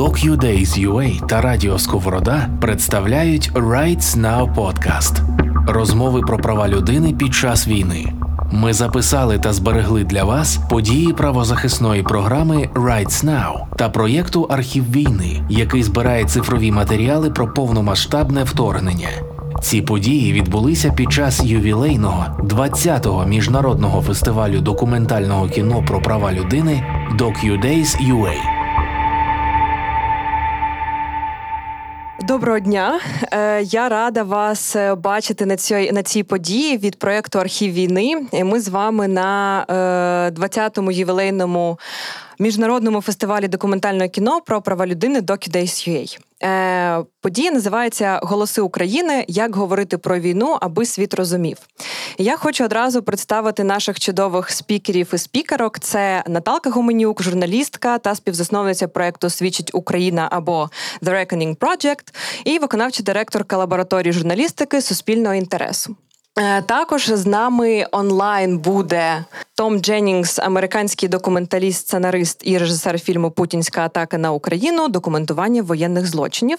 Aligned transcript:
DocuDays.ua 0.00 1.26
та 1.26 1.40
Радіо 1.40 1.78
Сковорода 1.78 2.48
представляють 2.60 3.52
Rights 3.52 4.20
Now 4.20 4.54
Podcast– 4.54 5.22
розмови 5.66 6.20
про 6.20 6.38
права 6.38 6.68
людини 6.68 7.12
під 7.12 7.34
час 7.34 7.68
війни. 7.68 8.12
Ми 8.52 8.72
записали 8.72 9.38
та 9.38 9.52
зберегли 9.52 10.04
для 10.04 10.24
вас 10.24 10.60
події 10.70 11.12
правозахисної 11.12 12.02
програми 12.02 12.68
Rights 12.74 13.24
Now 13.24 13.76
та 13.76 13.88
проєкту 13.88 14.42
Архів 14.42 14.92
війни, 14.92 15.42
який 15.48 15.82
збирає 15.82 16.24
цифрові 16.24 16.70
матеріали 16.72 17.30
про 17.30 17.54
повномасштабне 17.54 18.44
вторгнення. 18.44 19.08
Ці 19.62 19.82
події 19.82 20.32
відбулися 20.32 20.90
під 20.90 21.12
час 21.12 21.44
ювілейного 21.44 22.26
20-го 22.38 23.26
міжнародного 23.26 24.02
фестивалю 24.02 24.60
документального 24.60 25.48
кіно 25.48 25.84
про 25.86 26.02
права 26.02 26.32
людини 26.32 26.84
DocuDays 27.18 28.02
Доброго 32.30 32.58
дня. 32.60 33.00
Е, 33.32 33.62
я 33.62 33.88
рада 33.88 34.22
вас 34.22 34.76
е, 34.76 34.94
бачити 34.94 35.46
на 35.46 35.56
цій 35.56 35.92
на 35.92 36.02
цій 36.02 36.22
події 36.22 36.78
від 36.78 36.98
проєкту 36.98 37.38
Архів 37.38 37.72
війни. 37.72 38.26
Ми 38.44 38.60
з 38.60 38.68
вами 38.68 39.08
на 39.08 39.64
20-му 40.36 40.90
е, 40.90 40.94
ювілейному 40.94 41.78
міжнародному 42.38 43.00
фестивалі 43.00 43.48
документального 43.48 44.08
кіно 44.08 44.40
про 44.40 44.62
права 44.62 44.86
людини 44.86 45.20
DocuDays.ua. 45.20 46.29
Е, 46.42 47.04
Подія 47.20 47.50
називається 47.50 48.20
Голоси 48.22 48.60
України. 48.60 49.24
Як 49.28 49.56
говорити 49.56 49.98
про 49.98 50.18
війну, 50.18 50.58
аби 50.60 50.86
світ 50.86 51.14
розумів. 51.14 51.56
Я 52.18 52.36
хочу 52.36 52.64
одразу 52.64 53.02
представити 53.02 53.64
наших 53.64 54.00
чудових 54.00 54.50
спікерів 54.50 55.10
і 55.14 55.18
спікерок. 55.18 55.78
Це 55.78 56.24
Наталка 56.26 56.70
Гуменюк, 56.70 57.22
журналістка 57.22 57.98
та 57.98 58.14
співзасновниця 58.14 58.88
проекту 58.88 59.30
Свідчить 59.30 59.70
Україна 59.74 60.28
або 60.30 60.70
The 61.02 61.10
Reckoning 61.10 61.56
Project 61.56 62.14
і 62.44 62.58
виконавчий 62.58 63.04
директорка 63.04 63.56
лабораторії 63.56 64.12
журналістики 64.12 64.82
суспільного 64.82 65.34
інтересу. 65.34 65.96
Е, 66.38 66.62
також 66.62 67.10
з 67.10 67.26
нами 67.26 67.86
онлайн 67.92 68.58
буде 68.58 69.24
Том 69.54 69.80
Дженнінгс, 69.80 70.38
американський 70.38 71.08
документаліст, 71.08 71.80
сценарист 71.80 72.40
і 72.44 72.58
режисер 72.58 73.00
фільму 73.00 73.30
Путінська 73.30 73.84
атака 73.84 74.18
на 74.18 74.32
Україну, 74.32 74.88
документування 74.88 75.62
воєнних 75.62 76.06
злочинів. 76.06 76.58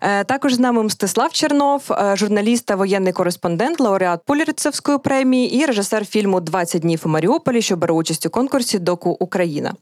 Е, 0.00 0.24
також 0.24 0.54
з 0.54 0.58
нами 0.58 0.82
Мстислав 0.82 1.32
Чернов, 1.32 1.82
е, 1.90 2.16
журналіст 2.16 2.66
та 2.66 2.76
воєнний 2.76 3.12
кореспондент, 3.12 3.80
лауреат 3.80 4.20
Пулірцевської 4.26 4.98
премії 4.98 5.54
і 5.54 5.66
режисер 5.66 6.06
фільму 6.06 6.40
«20 6.40 6.80
днів 6.80 7.02
у 7.04 7.08
Маріуполі, 7.08 7.62
що 7.62 7.76
бере 7.76 7.94
участь 7.94 8.26
у 8.26 8.30
конкурсі 8.30 8.78
Доку 8.78 9.16
Україна. 9.20 9.74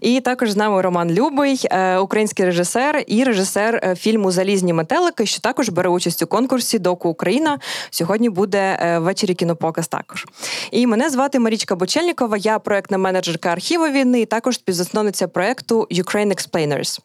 І 0.00 0.20
також 0.20 0.50
з 0.50 0.56
нами 0.56 0.82
Роман 0.82 1.10
Любий, 1.10 1.60
український 2.00 2.44
режисер 2.44 3.04
і 3.06 3.24
режисер 3.24 3.96
фільму 3.96 4.30
Залізні 4.30 4.72
метелики, 4.72 5.26
що 5.26 5.40
також 5.40 5.68
бере 5.68 5.88
участь 5.88 6.22
у 6.22 6.26
конкурсі 6.26 6.78
Доку 6.78 7.08
Україна. 7.08 7.58
Сьогодні 7.90 8.30
буде 8.30 8.75
ввечері 8.98 9.34
кінопоказ 9.34 9.88
також. 9.88 10.26
І 10.70 10.86
мене 10.86 11.10
звати 11.10 11.38
Марічка 11.38 11.76
Бочельнікова, 11.76 12.36
я 12.36 12.58
проектна 12.58 12.98
менеджерка 12.98 13.48
архіву 13.48 13.84
війни, 13.84 14.20
і 14.20 14.26
також 14.26 14.54
співзасновниця 14.54 15.28
проекту 15.28 15.86
Ukraine 15.90 16.32
Explainers. 16.32 17.00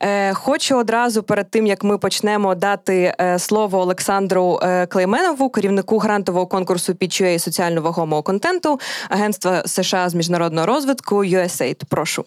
Е, 0.00 0.34
хочу 0.34 0.76
одразу 0.76 1.22
перед 1.22 1.50
тим 1.50 1.66
як 1.66 1.84
ми 1.84 1.98
почнемо 1.98 2.54
дати 2.54 3.14
е, 3.20 3.38
слово 3.38 3.78
Олександру 3.78 4.58
е, 4.62 4.86
Клейменову, 4.86 5.50
керівнику 5.50 5.98
грантового 5.98 6.46
конкурсу 6.46 6.92
PQA 6.92 7.38
соціально 7.38 7.82
вагомого 7.82 8.22
контенту 8.22 8.80
Агентства 9.08 9.62
США 9.66 10.08
з 10.08 10.14
міжнародного 10.14 10.66
розвитку 10.66 11.24
USAID. 11.24 11.82
Прошу. 11.88 12.24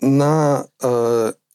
На 0.00 0.64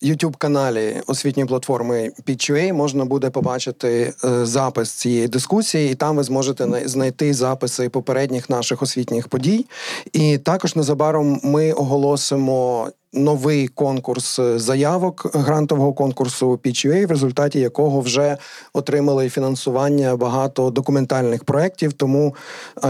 youtube 0.04 0.38
каналі 0.38 1.02
освітньої 1.08 1.48
платформи 1.48 2.12
PQA 2.28 2.74
можна 2.74 3.06
буде 3.06 3.30
побачити 3.30 4.14
е, 4.24 4.46
запис 4.46 4.92
цієї 4.92 5.28
дискусії, 5.28 5.92
і 5.92 5.96
там 5.96 6.18
ви 6.18 6.24
зможете 6.24 6.82
знайти 6.86 7.34
записи 7.34 7.90
попередніх 7.90 8.50
наших 8.50 8.82
освітніх 8.82 9.28
подій. 9.28 9.66
І 10.14 10.38
також 10.38 10.76
незабаром 10.76 11.40
ми 11.44 11.72
оголосимо. 11.72 12.90
Новий 13.14 13.68
конкурс 13.68 14.40
заявок 14.56 15.32
грантового 15.34 15.94
конкурсу 15.94 16.52
PQA, 16.52 17.06
в 17.06 17.10
результаті 17.10 17.60
якого 17.60 18.02
вже 18.02 18.38
отримали 18.74 19.30
фінансування 19.30 20.16
багато 20.16 20.70
документальних 20.70 21.44
проєктів. 21.44 21.94
Тому, 21.94 22.36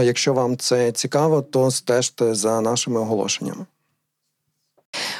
якщо 0.02 0.34
вам 0.34 0.56
це 0.56 0.92
цікаво, 0.92 1.42
то 1.42 1.70
стежте 1.70 2.34
за 2.34 2.60
нашими 2.60 3.00
оголошеннями. 3.00 3.66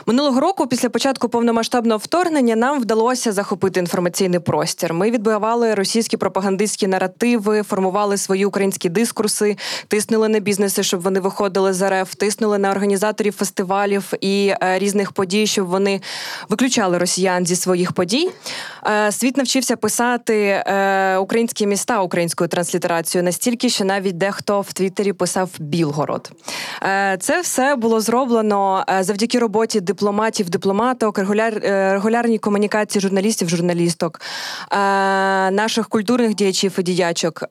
Минулого 0.09 0.41
року, 0.41 0.67
після 0.67 0.89
початку 0.89 1.29
повномасштабного 1.29 1.99
вторгнення, 1.99 2.57
нам 2.57 2.81
вдалося 2.81 3.33
захопити 3.33 3.81
інформаційний 3.81 4.41
простір. 4.41 4.95
Ми 4.95 5.11
відбивали 5.11 5.75
російські 5.75 6.17
пропагандистські 6.17 6.87
наративи, 6.87 7.63
формували 7.63 8.17
свої 8.17 8.45
українські 8.45 8.89
дискурси, 8.89 9.57
тиснули 9.89 10.29
на 10.29 10.39
бізнеси, 10.39 10.83
щоб 10.83 11.01
вони 11.01 11.21
виходили 11.21 11.73
з 11.73 12.03
РФ, 12.03 12.15
тиснули 12.15 12.59
на 12.59 12.71
організаторів 12.71 13.33
фестивалів 13.33 14.13
і 14.21 14.55
е, 14.63 14.79
різних 14.79 15.13
подій, 15.13 15.47
щоб 15.47 15.67
вони 15.67 16.01
виключали 16.49 16.99
росіян 16.99 17.47
зі 17.47 17.57
своїх 17.57 17.93
подій. 17.93 18.31
Е, 18.87 19.13
світ 19.13 19.37
навчився 19.37 19.77
писати 19.77 20.63
е, 20.67 21.17
українські 21.17 21.67
міста 21.67 22.03
українською 22.03 22.49
транслітерацією 22.49 23.25
настільки, 23.25 23.69
що 23.69 23.85
навіть 23.85 24.19
дехто 24.19 24.61
в 24.61 24.73
Твіттері 24.73 25.13
писав 25.13 25.51
Білгород. 25.59 26.31
Це 27.21 27.41
все 27.43 27.77
було 27.77 28.01
зроблено 28.01 28.85
завдяки 29.01 29.39
роботі 29.39 29.58
дипломатів, 29.67 30.51
дипломаток, 30.51 31.19
регуляр, 31.19 31.61
е, 31.65 31.93
регулярній 31.93 32.39
комунікації 32.39 33.03
журналістів, 33.03 33.49
журналісток, 33.49 34.21
е, 34.73 34.77
наших 35.51 35.89
культурних 35.89 36.35
діячів 36.35 36.75
і 36.79 36.83
діячок. 36.83 37.45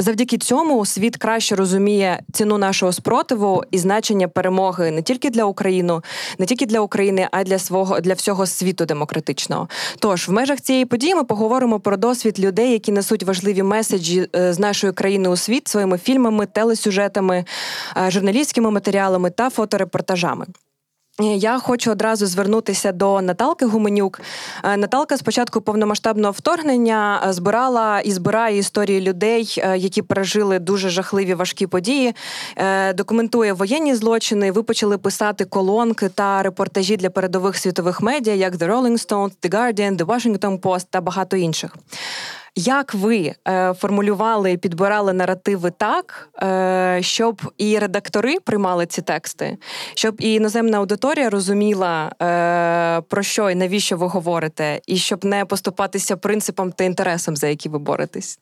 Е, 0.00 0.04
завдяки 0.04 0.38
цьому 0.38 0.86
світ 0.86 1.16
краще 1.16 1.56
розуміє 1.56 2.20
ціну 2.32 2.58
нашого 2.58 2.92
спротиву 2.92 3.62
і 3.70 3.78
значення 3.78 4.28
перемоги 4.28 4.90
не 4.90 5.02
тільки 5.02 5.30
для 5.30 5.44
України, 5.44 6.00
не 6.38 6.46
тільки 6.46 6.66
для 6.66 6.80
України, 6.80 7.28
а 7.32 7.40
й 7.40 7.44
для 7.44 7.58
свого 7.58 8.00
для 8.00 8.14
всього 8.14 8.46
світу 8.46 8.84
демократичного. 8.84 9.68
Тож 9.98 10.28
в 10.28 10.32
межах 10.32 10.60
цієї 10.60 10.84
події 10.84 11.14
ми 11.14 11.24
поговоримо 11.24 11.80
про 11.80 11.96
досвід 11.96 12.40
людей, 12.40 12.72
які 12.72 12.92
несуть 12.92 13.22
важливі 13.22 13.62
меседжі 13.62 14.28
з 14.34 14.58
нашої 14.58 14.92
країни 14.92 15.28
у 15.28 15.36
світ 15.36 15.68
своїми 15.68 15.98
фільмами, 15.98 16.46
телесюжетами, 16.46 17.44
журналістськими 18.08 18.70
матеріалами 18.70 19.30
та 19.30 19.50
фоторепортажами. 19.50 20.46
Я 21.20 21.58
хочу 21.58 21.90
одразу 21.90 22.26
звернутися 22.26 22.92
до 22.92 23.20
Наталки 23.20 23.66
Гуменюк. 23.66 24.20
Е, 24.64 24.76
Наталка 24.76 25.16
з 25.16 25.22
початку 25.22 25.60
повномасштабного 25.60 26.32
вторгнення 26.32 27.22
е, 27.26 27.32
збирала 27.32 28.00
і 28.00 28.12
збирає 28.12 28.58
історії 28.58 29.00
людей, 29.00 29.54
е, 29.58 29.78
які 29.78 30.02
пережили 30.02 30.58
дуже 30.58 30.88
жахливі 30.88 31.34
важкі 31.34 31.66
події. 31.66 32.14
Документує 32.94 33.52
воєнні 33.52 33.94
злочини. 33.94 34.52
Ви 34.52 34.62
почали 34.62 34.98
писати 34.98 35.44
колонки 35.44 36.08
та 36.08 36.42
репортажі 36.42 36.96
для 36.96 37.10
передових 37.10 37.56
світових 37.56 38.00
медіа, 38.00 38.34
як 38.34 38.54
The 38.54 38.68
Rolling 38.68 39.08
Stones, 39.08 39.32
The 39.42 39.50
Guardian, 39.50 39.96
The 39.96 40.06
Washington 40.06 40.58
Post 40.60 40.86
та 40.90 41.00
багато 41.00 41.36
інших. 41.36 41.76
Як 42.56 42.94
ви 42.94 43.34
е, 43.48 43.74
формулювали 43.74 44.52
і 44.52 44.56
підбирали 44.56 45.12
наративи 45.12 45.70
так, 45.70 46.28
е, 46.42 46.98
щоб 47.02 47.52
і 47.58 47.78
редактори 47.78 48.40
приймали 48.40 48.86
ці 48.86 49.02
тексти, 49.02 49.56
щоб 49.94 50.16
і 50.18 50.34
іноземна 50.34 50.78
аудиторія 50.78 51.30
розуміла, 51.30 52.12
е, 52.22 53.00
про 53.00 53.22
що 53.22 53.50
і 53.50 53.54
навіщо 53.54 53.96
ви 53.96 54.06
говорите, 54.06 54.80
і 54.86 54.96
щоб 54.96 55.24
не 55.24 55.44
поступатися 55.44 56.16
принципам 56.16 56.72
та 56.72 56.84
інтересам, 56.84 57.36
за 57.36 57.48
які 57.48 57.68
ви 57.68 57.78
боретесь? 57.78 58.38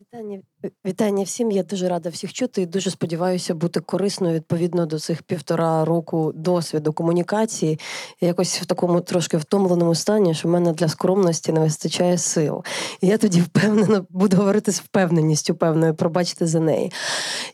Вітання 0.00 0.40
Вітання 0.86 1.24
всім. 1.24 1.50
Я 1.50 1.62
дуже 1.62 1.88
рада 1.88 2.08
всіх 2.08 2.32
чути 2.32 2.62
і 2.62 2.66
дуже 2.66 2.90
сподіваюся 2.90 3.54
бути 3.54 3.80
корисною 3.80 4.34
відповідно 4.34 4.86
до 4.86 4.98
цих 4.98 5.22
півтора 5.22 5.84
року 5.84 6.32
досвіду 6.34 6.92
комунікації. 6.92 7.78
Якось 8.20 8.60
в 8.60 8.66
такому 8.66 9.00
трошки 9.00 9.36
втомленому 9.36 9.94
стані, 9.94 10.34
що 10.34 10.48
в 10.48 10.50
мене 10.50 10.72
для 10.72 10.88
скромності 10.88 11.52
не 11.52 11.60
вистачає 11.60 12.18
сил. 12.18 12.64
І 13.00 13.06
я 13.06 13.18
тоді 13.18 13.40
впевнена 13.40 14.04
буду 14.10 14.36
говорити 14.36 14.72
з 14.72 14.80
впевненістю 14.80 15.54
певною, 15.54 15.94
пробачте 15.94 16.46
за 16.46 16.60
неї. 16.60 16.92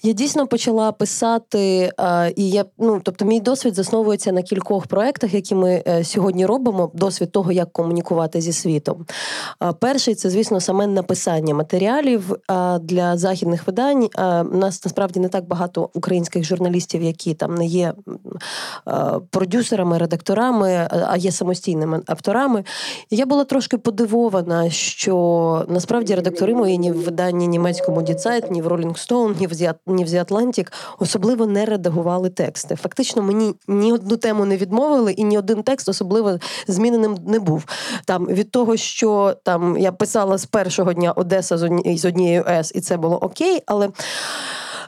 Я 0.03 0.13
дійсно 0.13 0.47
почала 0.47 0.93
писати, 0.93 1.93
і 2.37 2.51
я 2.51 2.65
ну 2.79 3.01
тобто, 3.05 3.25
мій 3.25 3.41
досвід 3.41 3.75
засновується 3.75 4.33
на 4.33 4.43
кількох 4.43 4.87
проектах, 4.87 5.35
які 5.35 5.55
ми 5.55 5.83
е, 5.89 6.05
сьогодні 6.05 6.47
робимо. 6.47 6.91
Досвід 6.95 7.33
того, 7.33 7.53
як 7.53 7.73
комунікувати 7.73 8.41
зі 8.41 8.53
світом. 8.53 9.07
Перший 9.81 10.15
це, 10.15 10.31
звісно, 10.31 10.61
саме 10.61 10.87
написання 10.87 11.55
матеріалів 11.55 12.37
а 12.47 12.79
для 12.97 13.17
західних 13.17 13.67
видань 13.67 14.09
у 14.53 14.57
нас 14.57 14.85
насправді 14.85 15.21
не 15.21 15.29
так 15.29 15.49
багато 15.49 15.91
українських 15.95 16.45
журналістів, 16.45 17.03
які 17.03 17.35
там 17.35 17.55
не 17.55 17.67
є 17.67 17.93
продюсерами, 19.31 19.99
редакторами, 19.99 20.89
а 21.09 21.17
є 21.17 21.33
самостійними 21.33 22.01
авторами. 22.07 22.65
Я 23.11 23.27
була 23.27 23.45
трошки 23.45 23.79
подивована, 23.79 24.71
що 24.71 25.65
насправді 25.69 26.15
редактори 26.15 26.55
мої 26.55 26.79
ні 26.79 26.93
в 26.93 27.05
виданні 27.05 27.49
німецькому 27.49 28.03
Діцайт, 28.03 28.51
ні 28.51 28.63
в 28.63 28.67
Rolling 28.67 29.09
Stone, 29.09 29.41
ні 29.87 30.05
в 30.05 30.09
The, 30.09 30.25
Atlantic 30.25 30.73
особливо 30.99 31.47
не 31.47 31.65
редагували 31.65 32.31
тексти. 32.31 32.77
Фактично, 32.77 33.23
мені 33.23 33.55
ні 33.69 33.93
одну 33.93 34.17
тему 34.17 34.45
не 34.45 34.57
відмовили, 34.57 35.13
і 35.13 35.25
ні 35.25 35.39
один 35.39 35.63
текст 35.63 35.89
особливо 35.89 36.39
зміненим 36.69 37.17
не 37.27 37.39
був. 37.39 37.65
Там 38.05 38.27
від 38.27 38.51
того, 38.51 38.77
що 38.77 39.37
там 39.43 39.77
я 39.79 39.93
писала 39.93 40.39
з 40.39 40.47
першого 40.47 40.93
дня 40.93 41.13
Одеса 41.13 41.59
з 41.59 42.05
однією 42.05 42.45
С, 42.49 42.73
і 42.75 42.81
це 42.87 42.97
було 42.97 43.17
окей, 43.17 43.63
але. 43.67 43.89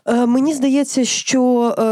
Е, 0.06 0.26
мені 0.26 0.54
здається, 0.54 1.04
що 1.04 1.74
е, 1.78 1.82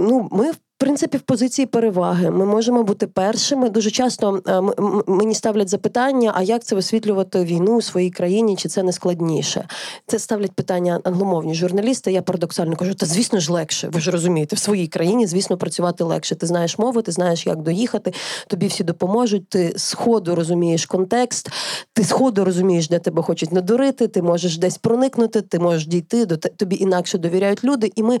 ну, 0.00 0.28
ми 0.32 0.50
принципі 0.82 1.18
в 1.18 1.20
позиції 1.20 1.66
переваги. 1.66 2.30
Ми 2.30 2.44
можемо 2.44 2.82
бути 2.82 3.06
першими. 3.06 3.70
Дуже 3.70 3.90
часто 3.90 4.42
е, 4.48 4.62
мені 5.06 5.34
ставлять 5.34 5.68
запитання: 5.68 6.32
а 6.34 6.42
як 6.42 6.64
це 6.64 6.74
висвітлювати 6.74 7.44
війну 7.44 7.76
у 7.76 7.82
своїй 7.82 8.10
країні? 8.10 8.56
Чи 8.56 8.68
це 8.68 8.82
не 8.82 8.92
складніше? 8.92 9.68
Це 10.06 10.18
ставлять 10.18 10.52
питання 10.52 11.00
англомовні 11.04 11.54
журналісти. 11.54 12.12
Я 12.12 12.22
парадоксально 12.22 12.76
кажу, 12.76 12.94
та 12.94 13.06
звісно 13.06 13.40
ж 13.40 13.52
легше. 13.52 13.88
Ви 13.92 14.00
ж 14.00 14.10
розумієте, 14.10 14.56
в 14.56 14.58
своїй 14.58 14.86
країні, 14.86 15.26
звісно, 15.26 15.56
працювати 15.56 16.04
легше. 16.04 16.34
Ти 16.34 16.46
знаєш 16.46 16.78
мову, 16.78 17.02
ти 17.02 17.12
знаєш, 17.12 17.46
як 17.46 17.62
доїхати. 17.62 18.12
Тобі 18.46 18.66
всі 18.66 18.84
допоможуть. 18.84 19.48
Ти 19.48 19.72
з 19.76 19.92
ходу 19.92 20.34
розумієш 20.34 20.86
контекст, 20.86 21.48
ти 21.92 22.04
з 22.04 22.10
ходу 22.10 22.44
розумієш, 22.44 22.88
де 22.88 22.98
тебе 22.98 23.22
хочуть 23.22 23.52
надурити. 23.52 24.08
Ти 24.08 24.22
можеш 24.22 24.58
десь 24.58 24.78
проникнути, 24.78 25.40
ти 25.40 25.58
можеш 25.58 25.86
дійти 25.86 26.26
до 26.26 26.36
тобі 26.36 26.76
інакше 26.76 27.18
довіряють 27.18 27.64
люди, 27.64 27.92
і 27.96 28.02
ми 28.02 28.18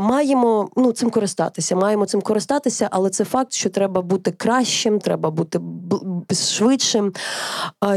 маємо 0.00 0.68
ну 0.76 0.92
цим 0.92 1.10
користатися 1.10 1.76
маємо 1.84 2.06
цим 2.06 2.22
користатися, 2.22 2.88
але 2.90 3.10
це 3.10 3.24
факт, 3.24 3.52
що 3.52 3.70
треба 3.70 4.02
бути 4.02 4.30
кращим, 4.30 4.98
треба 4.98 5.30
бути 5.30 5.60
швидшим. 6.32 7.12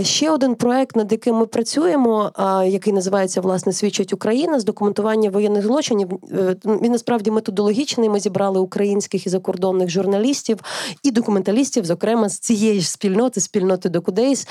Ще 0.01 0.31
один 0.31 0.55
проект, 0.55 0.95
над 0.95 1.11
яким 1.11 1.35
ми 1.35 1.45
працюємо, 1.45 2.31
який 2.65 2.93
називається 2.93 3.41
власне 3.41 3.73
Свідчить 3.73 4.13
Україна 4.13 4.59
з 4.59 4.65
документування 4.65 5.29
воєнних 5.29 5.63
злочинів. 5.63 6.09
Е, 6.31 6.55
він 6.65 6.91
насправді 6.91 7.31
методологічний. 7.31 8.09
Ми 8.09 8.19
зібрали 8.19 8.59
українських 8.59 9.27
і 9.27 9.29
закордонних 9.29 9.89
журналістів 9.89 10.59
і 11.03 11.11
документалістів, 11.11 11.85
зокрема 11.85 12.29
з 12.29 12.39
цієї 12.39 12.79
ж 12.79 12.89
спільноти, 12.89 13.41
спільноти 13.41 13.89
Докудейс. 13.89 14.47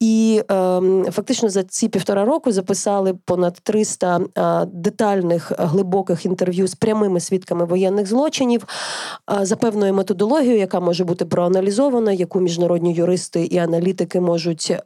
І 0.00 0.42
ем, 0.48 1.06
фактично 1.12 1.48
за 1.48 1.62
ці 1.62 1.88
півтора 1.88 2.24
року 2.24 2.52
записали 2.52 3.14
понад 3.24 3.60
300 3.62 4.20
детальних 4.72 5.52
глибоких 5.58 6.26
інтерв'ю 6.26 6.66
з 6.66 6.74
прямими 6.74 7.20
свідками 7.20 7.64
воєнних 7.64 8.06
злочинів 8.10 8.66
за 9.42 9.56
певною 9.56 9.94
методологією, 9.94 10.58
яка 10.58 10.80
може 10.80 11.04
бути 11.04 11.24
проаналізована, 11.24 12.12
яку 12.12 12.40
міжнародні 12.40 12.94
юристи 12.94 13.44
і 13.44 13.58
аналітики 13.58 14.20
можуть 14.20 14.76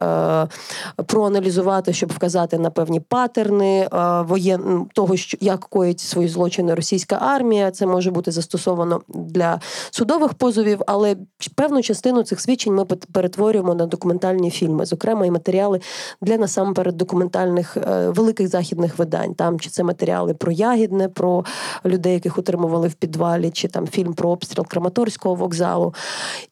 проаналізувати, 1.05 1.93
щоб 1.93 2.11
вказати 2.11 2.57
на 2.57 2.69
певні 2.69 2.99
патерни 2.99 3.87
воєн 4.27 4.85
того, 4.93 5.17
що 5.17 5.37
як 5.41 5.59
коїть 5.59 5.99
свої 5.99 6.27
злочини 6.27 6.73
російська 6.73 7.15
армія. 7.15 7.71
Це 7.71 7.85
може 7.85 8.11
бути 8.11 8.31
застосовано 8.31 9.01
для 9.07 9.59
судових 9.91 10.33
позовів, 10.33 10.81
але 10.87 11.15
певну 11.55 11.81
частину 11.81 12.23
цих 12.23 12.41
свідчень 12.41 12.73
ми 12.73 12.85
перетворюємо 12.85 13.75
на 13.75 13.85
документальні 13.85 14.51
фільми, 14.51 14.85
зокрема 14.85 15.25
і 15.25 15.31
матеріали 15.31 15.79
для 16.21 16.37
насамперед 16.37 16.97
документальних 16.97 17.77
е, 17.77 18.09
великих 18.09 18.47
західних 18.47 18.97
видань. 18.97 19.33
Там 19.33 19.59
чи 19.59 19.69
це 19.69 19.83
матеріали 19.83 20.33
про 20.33 20.51
ягідне, 20.51 21.09
про 21.09 21.45
людей, 21.85 22.13
яких 22.13 22.37
утримували 22.37 22.87
в 22.87 22.93
підвалі, 22.93 23.14
підвалі, 23.15 23.51
чи 23.51 23.67
там 23.67 23.87
фільм 23.87 24.13
про 24.13 24.29
обстріл 24.29 24.65
Краматорського 24.67 25.35
вокзалу. 25.35 25.93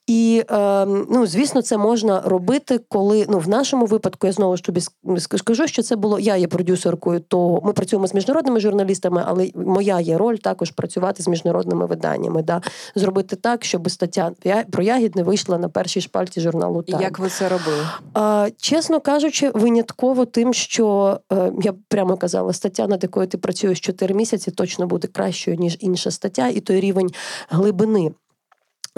І 0.08 0.44
е, 0.52 0.86
ну, 0.86 1.26
звісно, 1.28 1.62
це 1.62 1.78
можна 1.78 2.22
робити, 2.22 2.80
коли 2.90 3.26
ну 3.30 3.40
в 3.40 3.50
нашому 3.50 3.86
випадку 3.86 4.28
я 4.28 4.34
знову 4.34 4.58
ж 4.58 4.64
тобі 4.64 4.82
скажу, 5.18 5.68
що 5.68 5.84
це 5.84 5.96
було. 5.96 6.20
Я 6.20 6.36
є 6.36 6.48
продюсеркою, 6.48 7.20
то 7.20 7.62
ми 7.64 7.74
працюємо 7.74 8.08
з 8.08 8.14
міжнародними 8.14 8.60
журналістами, 8.60 9.24
але 9.28 9.50
моя 9.56 10.00
є 10.00 10.18
роль 10.18 10.36
також 10.36 10.72
працювати 10.72 11.24
з 11.24 11.28
міжнародними 11.28 11.86
виданнями. 11.86 12.44
Да, 12.44 12.62
Зробити 12.96 13.36
так, 13.36 13.66
щоб 13.66 13.92
стаття 13.92 14.32
про 14.72 14.84
ягідне 14.84 15.24
вийшла 15.24 15.58
на 15.58 15.70
першій 15.70 16.02
шпальті 16.02 16.42
журналу. 16.42 16.82
«Тайм». 16.82 17.02
Як 17.02 17.20
ви 17.20 17.30
це 17.30 17.50
робили? 17.50 17.88
А, 18.14 18.50
Чесно 18.58 19.00
кажучи, 19.00 19.52
винятково 19.54 20.26
тим, 20.26 20.54
що 20.54 21.20
е, 21.32 21.52
я 21.62 21.74
прямо 21.88 22.18
казала, 22.18 22.54
стаття, 22.54 22.88
над 22.88 23.04
якою 23.04 23.28
ти 23.28 23.38
працюєш 23.38 23.80
4 23.80 24.16
місяці, 24.16 24.52
точно 24.52 24.88
буде 24.88 25.08
кращою 25.08 25.58
ніж 25.58 25.78
інша 25.80 26.12
стаття, 26.12 26.48
і 26.48 26.60
той 26.60 26.80
рівень 26.80 27.10
глибини. 27.50 28.12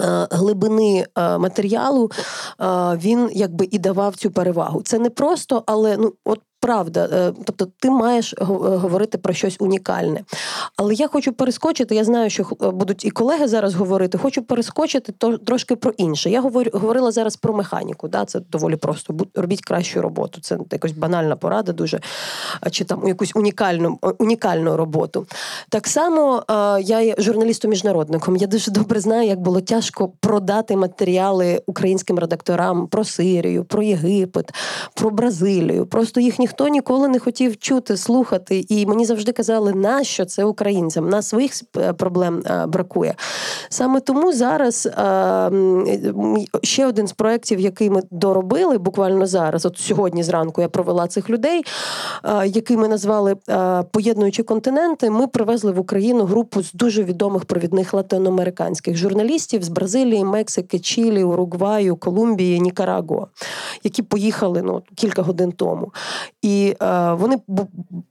Е, 0.02 0.28
глибини 0.30 1.06
е, 1.18 1.38
матеріалу 1.38 2.10
е, 2.60 2.64
він 2.96 3.30
якби 3.32 3.68
і 3.70 3.78
давав 3.78 4.16
цю 4.16 4.30
перевагу. 4.30 4.82
Це 4.82 4.98
не 4.98 5.10
просто, 5.10 5.62
але 5.66 5.96
ну 5.96 6.12
от 6.24 6.40
правда. 6.66 7.08
Е, 7.12 7.32
тобто, 7.44 7.66
ти 7.78 7.90
маєш 7.90 8.32
е, 8.32 8.44
говорити 8.44 9.18
про 9.18 9.32
щось 9.32 9.56
унікальне. 9.60 10.20
Але 10.76 10.94
я 10.94 11.08
хочу 11.08 11.32
перескочити. 11.32 11.94
Я 11.94 12.04
знаю, 12.04 12.30
що 12.30 12.42
е, 12.62 12.70
будуть 12.70 13.04
і 13.04 13.10
колеги 13.10 13.48
зараз 13.48 13.74
говорити. 13.74 14.18
Хочу 14.18 14.42
перескочити 14.42 15.12
трошки 15.46 15.76
про 15.76 15.90
інше. 15.90 16.30
Я 16.30 16.40
говорила 16.40 17.10
зараз 17.10 17.36
про 17.36 17.54
механіку. 17.54 18.08
Да? 18.08 18.24
Це 18.24 18.40
доволі 18.40 18.76
просто. 18.76 19.14
Робіть 19.34 19.60
кращу 19.60 20.02
роботу. 20.02 20.40
Це 20.40 20.58
якась 20.72 20.92
банальна 20.92 21.36
порада, 21.36 21.72
дуже 21.72 22.00
чи 22.70 22.84
там 22.84 23.08
якусь 23.08 23.32
унікальну 23.34 23.98
унікальну 24.18 24.76
роботу. 24.76 25.26
Так 25.68 25.86
само 25.86 26.44
я 26.80 27.00
є 27.00 27.14
журналістом-міжнародником. 27.18 28.36
Я 28.36 28.46
дуже 28.46 28.70
добре 28.70 29.00
знаю, 29.00 29.28
як 29.28 29.40
було 29.40 29.60
тяжко 29.60 30.08
продати 30.20 30.76
матеріали 30.76 31.62
українським 31.66 32.18
редакторам 32.18 32.86
про 32.86 33.04
Сирію, 33.04 33.64
про 33.64 33.82
Єгипет, 33.82 34.54
про 34.94 35.10
Бразилію. 35.10 35.86
Просто 35.86 36.20
їх 36.20 36.38
ніхто 36.38 36.55
ніхто 36.56 36.68
ніколи 36.68 37.08
не 37.08 37.18
хотів 37.18 37.56
чути, 37.56 37.96
слухати. 37.96 38.64
І 38.68 38.86
мені 38.86 39.04
завжди 39.04 39.32
казали, 39.32 39.72
нащо 39.72 40.24
це 40.24 40.44
українцям? 40.44 41.08
На 41.08 41.22
своїх 41.22 41.52
е, 41.76 41.92
проблем 41.92 42.42
е, 42.46 42.66
бракує. 42.66 43.14
Саме 43.68 44.00
тому 44.00 44.32
зараз 44.32 44.86
е, 44.86 45.50
ще 46.62 46.86
один 46.86 47.06
з 47.06 47.12
проєктів, 47.12 47.60
який 47.60 47.90
ми 47.90 48.02
доробили 48.10 48.78
буквально 48.78 49.26
зараз. 49.26 49.66
От 49.66 49.78
сьогодні 49.78 50.22
зранку 50.22 50.60
я 50.60 50.68
провела 50.68 51.06
цих 51.06 51.30
людей, 51.30 51.62
який 52.46 52.76
ми 52.76 52.88
назвали 52.88 53.36
Поєднуючи 53.90 54.42
континенти. 54.42 55.10
Ми 55.10 55.26
привезли 55.26 55.72
в 55.72 55.78
Україну 55.78 56.24
групу 56.24 56.62
з 56.62 56.72
дуже 56.72 57.04
відомих 57.04 57.44
провідних 57.44 57.94
латиноамериканських 57.94 58.96
журналістів 58.96 59.62
з 59.62 59.68
Бразилії, 59.68 60.24
Мексики, 60.24 60.78
Чилі, 60.78 61.24
Уругваю, 61.24 61.96
Колумбії, 61.96 62.60
Нікарагуа, 62.60 63.26
які 63.84 64.02
поїхали 64.02 64.62
ну, 64.62 64.82
кілька 64.94 65.22
годин 65.22 65.52
тому. 65.52 65.92
І 66.46 66.76
е, 66.82 67.12
вони 67.12 67.36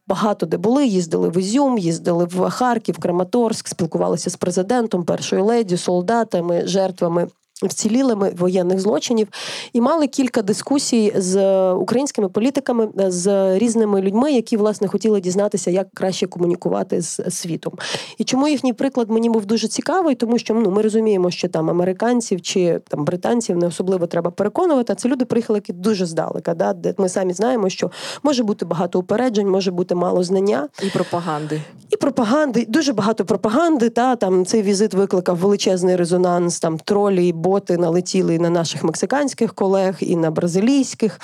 багато 0.07 0.45
де 0.45 0.57
були, 0.57 0.85
їздили 0.85 1.29
в 1.29 1.37
Ізюм, 1.37 1.77
їздили 1.77 2.25
в 2.25 2.49
Харків, 2.49 2.97
Краматорськ, 2.97 3.67
спілкувалися 3.67 4.29
з 4.29 4.35
президентом, 4.35 5.03
першою 5.03 5.45
леді, 5.45 5.77
солдатами, 5.77 6.67
жертвами 6.67 7.27
вцілілими 7.63 8.31
воєнних 8.37 8.79
злочинів 8.79 9.27
і 9.73 9.81
мали 9.81 10.07
кілька 10.07 10.41
дискусій 10.41 11.13
з 11.15 11.71
українськими 11.73 12.29
політиками, 12.29 12.89
з 12.97 13.57
різними 13.57 14.01
людьми, 14.01 14.31
які 14.31 14.57
власне 14.57 14.87
хотіли 14.87 15.21
дізнатися, 15.21 15.71
як 15.71 15.87
краще 15.93 16.27
комунікувати 16.27 17.01
з 17.01 17.21
світом. 17.29 17.73
І 18.17 18.23
чому 18.23 18.47
їхній 18.47 18.73
приклад 18.73 19.09
мені 19.09 19.29
був 19.29 19.45
дуже 19.45 19.67
цікавий, 19.67 20.15
тому 20.15 20.37
що 20.37 20.53
ну 20.53 20.71
ми 20.71 20.81
розуміємо, 20.81 21.31
що 21.31 21.49
там 21.49 21.69
американців 21.69 22.41
чи 22.41 22.81
там 22.87 23.05
британців 23.05 23.57
не 23.57 23.67
особливо 23.67 24.07
треба 24.07 24.31
переконувати. 24.31 24.93
а 24.93 24.95
Це 24.95 25.09
люди 25.09 25.25
приїхали 25.25 25.57
які 25.57 25.73
дуже 25.73 26.05
здалека. 26.05 26.53
Да, 26.53 26.73
де 26.73 26.93
ми 26.97 27.09
самі 27.09 27.33
знаємо, 27.33 27.69
що 27.69 27.91
може 28.23 28.43
бути 28.43 28.65
багато 28.65 28.99
упереджень, 28.99 29.49
може 29.49 29.71
бути 29.71 29.95
мало 29.95 30.23
знання 30.23 30.67
і 30.83 30.89
пропаганди, 30.89 31.61
і 31.89 31.97
пропаганди, 31.97 32.65
дуже 32.69 32.93
багато 32.93 33.25
пропаганди. 33.25 33.89
Та 33.89 34.15
там 34.15 34.45
цей 34.45 34.61
візит 34.61 34.93
викликав 34.93 35.37
величезний 35.37 35.95
резонанс, 35.95 36.59
там 36.59 36.77
тролі 36.77 37.33
боти 37.45 37.77
налетіли 37.77 38.35
і 38.35 38.39
на 38.39 38.49
наших 38.49 38.83
мексиканських 38.83 39.53
колег, 39.53 39.95
і 39.99 40.15
на 40.15 40.31
бразилійських. 40.31 41.19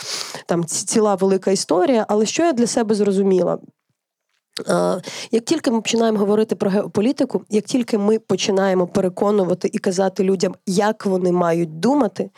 Там 0.45 0.65
ціла 0.65 1.15
велика 1.15 1.51
історія. 1.51 2.05
Але 2.09 2.25
що 2.25 2.43
я 2.43 2.53
для 2.53 2.67
себе 2.67 2.95
зрозуміла? 2.95 3.57
Як 5.31 5.45
тільки 5.45 5.71
ми 5.71 5.81
починаємо 5.81 6.19
говорити 6.19 6.55
про 6.55 6.69
геополітику, 6.69 7.41
як 7.49 7.65
тільки 7.65 7.97
ми 7.97 8.19
починаємо 8.19 8.87
переконувати 8.87 9.69
і 9.73 9.77
казати 9.77 10.23
людям, 10.23 10.55
як 10.65 11.05
вони 11.05 11.31
мають 11.31 11.79
думати, 11.79 12.29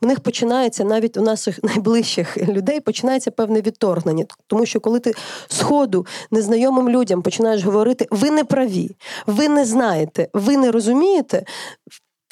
в 0.00 0.06
них 0.06 0.20
починається 0.20 0.84
навіть 0.84 1.16
у 1.16 1.22
наших 1.22 1.62
найближчих 1.62 2.38
людей 2.48 2.80
починається 2.80 3.30
певне 3.30 3.60
відторгнення. 3.60 4.24
Тому 4.46 4.66
що 4.66 4.80
коли 4.80 5.00
ти 5.00 5.14
з 5.48 5.62
ходу 5.62 6.06
незнайомим 6.30 6.88
людям 6.88 7.22
починаєш 7.22 7.64
говорити, 7.64 8.06
ви 8.10 8.30
не 8.30 8.44
праві, 8.44 8.96
ви 9.26 9.48
не 9.48 9.64
знаєте, 9.64 10.28
ви 10.34 10.56
не 10.56 10.70
розумієте 10.70 11.44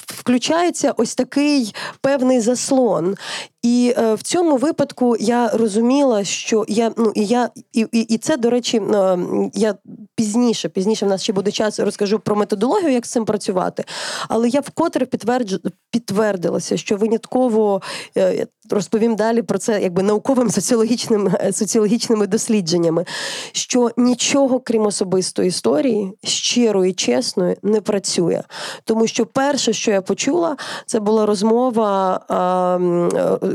включається 0.07 0.91
ось 0.97 1.15
такий 1.15 1.75
певний 2.01 2.41
заслон. 2.41 3.15
І 3.63 3.93
е, 3.97 4.13
в 4.13 4.21
цьому 4.21 4.57
випадку 4.57 5.15
я 5.19 5.49
розуміла, 5.49 6.23
що 6.23 6.65
я 6.67 6.91
ну 6.97 7.11
і 7.15 7.25
я 7.25 7.49
і, 7.73 7.87
і, 7.91 7.99
і 7.99 8.17
це, 8.17 8.37
до 8.37 8.49
речі, 8.49 8.77
е, 8.77 9.17
я 9.53 9.75
пізніше, 10.15 10.69
пізніше 10.69 11.05
в 11.05 11.09
нас 11.09 11.23
ще 11.23 11.33
буде 11.33 11.51
час, 11.51 11.79
розкажу 11.79 12.19
про 12.19 12.35
методологію, 12.35 12.91
як 12.91 13.05
з 13.05 13.11
цим 13.11 13.25
працювати. 13.25 13.83
Але 14.29 14.49
я 14.49 14.59
вкотре 14.59 15.05
підтвердж, 15.05 15.55
підтвердилася, 15.91 16.77
що 16.77 16.97
винятково 16.97 17.81
е, 18.17 18.47
розповім 18.69 19.15
далі 19.15 19.41
про 19.41 19.57
це 19.57 19.81
якби 19.81 20.03
науковим 20.03 20.49
соціологічним 20.49 21.27
е, 21.27 21.53
соціологічними 21.53 22.27
дослідженнями, 22.27 23.05
що 23.51 23.91
нічого 23.97 24.59
крім 24.59 24.85
особистої 24.85 25.47
історії, 25.47 26.13
щирої, 26.23 26.93
чесної, 26.93 27.57
не 27.63 27.81
працює. 27.81 28.43
Тому 28.83 29.07
що 29.07 29.25
перше, 29.25 29.73
що 29.73 29.91
я 29.91 30.01
почула, 30.01 30.57
це 30.85 30.99
була 30.99 31.25
розмова, 31.25 32.19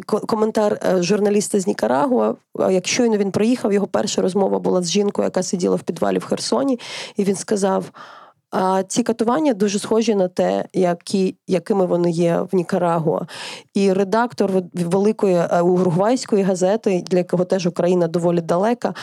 коментар 0.07 0.97
журналіста 1.01 1.61
з 1.61 1.67
Нікарагуа. 1.67 2.35
Як 2.71 2.87
щойно 2.87 3.17
він 3.17 3.31
приїхав, 3.31 3.73
його 3.73 3.87
перша 3.87 4.23
розмова 4.23 4.59
була 4.59 4.83
з 4.83 4.91
жінкою, 4.91 5.25
яка 5.25 5.43
сиділа 5.43 5.77
в 5.77 5.83
підвалі 5.83 6.19
в 6.19 6.25
Херсоні, 6.25 6.81
і 7.17 7.25
він 7.25 7.37
сказав. 7.37 7.85
А 8.53 8.83
ці 8.83 9.03
катування 9.03 9.55
дуже 9.55 9.79
схожі 9.79 10.15
на 10.15 10.29
те, 10.29 10.65
які, 10.73 11.35
якими 11.47 11.87
вони 11.87 12.11
є 12.11 12.41
в 12.53 12.57
Нікарагуа. 12.57 13.21
І 13.75 13.93
редактор 13.93 14.51
великої 14.75 15.35
е, 15.35 15.61
уругвайської 15.61 16.43
газети, 16.43 17.05
для 17.07 17.19
якого 17.19 17.45
теж 17.45 17.67
Україна 17.67 18.09
доволі 18.09 18.41
далека, 18.41 18.95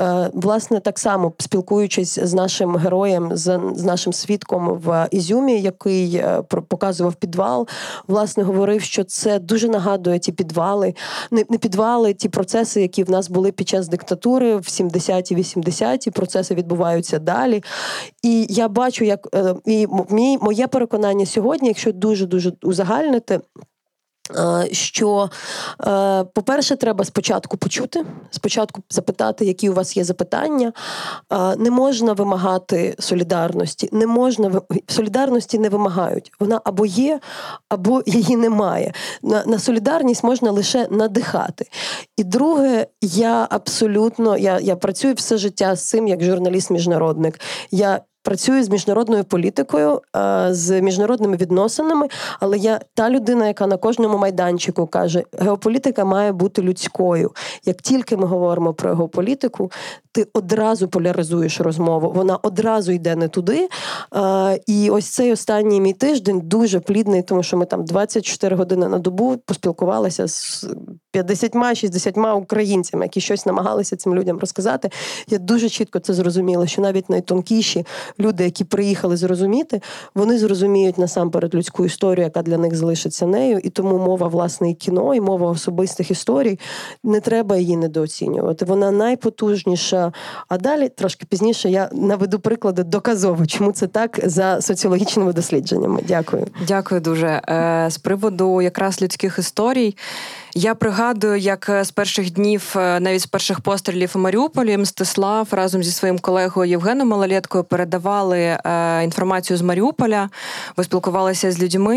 е, 0.00 0.30
власне, 0.32 0.80
так 0.80 0.98
само 0.98 1.32
спілкуючись 1.38 2.18
з 2.18 2.34
нашим 2.34 2.76
героєм, 2.76 3.36
з, 3.36 3.58
нашим 3.84 4.12
свідком 4.12 4.68
в 4.68 5.08
Ізюмі, 5.10 5.60
який 5.60 6.16
е, 6.16 6.42
показував 6.42 7.14
підвал, 7.14 7.68
власне, 8.08 8.42
говорив, 8.42 8.82
що 8.82 9.04
це 9.04 9.38
дуже 9.38 9.68
нагадує 9.68 10.18
ті 10.18 10.32
підвали, 10.32 10.94
не 11.30 11.58
підвали, 11.58 12.14
ті 12.14 12.28
процеси, 12.28 12.82
які 12.82 13.04
в 13.04 13.10
нас 13.10 13.30
були 13.30 13.52
під 13.52 13.68
час 13.68 13.88
диктатури 13.88 14.56
в 14.56 14.60
70-ті, 14.60 15.36
80-ті, 15.36 16.10
процеси 16.10 16.54
відбуваються 16.54 17.18
далі. 17.18 17.62
І 18.24 18.46
я 18.48 18.68
бачу 18.68 19.04
як 19.04 19.28
е, 19.34 19.54
і 19.66 19.86
мій, 20.10 20.38
моє 20.40 20.66
переконання 20.66 21.26
сьогодні, 21.26 21.68
якщо 21.68 21.92
дуже 21.92 22.26
дуже 22.26 22.52
узагальнити. 22.62 23.40
Е, 24.36 24.68
що, 24.72 25.30
е, 25.86 26.24
по-перше, 26.24 26.76
треба 26.76 27.04
спочатку 27.04 27.56
почути, 27.56 28.04
спочатку 28.30 28.82
запитати, 28.90 29.44
які 29.44 29.70
у 29.70 29.74
вас 29.74 29.96
є 29.96 30.04
запитання. 30.04 30.72
Не 31.58 31.70
можна 31.70 32.12
вимагати 32.12 32.96
солідарності, 32.98 33.88
не 33.92 34.06
можна 34.06 34.60
солідарності 34.86 35.58
не 35.58 35.68
вимагають. 35.68 36.32
Вона 36.40 36.60
або 36.64 36.86
є, 36.86 37.20
або 37.68 38.02
її 38.06 38.36
немає. 38.36 38.92
На 39.22 39.44
на 39.46 39.58
солідарність 39.58 40.24
можна 40.24 40.50
лише 40.50 40.88
надихати. 40.90 41.66
І 42.16 42.24
друге, 42.24 42.86
я 43.02 43.46
абсолютно 43.50 44.36
я, 44.36 44.60
я 44.60 44.76
працюю 44.76 45.14
все 45.14 45.36
життя 45.36 45.76
з 45.76 45.88
цим 45.88 46.08
як 46.08 46.22
журналіст-міжнародник. 46.22 47.40
Я 47.70 48.00
працюю 48.24 48.64
з 48.64 48.68
міжнародною 48.68 49.24
політикою, 49.24 50.00
е, 50.16 50.48
з 50.50 50.80
міжнародними 50.80 51.36
відносинами. 51.36 52.08
Але 52.40 52.58
я 52.58 52.80
та 52.94 53.10
людина, 53.10 53.46
яка 53.46 53.66
на 53.66 53.76
кожному 53.76 54.18
майданчику 54.18 54.86
каже, 54.86 55.22
геополітика 55.38 56.04
має 56.04 56.32
бути 56.32 56.62
людською. 56.62 57.32
Як 57.64 57.82
тільки 57.82 58.16
ми 58.16 58.26
говоримо 58.26 58.74
про 58.74 58.94
геополітику, 58.94 59.70
ти 60.12 60.26
одразу 60.34 60.88
поляризуєш 60.88 61.60
розмову, 61.60 62.12
вона 62.14 62.38
одразу 62.42 62.92
йде 62.92 63.16
не 63.16 63.28
туди. 63.28 63.68
Е, 64.16 64.60
і 64.66 64.90
ось 64.90 65.06
цей 65.06 65.32
останній 65.32 65.80
мій 65.80 65.92
тиждень 65.92 66.40
дуже 66.40 66.80
плідний, 66.80 67.22
тому 67.22 67.42
що 67.42 67.56
ми 67.56 67.66
там 67.66 67.84
24 67.84 68.56
години 68.56 68.88
на 68.88 68.98
добу 68.98 69.36
поспілкувалися 69.46 70.28
з 70.28 70.66
50-60 71.14 72.32
українцями, 72.32 73.04
які 73.04 73.20
щось 73.20 73.46
намагалися 73.46 73.96
цим 73.96 74.14
людям 74.14 74.38
розказати. 74.38 74.90
Я 75.28 75.38
дуже 75.38 75.68
чітко 75.68 75.98
це 75.98 76.14
зрозуміла, 76.14 76.66
що 76.66 76.82
навіть 76.82 77.10
найтонкіші 77.10 77.86
люди, 78.20 78.44
які 78.44 78.64
приїхали 78.64 79.16
зрозуміти, 79.16 79.80
вони 80.14 80.38
зрозуміють 80.38 80.98
насамперед 80.98 81.54
людську 81.54 81.86
історію, 81.86 82.24
яка 82.24 82.42
для 82.42 82.58
них 82.58 82.76
залишиться 82.76 83.26
нею. 83.26 83.58
І 83.58 83.70
тому 83.70 83.98
мова 83.98 84.28
власне 84.28 84.70
і 84.70 84.74
кіно, 84.74 85.14
і 85.14 85.20
мова 85.20 85.50
особистих 85.50 86.10
історій 86.10 86.58
не 87.04 87.20
треба 87.20 87.56
її 87.56 87.76
недооцінювати. 87.76 88.64
Вона 88.64 88.90
найпотужніша. 88.90 90.12
А 90.48 90.58
далі 90.58 90.88
трошки 90.88 91.26
пізніше 91.28 91.70
я 91.70 91.90
наведу 91.92 92.40
приклади 92.40 92.82
доказово, 92.82 93.46
чому 93.46 93.72
це 93.72 93.86
так 93.86 94.20
за 94.24 94.60
соціологічними 94.60 95.32
дослідженнями. 95.32 96.00
Дякую. 96.08 96.46
Дякую 96.68 97.00
дуже. 97.00 97.26
Е, 97.26 97.86
з 97.90 97.98
приводу 97.98 98.62
якраз 98.62 99.02
людських 99.02 99.38
історій. 99.38 99.96
Я 100.56 100.74
пригадую, 100.74 101.38
як 101.38 101.68
е, 101.68 101.84
з 101.84 101.90
перших 101.90 102.32
днів, 102.32 102.74
е, 102.76 103.00
навіть 103.00 103.20
з 103.20 103.26
перших 103.26 103.60
пострілів 103.60 104.12
у 104.14 104.18
Маріуполі, 104.18 104.76
Мстислав 104.76 105.48
разом 105.50 105.82
зі 105.82 105.90
своїм 105.90 106.18
колегою 106.18 106.70
Євгеном 106.70 107.08
Малолєткою 107.08 107.64
передавали 107.64 108.38
е, 108.38 109.04
інформацію 109.04 109.56
з 109.56 109.62
Маріуполя. 109.62 110.30
Ви 110.76 110.84
спілкувалися 110.84 111.52
з 111.52 111.62
людьми. 111.62 111.96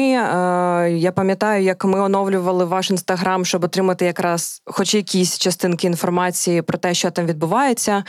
Я 0.90 1.12
пам'ятаю, 1.16 1.64
як 1.64 1.86
ми 1.86 2.00
оновлювали 2.00 2.66
ваш 2.66 2.92
інстаграм, 2.92 3.46
щоб 3.46 3.64
отримати 3.64 4.06
якраз, 4.06 4.62
хоч 4.66 4.96
якісь 4.96 5.38
частинки 5.38 5.88
інформації 5.88 6.62
про 6.62 6.78
те, 6.78 6.94
що 6.94 7.12
там 7.12 7.26
відбувається. 7.26 8.04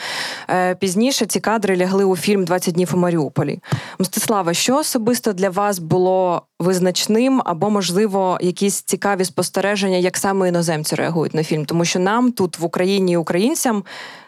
Пізніше 0.79 1.27
ці 1.27 1.41
кадри 1.41 1.77
лягли 1.77 2.05
у 2.05 2.17
фільм 2.17 2.45
«20 2.45 2.73
днів 2.73 2.91
у 2.95 2.97
Маріуполі. 2.97 3.61
Мстислава, 3.99 4.55
що 4.55 4.77
особисто 4.77 5.33
для 5.33 5.51
вас 5.51 5.79
було 5.79 6.43
визначним 6.59 7.43
або, 7.45 7.71
можливо, 7.71 8.39
якісь 8.41 8.83
цікаві 8.83 9.25
спостереження, 9.25 9.97
як 9.97 10.17
саме 10.17 10.38
іноземці 10.47 10.95
реагують 10.95 11.35
на 11.35 11.45
фільм, 11.45 11.65
тому 11.65 11.85
що 11.85 11.99
нам 11.99 12.33
тут 12.33 12.59
в 12.59 12.65
Україні 12.65 13.13
і 13.13 13.17
українцям 13.17 13.85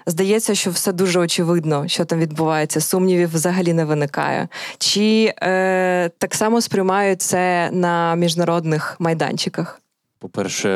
здається, 0.06 0.54
що 0.54 0.70
все 0.70 0.92
дуже 0.92 1.20
очевидно, 1.20 1.88
що 1.88 2.04
там 2.04 2.18
відбувається. 2.18 2.80
Сумнівів 2.80 3.34
взагалі 3.34 3.72
не 3.72 3.84
виникає. 3.84 4.48
Чи 4.78 5.34
е, 5.42 6.08
так 6.18 6.34
само 6.34 6.60
сприймають 6.60 7.22
це 7.22 7.70
на 7.72 8.14
міжнародних 8.14 8.96
майданчиках? 8.98 9.80
По-перше, 10.18 10.70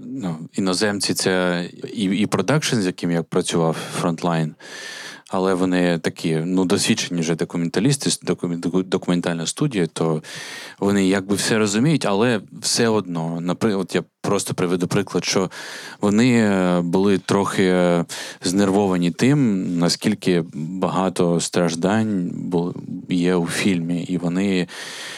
ну, 0.00 0.36
іноземці 0.52 1.14
це 1.14 1.64
і 1.94 2.04
і 2.04 2.26
продакшн, 2.26 2.76
з 2.76 2.86
яким 2.86 3.10
я 3.10 3.22
працював, 3.22 3.76
фронтлайн 4.00 4.54
але 5.30 5.54
вони 5.54 5.98
такі 5.98 6.36
ну 6.44 6.64
досвідчені 6.64 7.20
вже 7.20 7.34
документалісти, 7.34 8.10
документальна 8.84 9.46
студія, 9.46 9.86
то 9.86 10.22
вони 10.78 11.08
якби 11.08 11.34
все 11.36 11.58
розуміють, 11.58 12.06
але 12.06 12.40
все 12.52 12.88
одно, 12.88 13.40
наприклад, 13.40 13.90
я 13.94 14.02
просто 14.20 14.54
приведу 14.54 14.86
приклад, 14.86 15.24
що 15.24 15.50
вони 16.00 16.32
е, 16.32 16.80
були 16.80 17.18
трохи 17.18 17.64
е, 17.64 18.04
знервовані 18.42 19.10
тим, 19.10 19.78
наскільки 19.78 20.44
багато 20.54 21.40
страждань 21.40 22.32
є 23.08 23.34
у 23.34 23.46
фільмі, 23.46 24.02
і 24.02 24.18
вони 24.18 24.68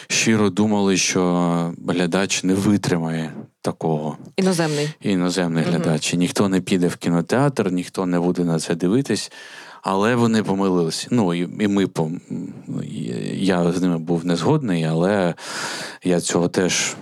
щиро 0.07 0.49
думали, 0.49 0.97
що 0.97 1.73
глядач 1.87 2.43
не 2.43 2.53
витримає. 2.53 3.33
Такого 3.61 4.17
іноземний 4.35 4.89
іноземний 5.01 5.63
глядач. 5.63 6.13
Ніхто 6.13 6.49
не 6.49 6.61
піде 6.61 6.87
в 6.87 6.95
кінотеатр, 6.95 7.71
ніхто 7.71 8.05
не 8.05 8.19
буде 8.19 8.43
на 8.43 8.59
це 8.59 8.75
дивитись 8.75 9.31
але 9.83 10.15
вони 10.15 10.43
помилилися. 10.43 11.07
Ну 11.11 11.33
і 11.33 11.49
і 11.63 11.67
ми 11.67 11.87
я 13.33 13.71
з 13.71 13.81
ними 13.81 13.97
був 13.97 14.25
не 14.25 14.35
згодний, 14.35 14.83
але 14.83 15.33
я 16.03 16.19
цього 16.19 16.47
теж. 16.47 16.95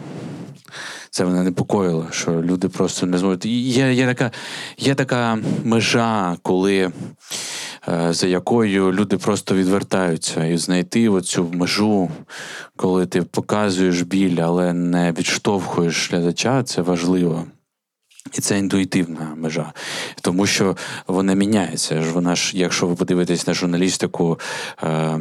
Це 1.14 1.26
мене 1.26 1.44
непокоїло, 1.44 2.08
що 2.12 2.32
люди 2.32 2.70
просто 2.70 3.06
не 3.06 3.18
зможуть. 3.18 3.46
Є 3.46 3.94
є, 3.94 4.08
така 4.08 4.32
є 4.78 4.96
така 4.96 5.38
межа, 5.64 6.38
коли 6.42 6.92
е, 7.88 8.14
за 8.14 8.28
якою 8.28 8.92
люди 8.92 9.18
просто 9.18 9.56
відвертаються, 9.56 10.46
і 10.46 10.58
знайти 10.58 11.10
оцю 11.10 11.50
межу, 11.54 12.10
коли 12.76 13.06
ти 13.06 13.22
показуєш 13.22 14.02
біль, 14.02 14.38
але 14.42 14.74
не 14.74 15.12
відштовхуєш 15.12 16.12
глядача, 16.12 16.64
це 16.64 16.82
важливо. 16.82 17.46
І 18.34 18.42
це 18.42 18.60
інтуїтивна 18.60 19.34
межа, 19.36 19.74
тому 20.22 20.46
що 20.46 20.78
вона 21.08 21.34
міняється. 21.34 22.04
Вона 22.14 22.36
ж, 22.36 22.58
якщо 22.58 22.88
ви 22.88 22.96
подивитесь 22.96 23.48
на 23.48 23.54
журналістику 23.54 24.40
е, 24.84 25.20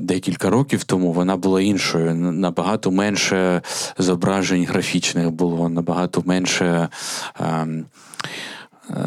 декілька 0.00 0.50
років 0.50 0.84
тому, 0.84 1.12
вона 1.12 1.36
була 1.36 1.60
іншою. 1.60 2.14
Набагато 2.14 2.90
менше 2.90 3.62
зображень 3.98 4.64
графічних 4.64 5.30
було, 5.30 5.68
набагато 5.68 6.22
менше. 6.26 6.88
Е, 7.40 7.66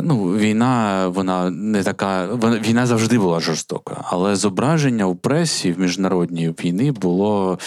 Ну, 0.01 0.23
війна, 0.23 1.07
вона 1.07 1.49
не 1.49 1.83
така. 1.83 2.25
Вона 2.25 2.59
війна 2.59 2.85
завжди 2.85 3.19
була 3.19 3.39
жорстока, 3.39 4.03
але 4.03 4.35
зображення 4.35 5.05
у 5.05 5.15
пресі 5.15 5.71
в 5.71 5.79
міжнародній 5.79 6.49
війни 6.49 6.91
було 6.91 7.59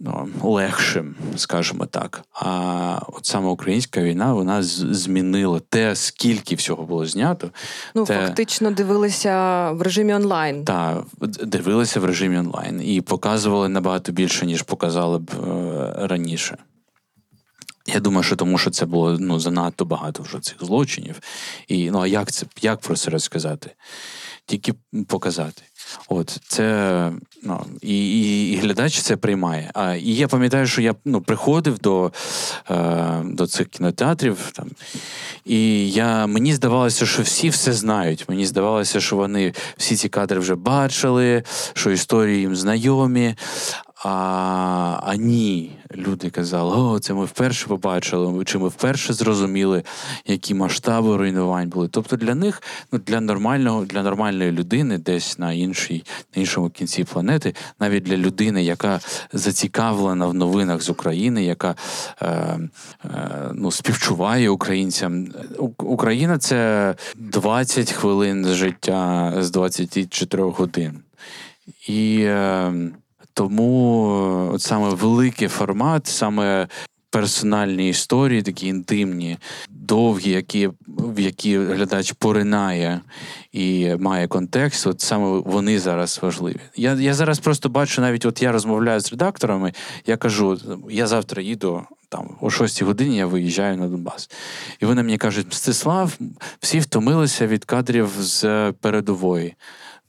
ну, 0.00 0.28
легшим, 0.42 1.14
скажімо 1.36 1.86
так. 1.86 2.22
А 2.32 3.00
от 3.08 3.26
саме 3.26 3.48
українська 3.48 4.02
війна 4.02 4.32
вона 4.32 4.62
змінила 4.62 5.60
те, 5.60 5.96
скільки 5.96 6.54
всього 6.54 6.84
було 6.84 7.06
знято. 7.06 7.50
Ну, 7.94 8.04
те... 8.04 8.26
фактично 8.26 8.70
дивилися 8.70 9.70
в 9.70 9.82
режимі 9.82 10.14
онлайн. 10.14 10.64
Так, 10.64 11.04
дивилися 11.44 12.00
в 12.00 12.04
режимі 12.04 12.38
онлайн 12.38 12.82
і 12.84 13.00
показували 13.00 13.68
набагато 13.68 14.12
більше, 14.12 14.46
ніж 14.46 14.62
показали 14.62 15.18
б 15.18 15.30
е, 15.30 16.06
раніше. 16.06 16.56
Я 17.94 18.00
думаю, 18.00 18.22
що 18.22 18.36
тому, 18.36 18.58
що 18.58 18.70
це 18.70 18.86
було 18.86 19.16
ну, 19.20 19.40
занадто 19.40 19.84
багато 19.84 20.22
вже 20.22 20.40
цих 20.40 20.56
злочинів. 20.60 21.20
І 21.68 21.90
ну 21.90 22.00
а 22.00 22.06
як 22.06 22.32
це 22.32 22.46
як 22.62 22.80
про 22.80 22.96
це 22.96 23.10
розказати? 23.10 23.70
Тільки 24.48 24.74
показати. 25.06 25.62
От 26.08 26.40
це 26.48 27.12
ну, 27.42 27.64
і, 27.82 28.20
і, 28.20 28.52
і 28.52 28.56
глядач 28.56 29.00
це 29.00 29.16
приймає. 29.16 29.70
А 29.74 29.94
і 29.94 30.14
я 30.14 30.28
пам'ятаю, 30.28 30.66
що 30.66 30.82
я 30.82 30.94
ну, 31.04 31.20
приходив 31.20 31.78
до 31.78 32.12
е, 32.70 33.22
до 33.24 33.46
цих 33.46 33.68
кінотеатрів, 33.68 34.50
там, 34.52 34.70
і 35.44 35.90
я, 35.90 36.26
мені 36.26 36.54
здавалося, 36.54 37.06
що 37.06 37.22
всі 37.22 37.48
все 37.48 37.72
знають. 37.72 38.28
Мені 38.28 38.46
здавалося, 38.46 39.00
що 39.00 39.16
вони 39.16 39.52
всі 39.76 39.96
ці 39.96 40.08
кадри 40.08 40.38
вже 40.38 40.54
бачили, 40.54 41.42
що 41.72 41.90
історії 41.90 42.40
їм 42.40 42.56
знайомі. 42.56 43.34
А 44.04 45.00
а 45.02 45.16
люди 45.96 46.30
казали, 46.30 46.76
о, 46.76 46.98
це 46.98 47.14
ми 47.14 47.24
вперше 47.24 47.66
побачили, 47.66 48.44
чи 48.44 48.58
ми 48.58 48.68
вперше 48.68 49.12
зрозуміли, 49.12 49.82
які 50.26 50.54
масштаби 50.54 51.16
руйнувань 51.16 51.68
були. 51.68 51.88
Тобто 51.88 52.16
для 52.16 52.34
них, 52.34 52.62
ну 52.92 52.98
для 52.98 53.20
нормального, 53.20 53.84
для 53.84 54.02
нормальної 54.02 54.52
людини, 54.52 54.98
десь 54.98 55.38
на 55.38 55.52
іншій, 55.52 56.04
на 56.36 56.40
іншому 56.40 56.70
кінці 56.70 57.04
планети, 57.04 57.54
навіть 57.80 58.02
для 58.02 58.16
людини, 58.16 58.64
яка 58.64 59.00
зацікавлена 59.32 60.26
в 60.26 60.34
новинах 60.34 60.82
з 60.82 60.90
України, 60.90 61.44
яка 61.44 61.74
е, 62.22 62.26
е, 62.26 62.60
ну, 63.54 63.70
співчуває 63.70 64.50
українцям. 64.50 65.28
Україна 65.78 66.38
це 66.38 66.94
20 67.16 67.92
хвилин 67.92 68.46
життя 68.46 69.32
з 69.38 69.50
24 69.50 70.42
годин. 70.42 70.98
І 71.88 72.20
е, 72.20 72.72
тому 73.38 74.50
от 74.52 74.62
саме 74.62 74.88
великий 74.88 75.48
формат, 75.48 76.06
саме 76.06 76.68
персональні 77.10 77.88
історії, 77.88 78.42
такі 78.42 78.66
інтимні, 78.66 79.38
довгі, 79.70 80.30
які, 80.30 80.70
в 80.86 81.20
які 81.20 81.58
глядач 81.58 82.12
поринає 82.12 83.00
і 83.52 83.94
має 83.98 84.28
контекст, 84.28 84.86
от 84.86 85.00
саме 85.00 85.42
вони 85.46 85.78
зараз 85.78 86.18
важливі. 86.22 86.60
Я 86.76 86.94
я 86.94 87.14
зараз 87.14 87.38
просто 87.38 87.68
бачу, 87.68 88.00
навіть 88.00 88.26
от 88.26 88.42
я 88.42 88.52
розмовляю 88.52 89.00
з 89.00 89.10
редакторами, 89.10 89.72
я 90.06 90.16
кажу, 90.16 90.58
я 90.90 91.06
завтра 91.06 91.42
їду. 91.42 91.82
Там 92.10 92.36
о 92.40 92.50
6 92.50 92.82
годині 92.82 93.16
я 93.16 93.26
виїжджаю 93.26 93.76
на 93.76 93.88
Донбас. 93.88 94.30
І 94.80 94.86
вони 94.86 95.02
мені 95.02 95.18
кажуть: 95.18 95.46
Мстислав, 95.50 96.18
всі 96.60 96.78
втомилися 96.78 97.46
від 97.46 97.64
кадрів 97.64 98.10
з 98.18 98.72
передової 98.72 99.54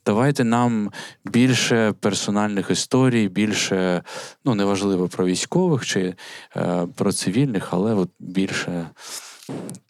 давайте 0.09 0.43
нам 0.43 0.91
більше 1.25 1.93
персональних 1.99 2.71
історій, 2.71 3.27
більше, 3.27 4.03
ну 4.45 4.55
неважливо 4.55 5.07
про 5.07 5.25
військових 5.25 5.85
чи 5.85 6.15
е, 6.55 6.87
про 6.95 7.11
цивільних, 7.11 7.67
але 7.71 7.93
от 7.93 8.09
більше 8.19 8.89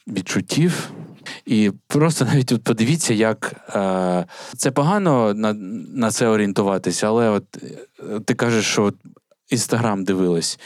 відчуттів. 0.07 0.91
І 1.45 1.71
просто 1.87 2.25
навіть 2.25 2.51
от 2.51 2.63
подивіться, 2.63 3.13
як 3.13 3.55
е, 3.75 4.25
це 4.57 4.71
погано 4.71 5.33
на 5.33 5.53
на 5.95 6.11
це 6.11 6.27
орієнтуватися, 6.27 7.07
але 7.07 7.29
от 7.29 7.45
е, 7.57 8.19
ти 8.19 8.33
кажеш, 8.33 8.65
що 8.65 8.93
Інстаграм 9.49 10.03
дивились. 10.03 10.59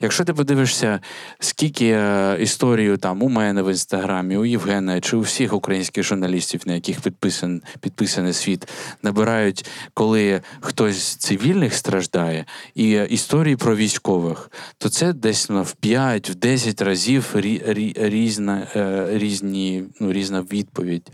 Якщо 0.00 0.24
ти 0.24 0.34
подивишся, 0.34 1.00
скільки 1.38 1.86
е, 1.86 2.36
історію 2.40 2.96
там 2.96 3.22
у 3.22 3.28
мене 3.28 3.62
в 3.62 3.68
інстаграмі, 3.68 4.36
у 4.36 4.44
Євгена 4.44 5.00
чи 5.00 5.16
у 5.16 5.20
всіх 5.20 5.52
українських 5.52 6.04
журналістів, 6.04 6.60
на 6.66 6.74
яких 6.74 7.00
підписан, 7.00 7.62
підписаний 7.80 8.32
світ, 8.32 8.68
набирають, 9.02 9.66
коли 9.94 10.40
хтось 10.60 11.02
з 11.02 11.16
цивільних 11.16 11.74
страждає, 11.74 12.44
і 12.74 12.90
історії 12.90 13.56
про 13.56 13.76
військових, 13.76 14.50
то 14.78 14.88
це 14.88 15.12
десь 15.12 15.50
ну, 15.50 15.62
в 15.62 15.74
5-10 15.82 16.84
разів 16.84 17.30
рі, 17.34 17.62
рі, 17.66 17.94
різна, 17.98 18.66
е, 18.76 19.06
різні, 19.10 19.84
ну, 20.00 20.12
різна 20.12 20.40
відповідь. 20.40 21.10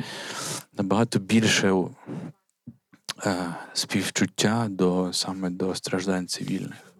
Набагато 0.79 1.19
більше. 1.19 1.73
Е, 3.27 3.55
співчуття 3.73 4.67
до 4.71 5.13
саме 5.13 5.51
до 5.51 5.75
страждань 5.75 6.27
цивільних. 6.27 6.96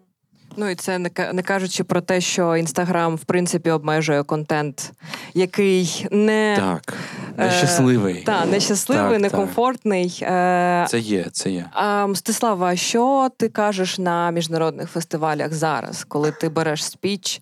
Ну 0.59 0.69
і 0.69 0.75
це 0.75 0.99
не 1.33 1.41
кажучи 1.41 1.83
про 1.83 2.01
те, 2.01 2.21
що 2.21 2.55
інстаграм 2.55 3.15
в 3.15 3.23
принципі 3.23 3.71
обмежує 3.71 4.23
контент, 4.23 4.91
який 5.33 6.07
не 6.11 6.55
так, 6.59 6.93
нещасливий. 7.37 8.17
Е, 8.17 8.23
та, 8.23 8.45
нещасливий, 8.45 9.19
некомфортний. 9.19 10.19
Е, 10.21 10.85
Це 10.89 10.99
є, 10.99 11.25
це 11.31 11.49
є. 11.49 11.65
А, 11.71 12.07
Мстислава, 12.07 12.75
що 12.75 13.29
ти 13.37 13.49
кажеш 13.49 13.99
на 13.99 14.31
міжнародних 14.31 14.89
фестивалях 14.89 15.53
зараз, 15.53 16.03
коли 16.03 16.31
ти 16.31 16.49
береш 16.49 16.85
спіч? 16.85 17.41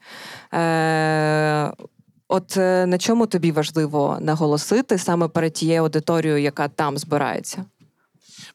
Е, 0.53 1.72
От 2.27 2.57
е, 2.57 2.85
на 2.85 2.98
чому 2.98 3.25
тобі 3.25 3.51
важливо 3.51 4.18
наголосити 4.22 4.98
саме 4.98 5.27
перед 5.27 5.53
тією 5.53 5.81
аудиторією, 5.81 6.42
яка 6.42 6.68
там 6.68 6.98
збирається? 6.98 7.66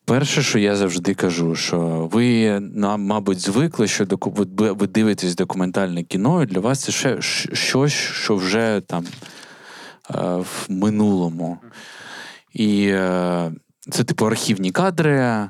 Перше, 0.05 0.43
що 0.43 0.59
я 0.59 0.77
завжди 0.77 1.15
кажу, 1.15 1.55
що 1.55 2.09
ви 2.13 2.61
нам, 2.61 3.03
мабуть, 3.03 3.41
звикли, 3.41 3.89
що 3.89 4.07
ви 4.21 4.87
дивитесь 4.87 5.37
документальне 5.37 6.03
кіно, 6.03 6.43
і 6.43 6.47
для 6.47 6.61
вас 6.61 6.81
це 6.81 6.93
ще 6.93 7.23
щось, 7.53 7.93
що 7.93 8.37
вже 8.37 8.83
там 8.87 9.05
е, 9.05 10.19
в 10.37 10.67
минулому. 10.69 11.59
І 12.53 12.87
е, 12.87 13.53
це, 13.91 14.05
типу, 14.05 14.27
архівні 14.27 14.71
кадри. 14.71 15.49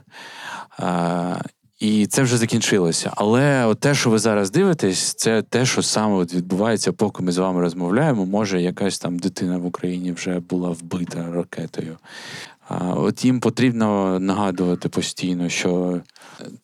Е, 0.80 1.36
і 1.80 2.06
це 2.06 2.22
вже 2.22 2.36
закінчилося. 2.36 3.10
Але 3.14 3.64
от 3.64 3.80
те, 3.80 3.94
що 3.94 4.10
ви 4.10 4.18
зараз 4.18 4.50
дивитесь, 4.50 5.14
це 5.14 5.42
те, 5.42 5.66
що 5.66 5.82
саме 5.82 6.14
от 6.14 6.34
відбувається, 6.34 6.92
поки 6.92 7.22
ми 7.22 7.32
з 7.32 7.38
вами 7.38 7.60
розмовляємо. 7.60 8.26
Може, 8.26 8.62
якась 8.62 8.98
там 8.98 9.18
дитина 9.18 9.58
в 9.58 9.66
Україні 9.66 10.12
вже 10.12 10.40
була 10.40 10.70
вбита 10.70 11.32
ракетою. 11.32 11.96
От 12.78 13.24
їм 13.24 13.40
потрібно 13.40 14.18
нагадувати 14.20 14.88
постійно, 14.88 15.48
що 15.48 16.00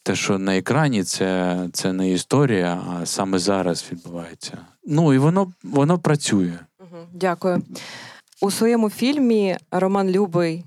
те, 0.03 0.15
що 0.15 0.39
на 0.39 0.57
екрані, 0.57 1.05
це 1.05 1.59
це 1.73 1.93
не 1.93 2.11
історія, 2.11 2.83
а 2.91 3.07
саме 3.07 3.39
зараз 3.39 3.85
відбувається. 3.93 4.59
Ну 4.85 5.15
і 5.15 5.19
воно 5.19 5.53
воно 5.63 5.99
працює. 5.99 6.59
Дякую. 7.15 7.63
У 8.41 8.51
своєму 8.51 8.91
фільмі 8.91 9.57
Роман 9.71 10.11
Любий 10.11 10.65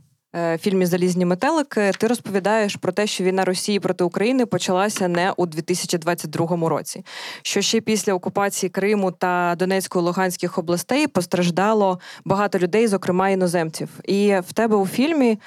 фільмі 0.60 0.86
Залізні 0.86 1.26
метелики 1.26 1.92
ти 1.98 2.08
розповідаєш 2.08 2.76
про 2.76 2.92
те, 2.92 3.08
що 3.08 3.24
війна 3.24 3.46
Росії 3.46 3.80
проти 3.80 4.04
України 4.04 4.46
почалася 4.46 5.08
не 5.08 5.32
у 5.38 5.46
2022 5.46 6.70
році. 6.70 7.06
Що 7.42 7.62
ще 7.62 7.82
після 7.82 8.14
окупації 8.14 8.70
Криму 8.70 9.12
та 9.12 9.56
Донецької 9.60 10.06
Луганських 10.06 10.58
областей 10.58 11.08
постраждало 11.08 12.00
багато 12.26 12.60
людей, 12.60 12.88
зокрема 12.88 13.30
іноземців. 13.30 13.90
І 14.04 14.36
в 14.48 14.54
тебе 14.54 14.76
у 14.76 14.88
фільмі. 14.88 15.38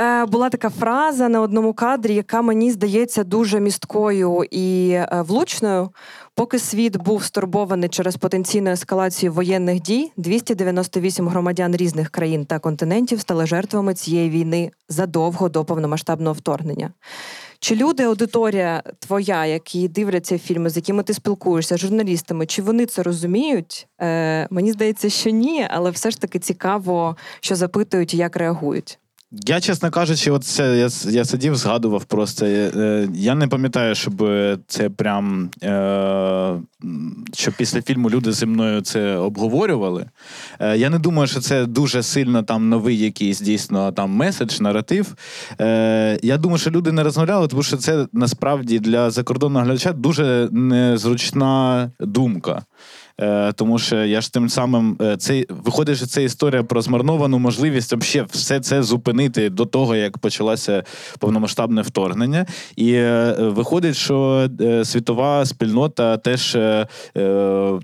Е, 0.00 0.26
була 0.26 0.48
така 0.50 0.70
фраза 0.70 1.28
на 1.28 1.40
одному 1.40 1.72
кадрі, 1.72 2.14
яка 2.14 2.42
мені 2.42 2.70
здається 2.70 3.24
дуже 3.24 3.60
місткою 3.60 4.44
і 4.50 4.90
е, 4.90 5.24
влучною. 5.28 5.90
Поки 6.34 6.58
світ 6.58 6.96
був 6.96 7.24
стурбований 7.24 7.88
через 7.88 8.16
потенційну 8.16 8.70
ескалацію 8.70 9.32
воєнних 9.32 9.80
дій, 9.80 10.12
298 10.16 11.28
громадян 11.28 11.76
різних 11.76 12.10
країн 12.10 12.44
та 12.44 12.58
континентів 12.58 13.20
стали 13.20 13.46
жертвами 13.46 13.94
цієї 13.94 14.30
війни 14.30 14.70
задовго 14.88 15.48
до 15.48 15.64
повномасштабного 15.64 16.34
вторгнення. 16.34 16.90
Чи 17.58 17.76
люди, 17.76 18.02
аудиторія 18.02 18.82
твоя, 18.98 19.46
які 19.46 19.88
дивляться 19.88 20.38
фільми, 20.38 20.70
з 20.70 20.76
якими 20.76 21.02
ти 21.02 21.14
спілкуєшся, 21.14 21.76
журналістами, 21.76 22.46
чи 22.46 22.62
вони 22.62 22.86
це 22.86 23.02
розуміють? 23.02 23.88
Е, 24.00 24.48
Мені 24.50 24.72
здається, 24.72 25.10
що 25.10 25.30
ні, 25.30 25.66
але 25.70 25.90
все 25.90 26.10
ж 26.10 26.20
таки 26.20 26.38
цікаво, 26.38 27.16
що 27.40 27.56
запитують 27.56 28.14
як 28.14 28.36
реагують. 28.36 28.98
Я, 29.32 29.60
чесно 29.60 29.90
кажучи, 29.90 30.30
от 30.30 30.58
я 30.58 30.88
я 31.10 31.24
сидів, 31.24 31.56
згадував 31.56 32.04
просто. 32.04 32.46
Е, 32.46 33.08
я 33.14 33.34
не 33.34 33.48
пам'ятаю, 33.48 33.94
щоб 33.94 34.28
це 34.66 34.90
прям 34.90 35.50
е, 35.62 36.54
щоб 37.34 37.54
після 37.54 37.82
фільму 37.82 38.10
люди 38.10 38.32
зі 38.32 38.46
мною 38.46 38.80
це 38.80 39.16
обговорювали. 39.16 40.06
Е, 40.60 40.76
Я 40.76 40.90
не 40.90 40.98
думаю, 40.98 41.26
що 41.26 41.40
це 41.40 41.66
дуже 41.66 42.02
сильно 42.02 42.42
там 42.42 42.68
новий 42.68 42.98
якийсь 42.98 43.40
дійсно 43.40 43.92
там 43.92 44.10
меседж, 44.10 44.60
наратив. 44.60 45.14
Е, 45.60 46.18
Я 46.22 46.38
думаю, 46.38 46.58
що 46.58 46.70
люди 46.70 46.92
не 46.92 47.02
розмовляли, 47.02 47.48
тому 47.48 47.62
що 47.62 47.76
це 47.76 48.06
насправді 48.12 48.78
для 48.78 49.10
закордонного 49.10 49.64
глядача 49.64 49.92
дуже 49.92 50.48
незручна 50.52 51.90
думка. 52.00 52.62
Е, 53.20 53.52
тому 53.52 53.78
що 53.78 54.04
я 54.04 54.20
ж 54.20 54.32
тим 54.32 54.48
самим 54.48 54.96
е, 55.02 55.16
цей 55.16 55.46
виходить, 55.48 55.96
що 55.96 56.06
це 56.06 56.24
історія 56.24 56.62
про 56.62 56.82
змарновану 56.82 57.38
можливість 57.38 57.92
взагалі 57.92 58.28
все 58.32 58.60
це 58.60 58.82
зупинити 58.82 59.50
до 59.50 59.66
того, 59.66 59.96
як 59.96 60.18
почалося 60.18 60.84
повномасштабне 61.18 61.82
вторгнення. 61.82 62.46
І 62.76 62.92
е, 62.92 63.36
виходить, 63.38 63.96
що 63.96 64.48
світова 64.84 65.46
спільнота 65.46 66.16
теж 66.16 66.56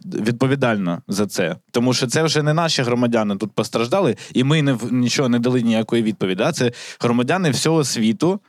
відповідальна 0.05 1.03
за 1.09 1.27
це, 1.27 1.57
тому 1.71 1.95
що 1.95 2.07
це 2.07 2.23
вже 2.23 2.43
не 2.43 2.55
наші 2.55 2.83
громадяни 2.83 3.37
тут 3.37 3.53
постраждали, 3.53 4.17
і 4.35 4.45
ми 4.45 4.63
не 4.63 4.77
нічого 4.91 5.29
не 5.29 5.39
дали 5.39 5.63
ніякої 5.63 6.03
відповіді. 6.03 6.43
А 6.43 6.53
Це 6.53 6.73
громадяни 7.01 7.51
всього 7.51 7.85
світу. 7.85 8.41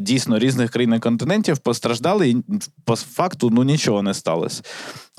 Дійсно, 0.00 0.38
різних 0.38 0.70
країн 0.70 0.94
і 0.94 0.98
континентів 0.98 1.58
постраждали, 1.58 2.28
і 2.28 2.36
по 2.84 2.96
факту 2.96 3.50
ну 3.50 3.62
нічого 3.62 4.02
не 4.02 4.14
сталося. 4.14 4.62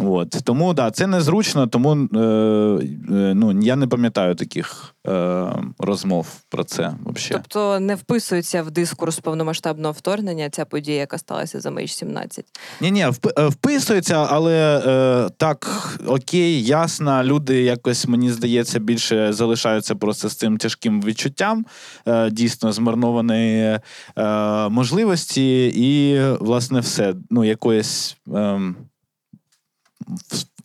От. 0.03 0.29
Тому 0.43 0.73
да, 0.73 0.91
це 0.91 1.07
незручно, 1.07 1.67
тому 1.67 1.91
е, 1.91 2.19
е, 2.19 3.33
ну, 3.35 3.61
я 3.61 3.75
не 3.75 3.87
пам'ятаю 3.87 4.35
таких 4.35 4.95
е, 5.07 5.47
розмов 5.79 6.27
про 6.49 6.63
це 6.63 6.93
взагалі. 7.05 7.31
Тобто 7.31 7.79
не 7.79 7.95
вписується 7.95 8.63
в 8.63 8.71
дискурс 8.71 9.19
повномасштабного 9.19 9.91
вторгнення 9.91 10.49
ця 10.49 10.65
подія, 10.65 10.97
яка 10.97 11.17
сталася 11.17 11.59
за 11.59 11.71
меч 11.71 11.91
17 11.93 12.45
Ні, 12.81 12.91
ні, 12.91 13.07
вписується, 13.37 14.27
але 14.29 14.83
е, 14.85 15.29
так, 15.37 15.89
окей, 16.07 16.63
ясно, 16.63 17.23
люди 17.23 17.61
якось, 17.61 18.07
мені 18.07 18.31
здається, 18.31 18.79
більше 18.79 19.33
залишаються 19.33 19.95
просто 19.95 20.29
з 20.29 20.35
цим 20.35 20.57
тяжким 20.57 21.01
відчуттям 21.01 21.65
е, 22.07 22.29
дійсно 22.29 22.71
змарнованої 22.71 23.79
е, 24.17 24.69
можливості, 24.69 25.73
і, 25.75 26.21
власне, 26.39 26.79
все. 26.79 27.13
Ну, 27.29 27.43
якоїсь. 27.43 28.17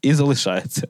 І 0.02 0.14
залишається. 0.14 0.88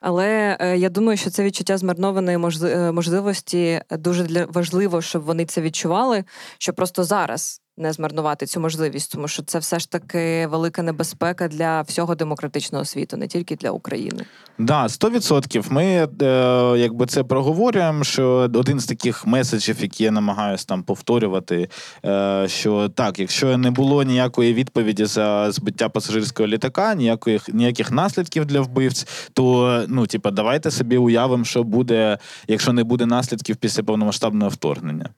Але 0.00 0.56
е, 0.60 0.78
я 0.78 0.88
думаю, 0.88 1.16
що 1.16 1.30
це 1.30 1.44
відчуття 1.44 1.78
змарнованої 1.78 2.36
е, 2.62 2.92
можливості 2.92 3.82
дуже 3.90 4.24
для 4.24 4.44
важливо, 4.44 5.02
щоб 5.02 5.22
вони 5.22 5.44
це 5.44 5.60
відчували. 5.60 6.24
Що 6.58 6.72
просто 6.72 7.04
зараз 7.04 7.62
не 7.78 7.92
змарнувати 7.92 8.46
цю 8.46 8.60
можливість, 8.60 9.12
тому 9.12 9.28
що 9.28 9.42
це 9.42 9.58
все 9.58 9.78
ж 9.78 9.90
таки 9.90 10.46
велика 10.46 10.82
небезпека 10.82 11.48
для 11.48 11.82
всього 11.82 12.14
демократичного 12.14 12.84
світу, 12.84 13.16
не 13.16 13.26
тільки 13.26 13.56
для 13.56 13.70
України. 13.70 14.24
Да, 14.58 14.86
100%. 14.86 15.72
Ми 15.72 16.08
е, 16.22 16.78
якби 16.78 17.06
це 17.06 17.24
проговорюємо. 17.24 18.04
Що 18.04 18.50
один 18.54 18.80
з 18.80 18.86
таких 18.86 19.26
меседжів, 19.26 19.76
які 19.80 20.04
я 20.04 20.10
намагаюся 20.10 20.66
там 20.66 20.82
повторювати, 20.82 21.68
е, 22.04 22.44
що 22.48 22.88
так, 22.88 23.18
якщо 23.18 23.58
не 23.58 23.70
було 23.70 24.02
ніякої 24.02 24.54
відповіді 24.54 25.04
за 25.04 25.52
збиття 25.52 25.88
пасажирського 25.88 26.46
літака, 26.46 26.94
ніяких 26.94 27.48
ніяких 27.48 27.90
наслідків 27.90 28.44
для 28.44 28.60
вбивць, 28.60 29.06
то 29.32 29.84
ну, 29.88 30.06
типа, 30.06 30.30
давайте 30.30 30.70
собі 30.70 30.96
уявимо, 30.96 31.44
що 31.44 31.62
буде, 31.62 32.18
якщо 32.48 32.72
не 32.72 32.84
буде 32.84 33.06
наслідків 33.06 33.56
після 33.56 33.82
повномасштабного 33.82 34.50
вторгнення. 34.50 35.10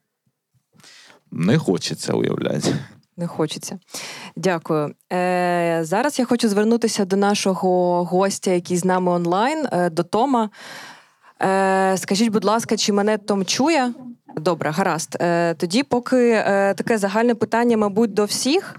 Не 1.30 1.58
хочеться 1.58 2.12
уявляти. 2.12 2.74
Не 3.16 3.26
хочеться. 3.26 3.78
Дякую. 4.36 4.94
Е, 5.12 5.80
Зараз 5.82 6.18
я 6.18 6.24
хочу 6.24 6.48
звернутися 6.48 7.04
до 7.04 7.16
нашого 7.16 8.04
гостя, 8.04 8.50
який 8.50 8.76
з 8.76 8.84
нами 8.84 9.12
онлайн, 9.12 9.66
е, 9.72 9.90
до 9.90 10.02
Тома. 10.02 10.50
Е, 11.42 11.94
Скажіть, 11.98 12.28
будь 12.28 12.44
ласка, 12.44 12.76
чи 12.76 12.92
мене 12.92 13.18
Том 13.18 13.44
чує? 13.44 13.92
Добре, 14.36 14.70
гаразд. 14.70 15.16
Е, 15.20 15.54
Тоді, 15.54 15.82
поки 15.82 16.30
е, 16.30 16.74
таке 16.76 16.98
загальне 16.98 17.34
питання, 17.34 17.76
мабуть, 17.76 18.14
до 18.14 18.24
всіх. 18.24 18.76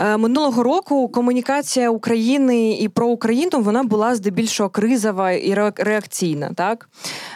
Е, 0.00 0.16
минулого 0.16 0.62
року 0.62 1.08
комунікація 1.08 1.90
України 1.90 2.72
і 2.72 2.88
про 2.88 3.06
Україну 3.06 3.60
вона 3.60 3.82
була 3.82 4.14
здебільшого 4.14 4.68
кризова 4.68 5.32
і 5.32 5.54
реакційна. 5.76 6.50
Так 6.54 6.88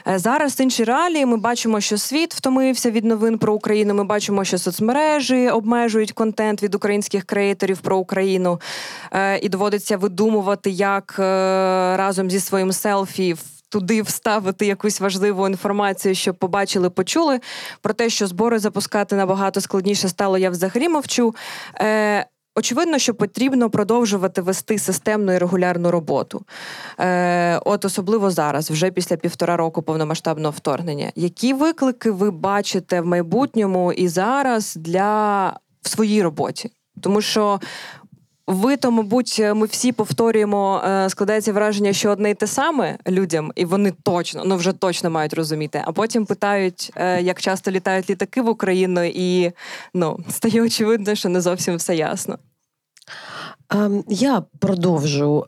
е, 0.09 0.19
зараз 0.19 0.61
інші 0.61 0.85
реалії. 0.85 1.27
Ми 1.27 1.37
бачимо, 1.37 1.81
що 1.81 1.99
світ 1.99 2.35
втомився 2.35 2.91
від 2.91 3.05
новин 3.05 3.39
про 3.39 3.55
Україну. 3.55 3.95
Ми 3.95 4.05
бачимо, 4.05 4.45
що 4.45 4.59
соцмережі 4.59 5.49
обмежують 5.49 6.13
контент 6.13 6.63
від 6.63 6.75
українських 6.75 7.25
креаторів 7.25 7.79
про 7.79 7.99
Україну, 7.99 8.61
е, 9.13 9.39
і 9.39 9.49
доводиться 9.49 9.97
видумувати, 9.97 10.71
як 10.71 11.15
разом 11.99 12.31
зі 12.31 12.41
своїм 12.41 12.73
селфі. 12.73 13.37
Туди 13.69 14.03
вставити 14.03 14.67
якусь 14.67 15.01
важливу 15.01 15.47
інформацію, 15.47 16.15
щоб 16.15 16.37
побачили, 16.37 16.91
почули. 16.91 17.41
Про 17.81 17.95
те, 17.95 18.09
що 18.11 18.27
збори 18.27 18.59
запускати 18.59 19.17
набагато 19.17 19.61
складніше 19.61 20.09
стало, 20.09 20.39
я 20.39 20.51
взагалі 20.51 20.89
мовчу. 20.89 21.35
Очевидно, 22.57 22.99
що 22.99 23.15
потрібно 23.15 23.71
продовжувати 23.71 24.41
вести 24.41 24.79
системну 24.79 25.33
і 25.33 25.39
регулярну 25.39 25.91
роботу. 25.91 26.45
Е, 26.99 27.59
От 27.65 27.85
особливо 27.85 28.31
зараз, 28.31 28.71
вже 28.71 28.91
після 28.91 29.17
півтора 29.17 29.57
року 29.57 29.83
повномасштабного 29.83 30.55
вторгнення. 30.57 31.13
Які 31.15 31.53
виклики 31.53 32.11
ви 32.11 32.31
бачите 32.31 33.01
в 33.01 33.07
майбутньому 33.07 33.93
і 33.93 34.09
зараз 34.09 34.77
для 34.77 35.49
в 35.83 35.89
своїй 35.89 36.23
роботі? 36.23 36.71
Тому 37.01 37.21
що 37.21 37.61
ви 38.47 38.77
то, 38.77 38.91
мабуть, 38.91 39.43
ми 39.55 39.67
всі 39.67 39.93
повторюємо, 39.93 40.83
е, 40.85 41.11
складається 41.11 41.53
враження, 41.53 41.93
що 41.93 42.11
одне 42.11 42.31
й 42.31 42.35
те 42.35 42.47
саме 42.47 42.99
людям, 43.09 43.53
і 43.55 43.65
вони 43.65 43.93
точно 44.03 44.43
ну 44.47 44.57
вже 44.57 44.73
точно 44.73 45.11
мають 45.11 45.35
розуміти. 45.35 45.83
А 45.85 45.93
потім 45.93 46.27
питають, 46.27 46.93
е, 46.97 47.23
як 47.23 47.41
часто 47.41 47.71
літають 47.71 48.11
літаки 48.11 48.43
в 48.43 48.49
Україну, 48.49 49.05
і 49.05 49.53
ну 49.95 50.19
стає 50.31 50.63
очевидно, 50.63 51.15
що 51.15 51.29
не 51.29 51.41
зовсім 51.41 51.77
все 51.77 51.97
ясно. 51.97 52.39
Ем, 53.71 54.05
я 54.09 54.43
продовжу. 54.59 55.45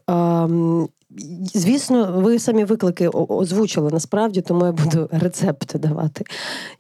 Звісно, 1.55 2.12
ви 2.16 2.38
самі 2.38 2.64
виклики 2.64 3.09
озвучили 3.09 3.90
насправді, 3.90 4.40
тому 4.40 4.66
я 4.66 4.72
буду 4.72 5.09
рецепти 5.12 5.79
давати. 5.79 6.24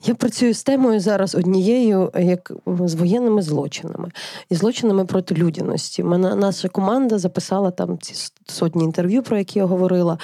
Я 0.06 0.14
працюю 0.14 0.54
з 0.54 0.62
темою 0.62 1.00
зараз 1.00 1.34
однією, 1.34 2.12
як 2.18 2.52
з 2.66 2.94
воєнними 2.94 3.42
злочинами 3.42 4.10
і 4.50 4.54
злочинами 4.54 5.04
проти 5.04 5.34
людяності. 5.34 6.02
Мене 6.02 6.34
наша 6.34 6.68
команда 6.68 7.18
записала 7.18 7.70
там 7.70 7.98
ці 7.98 8.14
сотні 8.46 8.84
інтерв'ю, 8.84 9.22
про 9.22 9.38
які 9.38 9.58
я 9.58 9.64
говорила. 9.64 10.18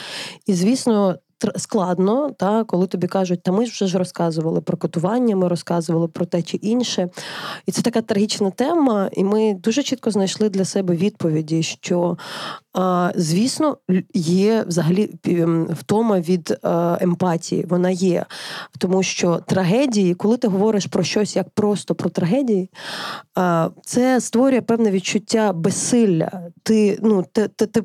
І 0.46 0.54
звісно, 0.54 1.16
складно, 1.56 2.30
та, 2.30 2.64
коли 2.64 2.86
тобі 2.86 3.06
кажуть, 3.06 3.42
та 3.42 3.52
ми 3.52 3.64
вже 3.64 3.86
ж 3.86 3.98
розказували 3.98 4.60
про 4.60 4.76
катування, 4.76 5.36
ми 5.36 5.48
розказували 5.48 6.08
про 6.08 6.26
те 6.26 6.42
чи 6.42 6.56
інше. 6.56 7.08
І 7.66 7.72
це 7.72 7.82
така 7.82 8.02
трагічна 8.02 8.50
тема, 8.50 9.08
і 9.12 9.24
ми 9.24 9.54
дуже 9.54 9.82
чітко 9.82 10.10
знайшли 10.10 10.48
для 10.48 10.64
себе 10.64 10.96
відповіді, 10.96 11.62
що 11.62 12.16
Звісно, 13.14 13.76
є 14.14 14.64
взагалі 14.66 15.10
втома 15.70 16.20
від 16.20 16.50
е, 16.50 16.58
емпатії. 17.00 17.64
Вона 17.68 17.90
є. 17.90 18.26
Тому 18.78 19.02
що 19.02 19.40
трагедії, 19.46 20.14
коли 20.14 20.36
ти 20.36 20.48
говориш 20.48 20.86
про 20.86 21.02
щось 21.02 21.36
як 21.36 21.50
просто 21.50 21.94
про 21.94 22.10
трагедії, 22.10 22.70
це 23.84 24.20
створює 24.20 24.60
певне 24.60 24.90
відчуття 24.90 25.52
безсилля. 25.52 26.30
Ти 26.62 26.98
ну 27.02 27.24
те, 27.32 27.48
те, 27.48 27.66
те, 27.66 27.82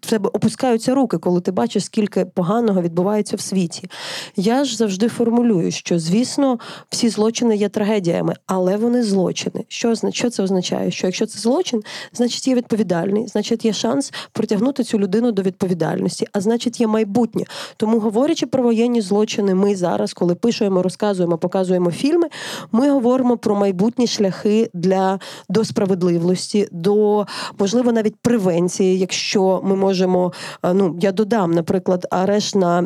тебе 0.00 0.30
опускаються 0.32 0.94
руки, 0.94 1.18
коли 1.18 1.40
ти 1.40 1.50
бачиш, 1.50 1.84
скільки 1.84 2.24
поганого 2.24 2.82
відбувається 2.82 2.95
в 3.36 3.40
світі. 3.40 3.88
Я 4.36 4.64
ж 4.64 4.76
завжди 4.76 5.08
формулюю, 5.08 5.70
що 5.70 5.98
звісно 5.98 6.58
всі 6.90 7.08
злочини 7.08 7.56
є 7.56 7.68
трагедіями, 7.68 8.34
але 8.46 8.76
вони 8.76 9.02
злочини. 9.02 9.64
Що 9.68 9.94
що 10.12 10.30
це 10.30 10.42
означає? 10.42 10.90
Що 10.90 11.06
якщо 11.06 11.26
це 11.26 11.38
злочин, 11.38 11.82
значить 12.12 12.48
є 12.48 12.54
відповідальний, 12.54 13.26
значить 13.26 13.64
є 13.64 13.72
шанс 13.72 14.12
притягнути 14.32 14.84
цю 14.84 14.98
людину 14.98 15.32
до 15.32 15.42
відповідальності, 15.42 16.26
а 16.32 16.40
значить, 16.40 16.80
є 16.80 16.86
майбутнє. 16.86 17.44
Тому, 17.76 17.98
говорячи 17.98 18.46
про 18.46 18.62
воєнні 18.62 19.00
злочини, 19.00 19.54
ми 19.54 19.76
зараз, 19.76 20.12
коли 20.12 20.34
пишемо, 20.34 20.82
розказуємо, 20.82 21.38
показуємо 21.38 21.90
фільми, 21.90 22.28
ми 22.72 22.90
говоримо 22.90 23.36
про 23.36 23.54
майбутні 23.54 24.06
шляхи 24.06 24.70
для 24.74 25.18
до 25.48 25.64
справедливості, 25.64 26.68
до 26.72 27.26
можливо 27.58 27.92
навіть 27.92 28.16
превенції, 28.16 28.98
якщо 28.98 29.60
ми 29.64 29.76
можемо. 29.76 30.32
Ну 30.64 30.96
я 31.00 31.12
додам, 31.12 31.50
наприклад, 31.50 32.06
арешт 32.10 32.54
на. 32.54 32.85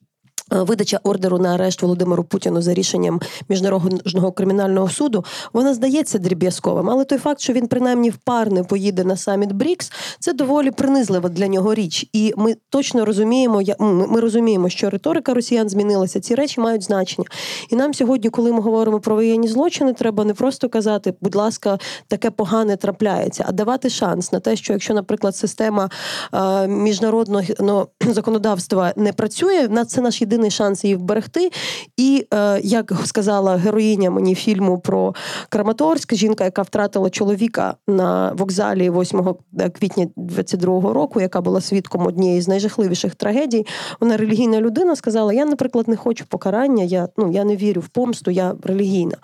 видача 0.51 0.99
ордеру 1.03 1.37
на 1.37 1.53
арешт 1.53 1.81
Володимиру 1.81 2.23
Путіну 2.23 2.61
за 2.61 2.73
рішенням 2.73 3.21
міжнародного 3.49 4.31
кримінального 4.31 4.89
суду 4.89 5.25
вона 5.53 5.73
здається 5.73 6.17
дріб'язковим, 6.17 6.89
але 6.89 7.05
той 7.05 7.17
факт, 7.17 7.41
що 7.41 7.53
він 7.53 7.67
принаймні 7.67 8.09
впарне 8.09 8.63
поїде 8.63 9.03
на 9.03 9.17
саміт 9.17 9.51
Брікс, 9.51 9.91
це 10.19 10.33
доволі 10.33 10.71
принизлива 10.71 11.29
для 11.29 11.47
нього 11.47 11.73
річ. 11.73 12.09
І 12.13 12.33
ми 12.37 12.55
точно 12.69 13.05
розуміємо, 13.05 13.61
ми 13.79 14.19
розуміємо, 14.19 14.69
що 14.69 14.89
риторика 14.89 15.33
росіян 15.33 15.69
змінилася. 15.69 16.19
Ці 16.19 16.35
речі 16.35 16.61
мають 16.61 16.83
значення. 16.83 17.27
І 17.69 17.75
нам 17.75 17.93
сьогодні, 17.93 18.29
коли 18.29 18.51
ми 18.51 18.61
говоримо 18.61 18.99
про 18.99 19.15
воєнні 19.15 19.47
злочини, 19.47 19.93
треба 19.93 20.25
не 20.25 20.33
просто 20.33 20.69
казати, 20.69 21.13
будь 21.21 21.35
ласка, 21.35 21.77
таке 22.07 22.31
погане 22.31 22.77
трапляється, 22.77 23.45
а 23.47 23.51
давати 23.51 23.89
шанс 23.89 24.31
на 24.31 24.39
те, 24.39 24.55
що 24.55 24.73
якщо, 24.73 24.93
наприклад, 24.93 25.35
система 25.35 25.89
е, 26.33 26.67
міжнародного 26.67 27.43
ну, 27.59 27.87
законодавства 28.13 28.93
не 28.95 29.13
працює, 29.13 29.67
на 29.69 29.85
це 29.85 30.01
наш 30.01 30.21
єдиний 30.21 30.40
єдиний 30.41 30.51
шанс 30.51 30.83
її 30.83 30.95
вберегти. 30.95 31.51
І 31.97 32.27
е, 32.33 32.61
як 32.63 32.93
сказала 33.05 33.55
героїня 33.55 34.11
мені 34.11 34.35
фільму 34.35 34.79
про 34.79 35.15
Краматорськ, 35.49 36.13
жінка, 36.13 36.43
яка 36.43 36.61
втратила 36.61 37.09
чоловіка 37.09 37.75
на 37.87 38.31
вокзалі 38.33 38.89
8 38.89 39.35
е, 39.59 39.69
квітня 39.69 40.07
22-го 40.17 40.93
року, 40.93 41.21
яка 41.21 41.41
була 41.41 41.61
свідком 41.61 42.05
однієї 42.05 42.41
з 42.41 42.47
найжахливіших 42.47 43.15
трагедій, 43.15 43.65
вона 43.99 44.17
релігійна 44.17 44.61
людина 44.61 44.95
сказала: 44.95 45.33
Я, 45.33 45.45
наприклад, 45.45 45.87
не 45.87 45.95
хочу 45.95 46.25
покарання, 46.25 46.83
я 46.83 47.07
ну 47.17 47.31
я 47.31 47.43
не 47.43 47.55
вірю 47.55 47.81
в 47.81 47.87
помсту, 47.87 48.31
я 48.31 48.55
релігійна. 48.63 49.15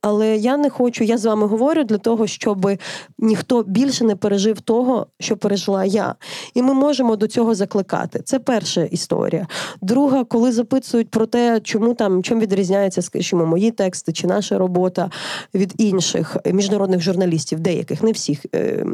Але 0.00 0.36
я 0.36 0.56
не 0.56 0.70
хочу, 0.70 1.04
я 1.04 1.18
з 1.18 1.24
вами 1.24 1.46
говорю 1.46 1.84
для 1.84 1.98
того, 1.98 2.26
щоб 2.26 2.70
ніхто 3.18 3.62
більше 3.62 4.04
не 4.04 4.16
пережив 4.16 4.60
того, 4.60 5.06
що 5.20 5.36
пережила 5.36 5.84
я. 5.84 6.14
І 6.54 6.62
ми 6.62 6.74
можемо 6.74 7.16
до 7.16 7.26
цього 7.26 7.54
закликати. 7.54 8.20
Це 8.24 8.38
перша 8.38 8.82
історія. 8.82 9.46
Друга, 9.82 10.24
коли 10.24 10.52
запитують 10.56 11.10
про 11.10 11.26
те, 11.26 11.60
чому 11.60 11.94
там 11.94 12.22
чим 12.22 12.40
відрізняється, 12.40 13.02
скажімо, 13.02 13.46
мої 13.46 13.70
тексти 13.70 14.12
чи 14.12 14.26
наша 14.26 14.58
робота 14.58 15.10
від 15.54 15.74
інших 15.78 16.36
міжнародних 16.52 17.00
журналістів, 17.00 17.60
деяких, 17.60 18.02
не 18.02 18.12
всіх. 18.12 18.46
Е, 18.54 18.86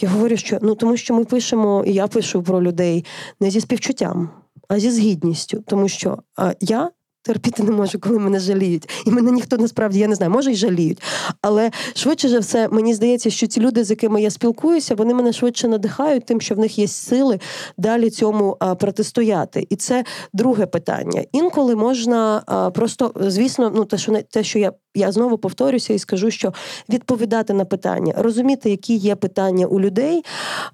я 0.00 0.08
говорю, 0.08 0.36
що 0.36 0.58
ну 0.62 0.74
тому, 0.74 0.96
що 0.96 1.14
ми 1.14 1.24
пишемо, 1.24 1.84
і 1.86 1.92
я 1.92 2.06
пишу 2.06 2.42
про 2.42 2.62
людей 2.62 3.04
не 3.40 3.50
зі 3.50 3.60
співчуттям, 3.60 4.30
а 4.68 4.78
зі 4.78 4.90
згідністю, 4.90 5.64
тому 5.66 5.88
що 5.88 6.18
я. 6.60 6.90
Терпіти 7.26 7.62
не 7.62 7.70
можу, 7.70 7.98
коли 7.98 8.18
мене 8.18 8.38
жаліють. 8.38 8.88
І 9.06 9.10
мене 9.10 9.30
ніхто 9.30 9.56
насправді, 9.56 9.98
я 9.98 10.08
не 10.08 10.14
знаю, 10.14 10.32
може 10.32 10.52
й 10.52 10.54
жаліють. 10.54 11.02
Але 11.42 11.70
швидше 11.94 12.28
за 12.28 12.38
все, 12.38 12.68
мені 12.68 12.94
здається, 12.94 13.30
що 13.30 13.46
ті 13.46 13.60
люди, 13.60 13.84
з 13.84 13.90
якими 13.90 14.22
я 14.22 14.30
спілкуюся, 14.30 14.94
вони 14.94 15.14
мене 15.14 15.32
швидше 15.32 15.68
надихають, 15.68 16.26
тим, 16.26 16.40
що 16.40 16.54
в 16.54 16.58
них 16.58 16.78
є 16.78 16.88
сили 16.88 17.40
далі 17.78 18.10
цьому 18.10 18.56
протистояти. 18.78 19.66
І 19.70 19.76
це 19.76 20.04
друге 20.32 20.66
питання. 20.66 21.24
Інколи 21.32 21.76
можна 21.76 22.42
просто, 22.74 23.12
звісно, 23.20 23.72
ну 23.74 23.84
те, 23.84 23.98
що 23.98 24.12
не 24.12 24.22
те, 24.22 24.44
що 24.44 24.58
я. 24.58 24.72
Я 24.96 25.12
знову 25.12 25.38
повторюся 25.38 25.94
і 25.94 25.98
скажу, 25.98 26.30
що 26.30 26.52
відповідати 26.88 27.52
на 27.52 27.64
питання, 27.64 28.14
розуміти, 28.16 28.70
які 28.70 28.94
є 28.96 29.16
питання 29.16 29.66
у 29.66 29.80
людей. 29.80 30.24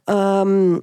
Ем, 0.07 0.83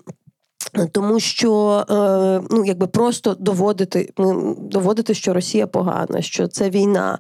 тому 0.92 1.20
що 1.20 1.84
е, 1.90 2.48
ну 2.52 2.66
якби 2.66 2.88
просто 2.88 3.36
доводити 3.40 4.14
доводити, 4.60 5.14
що 5.14 5.34
Росія 5.34 5.68
погана, 5.68 6.22
що 6.22 6.48
це 6.48 6.70
війна. 6.70 7.20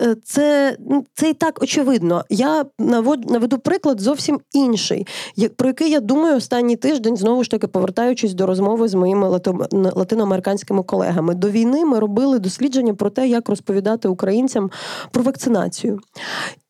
Е, 0.00 0.16
це 0.24 0.76
ну, 0.90 1.04
це 1.14 1.30
і 1.30 1.34
так 1.34 1.62
очевидно. 1.62 2.24
Я 2.30 2.64
навод, 2.78 3.30
наведу 3.30 3.58
приклад 3.58 4.00
зовсім 4.00 4.40
інший, 4.52 5.06
про 5.56 5.68
який 5.68 5.90
я 5.90 6.00
думаю 6.00 6.36
останній 6.36 6.76
тиждень, 6.76 7.16
знову 7.16 7.44
ж 7.44 7.50
таки 7.50 7.66
повертаючись 7.66 8.34
до 8.34 8.46
розмови 8.46 8.88
з 8.88 8.94
моїми 8.94 9.40
латиноамериканськими 9.72 10.82
колегами. 10.82 11.34
До 11.34 11.50
війни 11.50 11.84
ми 11.84 11.98
робили 11.98 12.38
дослідження 12.38 12.94
про 12.94 13.10
те, 13.10 13.28
як 13.28 13.48
розповідати 13.48 14.08
українцям 14.08 14.70
про 15.10 15.22
вакцинацію. 15.22 16.00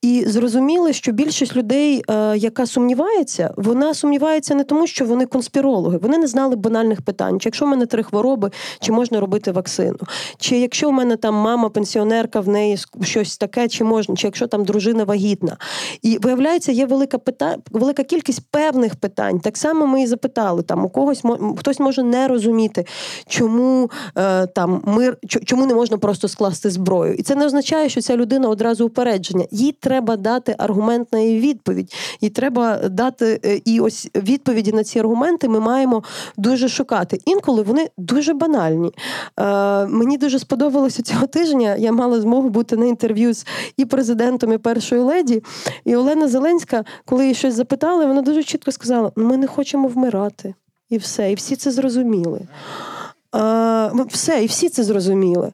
І 0.07 0.25
зрозуміли, 0.27 0.93
що 0.93 1.13
більшість 1.13 1.57
людей, 1.57 2.03
е, 2.11 2.37
яка 2.37 2.67
сумнівається, 2.67 3.55
вона 3.57 3.95
сумнівається 3.95 4.55
не 4.55 4.65
тому, 4.65 4.87
що 4.87 5.05
вони 5.05 5.27
конспірологи, 5.27 5.99
вони 5.99 6.19
не 6.19 6.27
знали 6.27 6.57
банальних 6.57 7.03
питань. 7.03 7.41
Чи 7.41 7.47
якщо 7.49 7.65
в 7.65 7.69
мене 7.69 7.87
три 7.87 8.03
хвороби, 8.03 8.51
чи 8.81 8.93
можна 8.93 9.21
робити 9.21 9.53
вакцину? 9.53 9.99
Чи 10.39 10.59
якщо 10.59 10.89
в 10.89 10.93
мене 10.93 11.17
там 11.17 11.35
мама, 11.35 11.69
пенсіонерка, 11.69 12.41
в 12.41 12.49
неї 12.49 12.79
щось 13.03 13.39
таке, 13.39 13.69
чи 13.69 13.85
можна, 13.85 14.17
чи 14.17 14.27
якщо 14.27 14.47
там 14.47 14.65
дружина 14.65 15.05
вагітна? 15.05 15.57
І 16.03 16.19
виявляється, 16.19 16.73
є 16.73 16.87
велика 16.87 17.19
пита... 17.19 17.57
велика 17.71 18.03
кількість 18.03 18.41
певних 18.51 18.97
питань. 18.97 19.41
Так 19.41 19.57
само 19.57 19.87
ми 19.87 20.03
і 20.03 20.07
запитали 20.07 20.63
там 20.63 20.85
у 20.85 20.89
когось 20.89 21.23
хтось 21.59 21.81
може 21.81 22.03
не 22.03 22.29
розуміти, 22.29 22.87
чому 23.29 23.91
е, 24.19 24.47
там 24.47 24.83
мир, 24.85 25.19
чому 25.45 25.67
не 25.67 25.75
можна 25.75 25.99
просто 25.99 26.29
скласти 26.29 26.71
зброю. 26.71 27.15
І 27.15 27.23
це 27.23 27.35
не 27.35 27.47
означає, 27.47 27.89
що 27.89 28.01
ця 28.01 28.17
людина 28.17 28.49
одразу 28.49 28.87
упередження. 28.87 29.47
Їй 29.51 29.73
треба 29.73 29.96
треба 29.97 30.17
дати 30.17 30.55
аргумент 30.59 31.13
на 31.13 31.19
її 31.19 31.41
відповідь, 31.41 31.95
і 32.21 32.31
треба 32.31 32.89
дати 32.89 33.41
е, 33.45 33.61
і 33.65 33.81
ось 33.81 34.09
відповіді 34.15 34.73
на 34.73 34.85
ці 34.85 34.99
аргументи. 34.99 35.49
Ми 35.49 35.61
маємо 35.61 36.03
дуже 36.37 36.69
шукати. 36.69 37.19
Інколи 37.25 37.63
вони 37.63 37.89
дуже 37.99 38.35
банальні. 38.35 38.93
Е, 39.41 39.87
Мені 39.87 40.19
дуже 40.19 40.39
сподобалося 40.39 41.03
цього 41.03 41.27
тижня. 41.27 41.77
Я 41.77 41.93
мала 41.93 42.21
змогу 42.21 42.49
бути 42.49 42.77
на 42.77 42.87
інтерв'ю 42.87 43.35
з 43.35 43.47
і 43.77 43.85
президентом, 43.85 44.53
і 44.53 44.59
першою 44.59 45.05
леді. 45.05 45.43
І 45.85 45.97
Олена 45.97 46.29
Зеленська, 46.29 46.85
коли 47.05 47.23
її 47.23 47.35
щось 47.35 47.55
запитали, 47.55 48.07
вона 48.07 48.23
дуже 48.23 48.43
чітко 48.43 48.73
сказала: 48.73 49.13
ми 49.17 49.37
не 49.37 49.47
хочемо 49.47 49.89
вмирати. 49.89 50.55
І 50.91 50.99
все, 50.99 51.33
і 51.33 51.35
всі 51.35 51.57
це 51.57 51.71
зрозуміли. 51.71 52.41
Все, 54.09 54.43
і 54.43 54.47
всі 54.47 54.69
це 54.69 54.85
зрозуміли. 54.85 55.53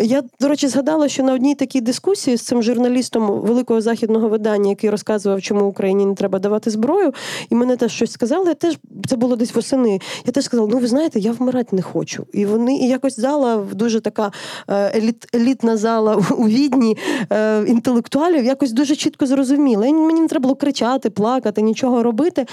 Я, 0.00 0.22
до 0.40 0.48
речі, 0.48 0.68
згадала, 0.68 1.08
що 1.08 1.22
на 1.22 1.34
одній 1.34 1.54
такій 1.54 1.80
дискусії 1.80 2.36
з 2.36 2.42
цим 2.42 2.62
журналістом 2.62 3.40
великого 3.40 3.80
західного 3.80 4.28
видання, 4.28 4.70
який 4.70 4.90
розказував, 4.90 5.42
чому 5.42 5.66
Україні 5.66 6.06
не 6.06 6.14
треба 6.14 6.38
давати 6.38 6.70
зброю, 6.70 7.12
і 7.50 7.54
мене 7.54 7.76
теж 7.76 7.92
щось 7.92 8.12
сказали. 8.12 8.48
Я 8.48 8.54
теж 8.54 8.78
це 9.06 9.16
було 9.16 9.36
десь 9.36 9.54
восени. 9.54 10.00
Я 10.26 10.32
теж 10.32 10.44
сказала: 10.44 10.68
ну 10.72 10.78
ви 10.78 10.86
знаєте, 10.86 11.20
я 11.20 11.32
вмирати 11.32 11.76
не 11.76 11.82
хочу. 11.82 12.26
І 12.32 12.46
вони 12.46 12.76
і 12.76 12.88
якось 12.88 13.20
зала 13.20 13.66
дуже 13.72 14.00
така 14.00 14.32
е, 14.68 14.98
еліт, 14.98 15.26
елітна 15.34 15.76
зала 15.76 16.16
у 16.36 16.46
відні 16.48 16.96
е, 17.32 17.64
інтелектуалів, 17.66 18.44
якось 18.44 18.72
дуже 18.72 18.96
чітко 18.96 19.26
зрозуміла. 19.26 19.86
І 19.86 19.92
мені 19.92 20.20
не 20.20 20.28
треба 20.28 20.42
було 20.42 20.54
кричати, 20.54 21.10
плакати, 21.10 21.62
нічого 21.62 22.02
робити. 22.02 22.46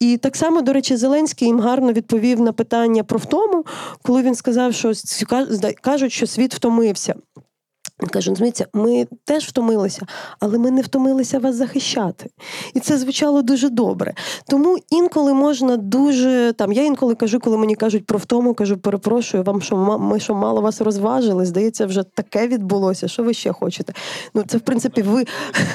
І 0.00 0.16
так 0.16 0.36
само, 0.36 0.62
до 0.62 0.72
речі, 0.72 0.96
Зеленський 0.96 1.48
їм 1.48 1.60
гарно 1.60 1.92
відповів 1.92 2.40
на 2.40 2.52
питання 2.52 3.04
про 3.04 3.18
втому, 3.18 3.64
коли 4.10 4.22
він 4.22 4.34
сказав, 4.34 4.74
що 4.74 4.92
кажуть, 5.82 6.12
що 6.12 6.26
світ 6.26 6.54
втомився. 6.54 7.14
Він 8.02 8.08
каже, 8.08 8.34
«Зміться, 8.34 8.66
ми 8.72 9.06
теж 9.24 9.44
втомилися, 9.44 10.06
але 10.40 10.58
ми 10.58 10.70
не 10.70 10.82
втомилися 10.82 11.38
вас 11.38 11.56
захищати. 11.56 12.30
І 12.74 12.80
це 12.80 12.98
звучало 12.98 13.42
дуже 13.42 13.68
добре. 13.68 14.14
Тому 14.48 14.78
інколи 14.90 15.34
можна 15.34 15.76
дуже 15.76 16.54
там. 16.58 16.72
Я 16.72 16.84
інколи 16.84 17.14
кажу, 17.14 17.40
коли 17.40 17.56
мені 17.56 17.74
кажуть 17.74 18.06
про 18.06 18.18
втому, 18.18 18.54
кажу, 18.54 18.78
перепрошую 18.78 19.42
вам, 19.42 19.62
що 19.62 19.76
ми 19.76 20.20
що 20.20 20.34
мало 20.34 20.60
вас 20.60 20.80
розважили. 20.80 21.46
Здається, 21.46 21.86
вже 21.86 22.02
таке 22.02 22.48
відбулося. 22.48 23.08
Що 23.08 23.22
ви 23.22 23.34
ще 23.34 23.52
хочете? 23.52 23.92
Ну 24.34 24.44
це 24.46 24.58
в 24.58 24.60
принципі 24.60 25.02
ви. 25.02 25.24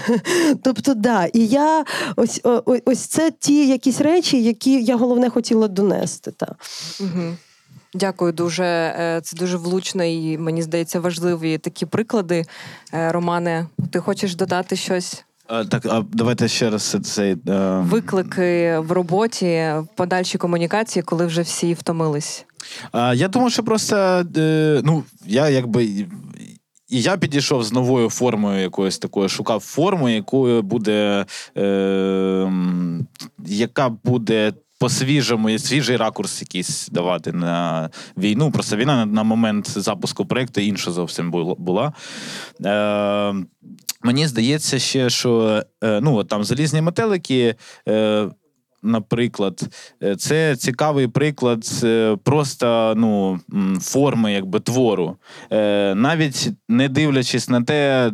Тобто, 0.63 0.93
да, 0.93 1.25
і 1.25 1.47
я 1.47 1.85
ось 2.15 2.41
ось 2.85 2.99
це 2.99 3.31
ті 3.31 3.67
якісь 3.67 4.01
речі, 4.01 4.43
які 4.43 4.83
я 4.83 4.95
головне 4.95 5.29
хотіла 5.29 5.67
донести. 5.67 6.31
Та. 6.31 6.55
Угу. 6.99 7.35
Дякую 7.95 8.31
дуже. 8.31 8.63
Е, 8.63 9.21
це 9.23 9.37
дуже 9.37 9.57
влучно 9.57 10.03
і 10.03 10.37
мені 10.37 10.61
здається 10.61 10.99
важливі 10.99 11.57
такі 11.57 11.85
приклади. 11.85 12.45
Е, 12.93 13.11
Романе, 13.11 13.67
ти 13.91 13.99
хочеш 13.99 14.35
додати 14.35 14.75
щось? 14.75 15.25
Е, 15.49 15.65
так, 15.65 15.85
а 15.85 16.03
давайте 16.13 16.47
ще 16.47 16.69
раз 16.69 16.97
цей 17.03 17.37
виклики 17.79 18.77
в 18.79 18.91
роботі, 18.91 19.45
в 19.77 19.87
подальшій 19.95 20.37
комунікації, 20.37 21.03
коли 21.03 21.25
вже 21.25 21.41
всі 21.41 21.73
втомились. 21.73 22.45
Я 22.93 23.27
думаю, 23.27 23.51
що 23.51 23.63
просто 23.63 24.23
ну 24.83 25.03
я 25.25 25.49
якби. 25.49 26.05
І 26.89 27.01
я 27.01 27.17
підійшов 27.17 27.63
з 27.63 27.73
новою 27.73 28.09
формою 28.09 28.61
якоюсь 28.61 28.97
такою, 28.97 29.29
шукав 29.29 29.59
форму, 29.59 30.09
якою 30.09 30.61
буде, 30.61 31.25
е, 31.57 32.51
яка 33.45 33.89
буде 33.89 34.53
по-свіжому, 34.79 35.59
свіжий 35.59 35.97
ракурс 35.97 36.41
якийсь 36.41 36.87
давати 36.87 37.31
на 37.31 37.89
війну. 38.17 38.51
Просто 38.51 38.75
війна 38.75 38.95
на, 38.95 39.05
на 39.05 39.23
момент 39.23 39.69
запуску 39.69 40.25
проєкту 40.25 40.61
інша 40.61 40.91
зовсім 40.91 41.31
була. 41.57 41.93
Е, 42.65 43.33
Мені 44.03 44.27
здається 44.27 44.79
ще, 44.79 45.09
що 45.09 45.63
е, 45.83 45.99
ну, 46.01 46.15
от 46.15 46.27
там 46.27 46.43
залізні 46.43 46.81
метелики. 46.81 47.55
Е, 47.89 48.29
наприклад, 48.85 49.69
е, 50.03 50.15
це 50.15 50.55
цікавий 50.55 51.07
приклад 51.07 51.81
е, 51.83 52.17
просто 52.23 52.93
ну, 52.97 53.39
форми 53.81 54.33
якби 54.33 54.59
твору, 54.59 55.17
е, 55.51 55.95
навіть 55.95 56.49
не 56.69 56.89
дивлячись 56.89 57.49
на 57.49 57.61
те, 57.61 58.11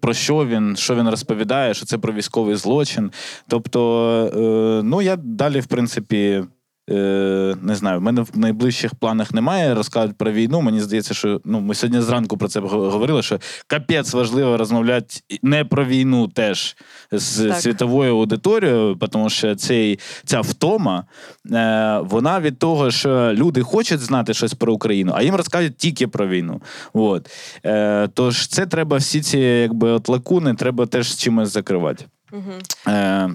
про 0.00 0.14
що 0.14 0.46
він 0.46 0.76
що 0.76 0.94
він 0.94 1.08
розповідає, 1.08 1.74
що 1.74 1.86
це 1.86 1.98
про 1.98 2.12
військовий 2.12 2.56
злочин. 2.56 3.10
Тобто, 3.48 4.82
ну 4.84 5.02
я 5.02 5.16
далі, 5.16 5.60
в 5.60 5.66
принципі. 5.66 6.44
Е, 6.90 7.56
Не 7.62 7.74
знаю, 7.74 7.98
в 7.98 8.02
мене 8.02 8.22
в 8.22 8.38
найближчих 8.38 8.94
планах 8.94 9.34
немає. 9.34 9.74
Розказують 9.74 10.16
про 10.16 10.32
війну. 10.32 10.60
Мені 10.60 10.80
здається, 10.80 11.14
що 11.14 11.40
ну 11.44 11.60
ми 11.60 11.74
сьогодні 11.74 12.00
зранку 12.00 12.36
про 12.36 12.48
це 12.48 12.60
говорили. 12.60 13.22
Що 13.22 13.38
капець 13.66 14.14
важливо 14.14 14.56
розмовляти 14.56 15.16
не 15.42 15.64
про 15.64 15.84
війну 15.84 16.28
теж 16.28 16.76
з 17.12 17.48
так. 17.48 17.60
світовою 17.60 18.12
аудиторією, 18.12 18.98
тому 19.10 19.30
що 19.30 19.54
цей 19.54 19.98
ця 20.24 20.40
втома 20.40 21.04
е, 21.52 21.98
вона 22.04 22.40
від 22.40 22.58
того, 22.58 22.90
що 22.90 23.32
люди 23.34 23.62
хочуть 23.62 24.00
знати 24.00 24.34
щось 24.34 24.54
про 24.54 24.72
Україну, 24.72 25.12
а 25.14 25.22
їм 25.22 25.34
розказують 25.34 25.76
тільки 25.76 26.08
про 26.08 26.28
війну. 26.28 26.62
От. 26.92 27.30
Е, 27.64 28.08
Тож 28.14 28.46
це 28.46 28.66
треба 28.66 28.96
всі 28.96 29.20
ці 29.20 29.38
якби 29.38 29.90
от 29.90 30.08
лакуни, 30.08 30.54
треба 30.54 30.86
теж 30.86 31.12
з 31.12 31.18
чимось 31.18 31.52
закривати. 31.52 32.04
Угу. 32.32 32.52
Е, 32.88 33.30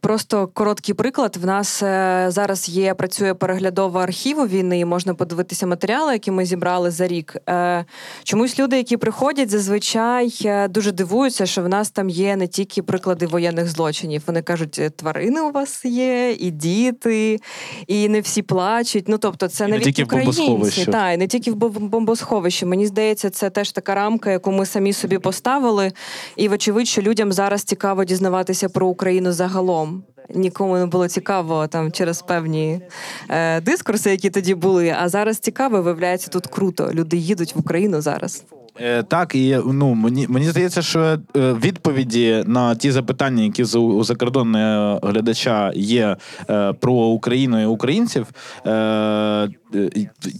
просто 0.00 0.46
короткий 0.46 0.94
приклад. 0.94 1.36
В 1.36 1.46
нас 1.46 1.82
е, 1.82 2.26
зараз 2.28 2.68
є, 2.68 2.94
працює 2.94 3.34
переглядова 3.34 4.02
архіву 4.02 4.46
війни. 4.46 4.78
і 4.78 4.84
Можна 4.84 5.14
подивитися 5.14 5.66
матеріали, 5.66 6.12
які 6.12 6.30
ми 6.30 6.44
зібрали 6.44 6.90
за 6.90 7.06
рік. 7.06 7.36
Е, 7.48 7.84
чомусь 8.24 8.58
люди, 8.58 8.76
які 8.76 8.96
приходять, 8.96 9.50
зазвичай 9.50 10.32
дуже 10.70 10.92
дивуються, 10.92 11.46
що 11.46 11.62
в 11.62 11.68
нас 11.68 11.90
там 11.90 12.08
є 12.10 12.36
не 12.36 12.46
тільки 12.46 12.82
приклади 12.82 13.26
воєнних 13.26 13.68
злочинів. 13.68 14.22
Вони 14.26 14.42
кажуть, 14.42 14.80
тварини 14.96 15.40
у 15.40 15.50
вас 15.50 15.84
є, 15.84 16.32
і 16.32 16.50
діти, 16.50 17.40
і 17.86 18.08
не 18.08 18.20
всі 18.20 18.42
плачуть. 18.42 19.08
Ну 19.08 19.18
тобто, 19.18 19.48
це 19.48 19.64
і 19.64 19.68
навіть 19.68 19.86
не 19.86 19.92
тільки 19.92 20.04
українці, 20.04 20.84
та 20.84 21.12
і 21.12 21.16
не 21.16 21.26
тільки 21.26 21.50
в 21.50 21.54
бомбосховищі. 21.80 22.66
Мені 22.66 22.86
здається, 22.86 23.30
це 23.30 23.50
теж 23.50 23.72
така 23.72 23.94
рамка, 23.94 24.30
яку 24.30 24.52
ми 24.52 24.66
самі 24.66 24.92
собі 24.92 25.18
поставили. 25.18 25.92
І 26.36 26.48
вочевидь, 26.48 26.88
що 26.88 27.02
людям 27.02 27.32
зараз 27.32 27.62
цікаво 27.62 28.04
дізнаватися 28.04 28.68
про 28.68 28.86
Україну 28.86 29.32
загалом 29.32 29.55
загалом. 29.56 30.02
нікому 30.34 30.76
не 30.76 30.86
було 30.86 31.08
цікаво 31.08 31.66
там 31.66 31.92
через 31.92 32.22
певні 32.22 32.80
е, 33.28 33.60
дискурси, 33.60 34.10
які 34.10 34.30
тоді 34.30 34.54
були. 34.54 34.94
А 34.98 35.08
зараз 35.08 35.38
цікаво, 35.38 35.82
виявляється, 35.82 36.28
тут 36.28 36.46
круто. 36.46 36.90
Люди 36.92 37.16
їдуть 37.16 37.54
в 37.56 37.58
Україну 37.58 38.00
зараз. 38.00 38.44
Е, 38.80 39.02
Так, 39.02 39.34
і 39.34 39.58
ну 39.66 39.94
мені 39.94 40.26
мені 40.28 40.50
здається, 40.50 40.82
що 40.82 41.00
е, 41.00 41.18
відповіді 41.52 42.44
на 42.46 42.74
ті 42.74 42.90
запитання, 42.90 43.42
які 43.42 43.62
у 43.78 44.04
закордонного 44.04 45.00
глядача 45.02 45.72
є 45.74 46.16
е, 46.50 46.72
про 46.72 46.92
Україну 46.92 47.62
і 47.62 47.64
українців. 47.64 48.26
Е, 48.66 48.70
е, 48.72 49.48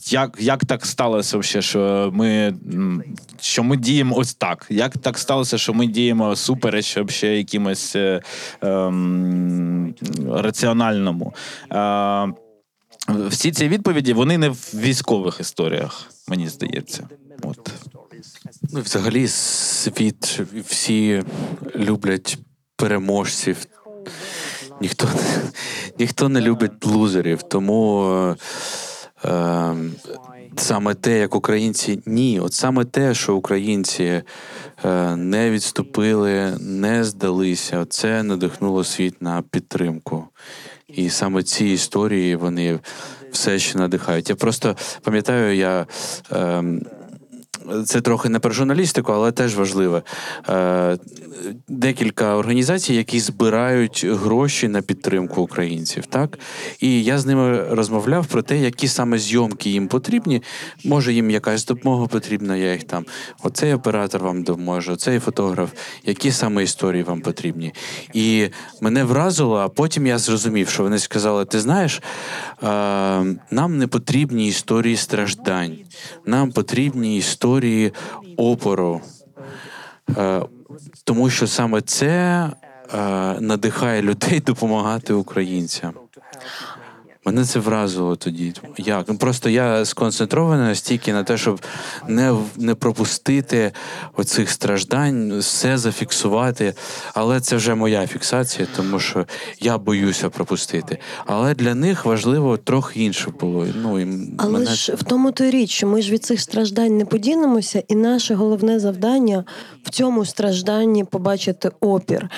як, 0.07 0.37
як 0.41 0.65
так 0.65 0.87
сталося, 0.87 1.37
вообще, 1.37 1.63
що 1.63 2.11
ми 2.15 2.55
що 3.41 3.63
ми 3.63 3.77
діємо 3.77 4.17
ось 4.17 4.35
так? 4.35 4.67
Як 4.71 4.99
так 4.99 5.19
сталося, 5.19 5.59
що 5.59 5.75
ми 5.75 5.87
діємо 5.87 6.37
супереч 6.37 6.97
вообще 6.97 7.37
якимось 7.37 7.97
е, 7.97 8.23
ем, 8.63 9.95
раціональному? 10.31 11.35
Е, 11.73 12.33
всі 13.29 13.53
ці 13.53 13.69
відповіді 13.69 14.13
вони 14.13 14.39
не 14.39 14.49
в 14.49 14.71
військових 14.75 15.41
історіях, 15.41 16.11
мені 16.29 16.49
здається. 16.49 17.09
От. 17.43 17.73
Ну, 18.73 18.81
взагалі, 18.81 19.29
світ 19.29 20.41
всі 20.67 21.23
люблять 21.77 22.39
переможців. 22.77 23.57
Ніхто, 24.81 25.09
ніхто 25.99 26.29
не 26.29 26.41
любить 26.41 26.87
лузерів. 26.87 27.43
Тому 27.43 28.05
е, 28.05 28.37
е, 29.29 29.75
саме 30.57 30.95
те, 30.95 31.19
як 31.19 31.35
українці, 31.35 32.03
ні, 32.07 32.41
от 32.41 32.55
саме 32.55 32.85
те, 32.85 33.15
що 33.15 33.37
українці 33.37 34.23
е, 34.85 35.17
не 35.17 35.51
відступили, 35.51 36.57
не 36.61 37.05
здалися, 37.05 37.87
це 37.89 38.23
надихнуло 38.23 38.85
світ 38.85 39.23
на 39.23 39.43
підтримку. 39.43 40.25
І 40.89 41.11
саме 41.11 41.43
ці 41.43 41.67
історії 41.67 42.37
вони 42.37 42.79
все 43.33 43.59
ще 43.59 43.79
надихають. 43.79 44.31
Я 44.31 44.37
просто 44.37 44.77
пам'ятаю, 45.03 45.57
я. 45.57 45.87
Е, 46.33 46.65
це 47.87 48.01
трохи 48.01 48.29
не 48.29 48.39
про 48.39 48.53
журналістику, 48.53 49.13
але 49.13 49.33
теж 49.33 49.57
важливе. 49.57 50.03
Е, 50.49 50.99
Декілька 51.69 52.37
організацій, 52.37 52.95
які 52.95 53.21
збирають 53.21 54.05
гроші 54.05 54.69
на 54.69 54.83
підтримку 54.83 55.43
українців, 55.43 56.07
так 56.07 56.39
і 56.81 57.05
я 57.05 57.19
з 57.19 57.27
ними 57.27 57.65
розмовляв 57.71 58.27
про 58.27 58.43
те, 58.43 58.59
які 58.59 58.89
саме 58.89 59.19
зйомки 59.19 59.71
їм 59.71 59.89
потрібні. 59.89 60.43
Може, 60.85 61.13
їм 61.13 61.31
якась 61.31 61.67
допомога 61.67 62.07
потрібна. 62.07 62.57
Я 62.57 62.73
їх 62.73 62.85
там, 62.85 63.05
оцей 63.43 63.75
оператор 63.75 64.23
вам 64.23 64.43
допоможе, 64.43 64.93
оцей 64.93 65.19
фотограф, 65.19 65.71
які 66.05 66.33
саме 66.33 66.63
історії 66.63 67.03
вам 67.03 67.21
потрібні. 67.21 67.73
І 68.13 68.49
мене 68.81 69.05
вразило, 69.05 69.57
а 69.57 69.69
потім 69.69 70.07
я 70.07 70.19
зрозумів, 70.19 70.69
що 70.69 70.83
вони 70.83 70.99
сказали: 70.99 71.45
ти 71.45 71.61
знаєш, 71.61 71.97
е, 71.97 72.03
нам 73.51 73.79
не 73.79 73.87
потрібні 73.87 74.49
історії 74.49 74.97
страждань, 74.97 75.77
нам 76.27 76.53
потрібні 76.53 77.17
історії 77.17 77.56
опору. 78.37 79.01
Е, 80.19 80.43
тому 81.05 81.31
що 81.31 81.47
саме 81.47 81.81
це 81.81 82.07
е, 82.95 82.99
надихає 83.41 84.03
людей 84.03 84.41
допомагати 84.47 85.13
українцям. 85.13 85.93
Мене 87.27 87.45
це 87.45 87.59
вразило 87.59 88.17
тоді. 88.17 88.53
Як? 88.79 89.05
Ну 89.09 89.19
просто 89.19 89.51
я 89.51 89.85
сконцентрований 89.85 90.67
настільки 90.69 91.13
на 91.13 91.25
те, 91.25 91.37
щоб 91.39 91.61
не, 92.09 92.35
не 92.57 92.75
пропустити 92.75 93.73
оцих 94.17 94.51
страждань, 94.51 95.39
все 95.39 95.79
зафіксувати. 95.79 96.75
Але 97.15 97.41
це 97.41 97.57
вже 97.57 97.75
моя 97.75 98.07
фіксація, 98.07 98.69
тому 98.77 98.99
що 99.01 99.27
я 99.61 99.79
боюся 99.79 100.31
пропустити. 100.31 100.99
Але 101.27 101.55
для 101.55 101.75
них 101.75 102.05
важливо 102.05 102.57
трохи 102.57 103.05
інше 103.05 103.31
було. 103.41 103.67
Ну, 103.83 104.01
і 104.01 104.07
Але 104.39 104.53
мене... 104.53 104.67
ж 104.75 104.95
в 104.95 105.03
тому 105.03 105.33
то 105.33 105.51
річ, 105.51 105.71
що 105.71 105.87
ми 105.87 106.03
ж 106.03 106.13
від 106.13 106.25
цих 106.25 106.41
страждань 106.41 106.97
не 106.97 107.05
подінемося, 107.05 107.83
і 107.89 107.95
наше 107.95 108.35
головне 108.35 108.81
завдання 108.81 109.45
в 109.85 109.91
цьому 109.91 110.25
стражданні 110.25 111.05
побачити 111.05 111.71
опір. 111.81 112.29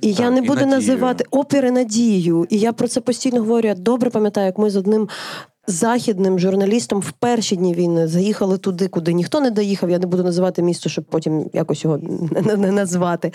І 0.00 0.10
Так, 0.10 0.20
я 0.20 0.30
не 0.30 0.40
буду 0.40 0.54
надію. 0.54 0.70
називати 0.70 1.24
опір 1.30 1.66
і 1.66 1.70
надію. 1.70 2.46
І 2.50 2.58
я 2.58 2.72
про 2.72 2.88
це 2.88 3.00
постійно 3.00 3.38
говорю. 3.40 3.68
Я 3.68 3.74
добре 3.74 4.10
пам'ятаю, 4.10 4.37
як 4.44 4.58
ми 4.58 4.70
з 4.70 4.76
одним. 4.76 5.08
Західним 5.70 6.38
журналістом 6.38 7.00
в 7.00 7.12
перші 7.12 7.56
дні 7.56 7.74
війни 7.74 8.08
заїхали 8.08 8.58
туди, 8.58 8.88
куди 8.88 9.12
ніхто 9.12 9.40
не 9.40 9.50
доїхав. 9.50 9.90
Я 9.90 9.98
не 9.98 10.06
буду 10.06 10.24
називати 10.24 10.62
місто, 10.62 10.88
щоб 10.88 11.04
потім 11.04 11.50
якось 11.52 11.84
його 11.84 11.98
не, 12.56 12.72
назвати. 12.72 13.32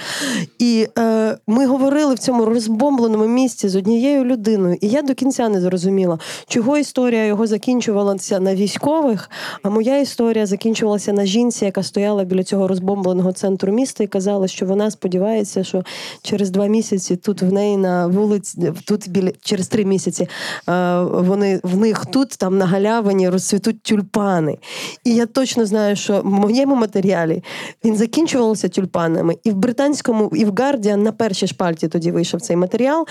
І 0.60 0.88
е, 0.98 1.38
ми 1.48 1.68
говорили 1.68 2.14
в 2.14 2.20
цьому 2.20 2.46
розбомбленому 2.46 3.28
місці 3.28 3.70
з 3.70 3.76
однією 3.76 4.26
людиною. 4.26 4.78
І 4.82 4.88
я 4.88 5.02
до 5.02 5.14
кінця 5.14 5.50
не 5.50 5.62
зрозуміла, 5.62 6.20
чого 6.48 6.78
історія 6.78 7.26
його 7.26 7.48
закінчувалася 7.48 8.40
на 8.40 8.56
військових, 8.56 9.30
а 9.64 9.70
моя 9.70 10.00
історія 10.00 10.46
закінчувалася 10.46 11.14
на 11.14 11.26
жінці, 11.26 11.66
яка 11.66 11.84
стояла 11.84 12.24
біля 12.24 12.44
цього 12.44 12.68
розбомбленого 12.68 13.32
центру 13.32 13.74
міста 13.74 14.04
і 14.04 14.08
казала, 14.08 14.48
що 14.48 14.66
вона 14.66 14.92
сподівається, 14.92 15.64
що 15.64 15.84
через 16.22 16.50
два 16.50 16.68
місяці 16.68 17.16
тут 17.16 17.42
в 17.42 17.54
неї 17.54 17.78
на 17.78 18.08
вулиці, 18.08 18.74
тут 18.86 19.10
біля 19.10 19.32
через 19.42 19.68
три 19.68 19.86
місяці 19.86 20.28
е, 20.70 21.02
вони 21.02 21.60
в 21.64 21.78
них 21.78 22.06
тут 22.06 22.23
там 22.30 22.58
на 22.58 22.66
галявині 22.66 23.30
розцвітуть 23.30 23.82
тюльпани. 23.82 24.58
І 25.04 25.16
я 25.16 25.26
точно 25.26 25.66
знаю, 25.66 25.96
що 25.96 26.22
в 26.22 26.26
моєму 26.26 26.76
матеріалі 26.76 27.44
він 27.84 27.96
закінчувався 27.96 28.70
тюльпанами, 28.70 29.38
і 29.44 29.52
в 29.52 29.56
британському, 29.56 30.32
і 30.36 30.46
в 30.46 30.56
Гардіан 30.56 31.04
на 31.04 31.12
першій 31.12 31.48
шпальті 31.48 31.88
тоді 31.88 32.12
вийшов 32.12 32.42
цей 32.42 32.56
матеріал. 32.56 33.08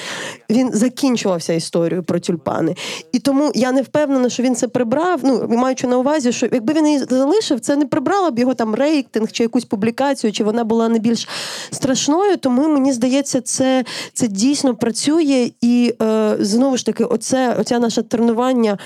Він 0.50 0.70
закінчувався 0.72 1.52
історією 1.52 2.02
про 2.02 2.20
тюльпани. 2.20 2.76
І 3.12 3.18
тому 3.18 3.52
я 3.54 3.72
не 3.72 3.82
впевнена, 3.82 4.28
що 4.28 4.42
він 4.42 4.54
це 4.54 4.68
прибрав. 4.68 5.20
Ну, 5.22 5.46
маючи 5.48 5.86
на 5.86 5.98
увазі, 5.98 6.32
що 6.32 6.48
якби 6.52 6.74
він 6.74 6.86
її 6.86 6.98
залишив, 6.98 7.60
це 7.60 7.76
не 7.76 7.86
прибрало 7.86 8.30
б 8.30 8.38
його 8.38 8.54
там 8.54 8.74
рейтинг 8.74 9.32
чи 9.32 9.42
якусь 9.42 9.64
публікацію, 9.64 10.32
чи 10.32 10.44
вона 10.44 10.64
була 10.64 10.88
не 10.88 10.98
більш 10.98 11.28
страшною. 11.70 12.36
Тому 12.36 12.68
мені 12.68 12.92
здається, 12.92 13.40
це, 13.40 13.84
це 14.12 14.28
дійсно 14.28 14.74
працює. 14.74 15.50
І 15.60 15.94
е, 16.02 16.36
знову 16.40 16.76
ж 16.76 16.86
таки, 16.86 17.04
оце, 17.04 17.56
оця 17.60 17.78
наше 17.78 18.02
тренування 18.02 18.78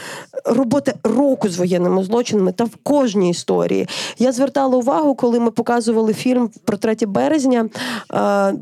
роботи 0.45 0.95
року 1.05 1.49
з 1.49 1.59
воєнними 1.59 2.05
злочинами 2.05 2.53
та 2.53 2.65
в 2.65 2.77
кожній 2.83 3.31
історії. 3.31 3.89
Я 4.19 4.33
звертала 4.33 4.77
увагу, 4.77 5.15
коли 5.15 5.41
ми 5.41 5.51
показували 5.51 6.15
фільм 6.15 6.51
про 6.65 6.77
3 6.77 6.97
березня 7.07 7.69
е, 8.15 8.55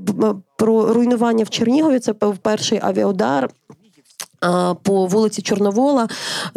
про 0.57 0.93
руйнування 0.95 1.45
в 1.45 1.51
Чернігові. 1.51 1.99
Це 1.99 2.13
був 2.13 2.37
перший 2.39 2.79
авіаудар. 2.83 3.51
А, 4.45 4.75
По 4.83 5.07
вулиці 5.07 5.43
Чорновола 5.43 6.09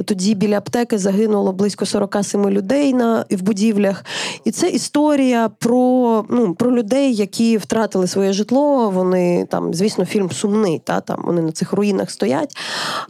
тоді 0.05 0.35
біля 0.35 0.57
аптеки 0.57 0.97
загинуло 0.97 1.53
близько 1.53 1.85
47 1.85 2.49
людей 2.49 2.93
на 2.93 3.25
в 3.31 3.41
будівлях. 3.41 4.05
І 4.43 4.51
це 4.51 4.69
історія 4.69 5.49
про, 5.59 6.25
ну, 6.29 6.53
про 6.53 6.75
людей, 6.75 7.15
які 7.15 7.57
втратили 7.57 8.07
своє 8.07 8.33
житло. 8.33 8.89
Вони 8.89 9.45
там, 9.45 9.73
звісно, 9.73 10.05
фільм 10.05 10.31
сумний, 10.31 10.81
та 10.83 11.01
там 11.01 11.21
вони 11.25 11.41
на 11.41 11.51
цих 11.51 11.73
руїнах 11.73 12.11
стоять. 12.11 12.57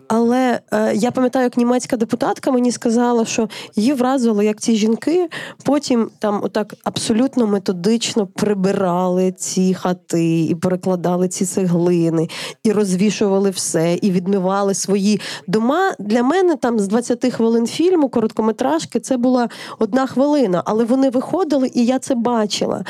Але 0.07 0.59
е, 0.71 0.95
я 0.95 1.11
пам'ятаю, 1.11 1.43
як 1.43 1.57
німецька 1.57 1.97
депутатка 1.97 2.51
мені 2.51 2.71
сказала, 2.71 3.25
що 3.25 3.49
її 3.75 3.93
вразило, 3.93 4.43
як 4.43 4.61
ці 4.61 4.75
жінки 4.75 5.29
потім 5.63 6.09
там 6.19 6.39
отак 6.43 6.73
абсолютно 6.83 7.47
методично 7.47 8.27
прибирали 8.27 9.31
ці 9.31 9.73
хати 9.73 10.45
і 10.45 10.55
перекладали 10.55 11.27
ці 11.27 11.45
цеглини, 11.45 12.29
і 12.63 12.71
розвішували 12.71 13.49
все, 13.49 13.93
і 14.01 14.11
відмивали 14.11 14.66
свої 14.73 15.21
дома. 15.47 15.91
Для 15.99 16.23
мене 16.23 16.55
там 16.55 16.79
з 16.79 16.87
20 16.87 17.33
хвилин 17.33 17.67
фільму, 17.67 18.09
короткометражки, 18.09 18.99
це 18.99 19.17
була 19.17 19.49
одна 19.79 20.07
хвилина, 20.07 20.63
але 20.65 20.85
вони 20.85 21.09
виходили, 21.09 21.71
і 21.73 21.85
я 21.85 21.99
це 21.99 22.15
бачила. 22.15 22.83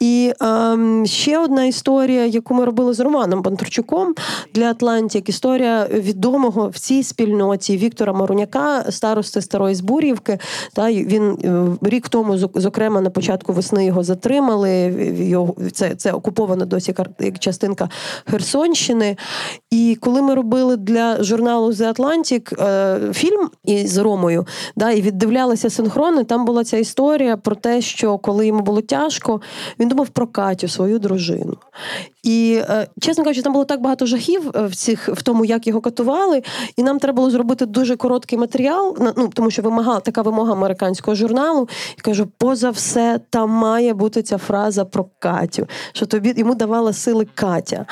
І 0.00 0.32
ем, 0.40 1.06
ще 1.06 1.38
одна 1.38 1.64
історія, 1.64 2.26
яку 2.26 2.54
ми 2.54 2.64
робили 2.64 2.94
з 2.94 3.00
Романом 3.00 3.42
Бондарчуком 3.42 4.14
для 4.54 4.70
Атлантик, 4.70 5.28
історія 5.28 5.88
відомого 5.92 6.68
в 6.68 6.78
цій 6.78 7.02
спільноті 7.02 7.76
Віктора 7.76 8.12
Маруняка, 8.12 8.84
старости 8.90 9.42
Старої 9.42 9.74
Збурівки. 9.74 10.38
Та 10.72 10.92
він 10.92 11.38
е, 11.44 11.88
рік 11.88 12.08
тому, 12.08 12.38
зокрема, 12.38 13.00
на 13.00 13.10
початку 13.10 13.52
весни 13.52 13.84
його 13.84 14.02
затримали. 14.02 14.70
Його 15.18 15.56
це, 15.72 15.94
це 15.94 16.12
окупована 16.12 16.64
досі 16.64 16.94
як 17.20 17.38
частинка 17.38 17.88
Херсонщини. 18.30 19.16
І 19.70 19.98
коли 20.00 20.22
ми 20.22 20.34
робили 20.34 20.76
для 20.76 21.15
журналу 21.20 21.70
The 21.70 21.94
Atlantic 21.94 22.64
е, 22.64 23.12
фільм 23.12 23.50
із 23.64 23.98
Ромою, 23.98 24.46
да, 24.76 24.90
і 24.90 25.02
віддивлялися 25.02 25.70
синхронно. 25.70 26.24
Там 26.24 26.44
була 26.44 26.64
ця 26.64 26.76
історія 26.76 27.36
про 27.36 27.54
те, 27.54 27.80
що 27.80 28.18
коли 28.18 28.46
йому 28.46 28.60
було 28.60 28.80
тяжко, 28.80 29.40
він 29.80 29.88
думав 29.88 30.08
про 30.08 30.26
Катю, 30.26 30.68
свою 30.68 30.98
дружину. 30.98 31.56
І 32.22 32.62
е, 32.68 32.86
чесно 33.00 33.24
кажучи, 33.24 33.42
там 33.42 33.52
було 33.52 33.64
так 33.64 33.80
багато 33.80 34.06
жахів 34.06 34.50
е, 34.54 34.66
в 34.66 34.76
цих 34.76 35.08
в 35.08 35.22
тому, 35.22 35.44
як 35.44 35.66
його 35.66 35.80
катували, 35.80 36.42
і 36.76 36.82
нам 36.82 36.98
треба 36.98 37.16
було 37.16 37.30
зробити 37.30 37.66
дуже 37.66 37.96
короткий 37.96 38.38
матеріал. 38.38 38.96
Ну 39.16 39.30
тому 39.34 39.50
що 39.50 39.62
вимагала 39.62 40.00
така 40.00 40.22
вимога 40.22 40.52
американського 40.52 41.14
журналу. 41.14 41.68
І 41.98 42.00
кажу, 42.00 42.28
поза 42.38 42.70
все, 42.70 43.20
там 43.30 43.50
має 43.50 43.94
бути 43.94 44.22
ця 44.22 44.38
фраза 44.38 44.84
про 44.84 45.06
Катю, 45.18 45.66
що 45.92 46.06
тобі 46.06 46.34
йому 46.36 46.54
давала 46.54 46.92
сили 46.92 47.26
Катя. 47.34 47.86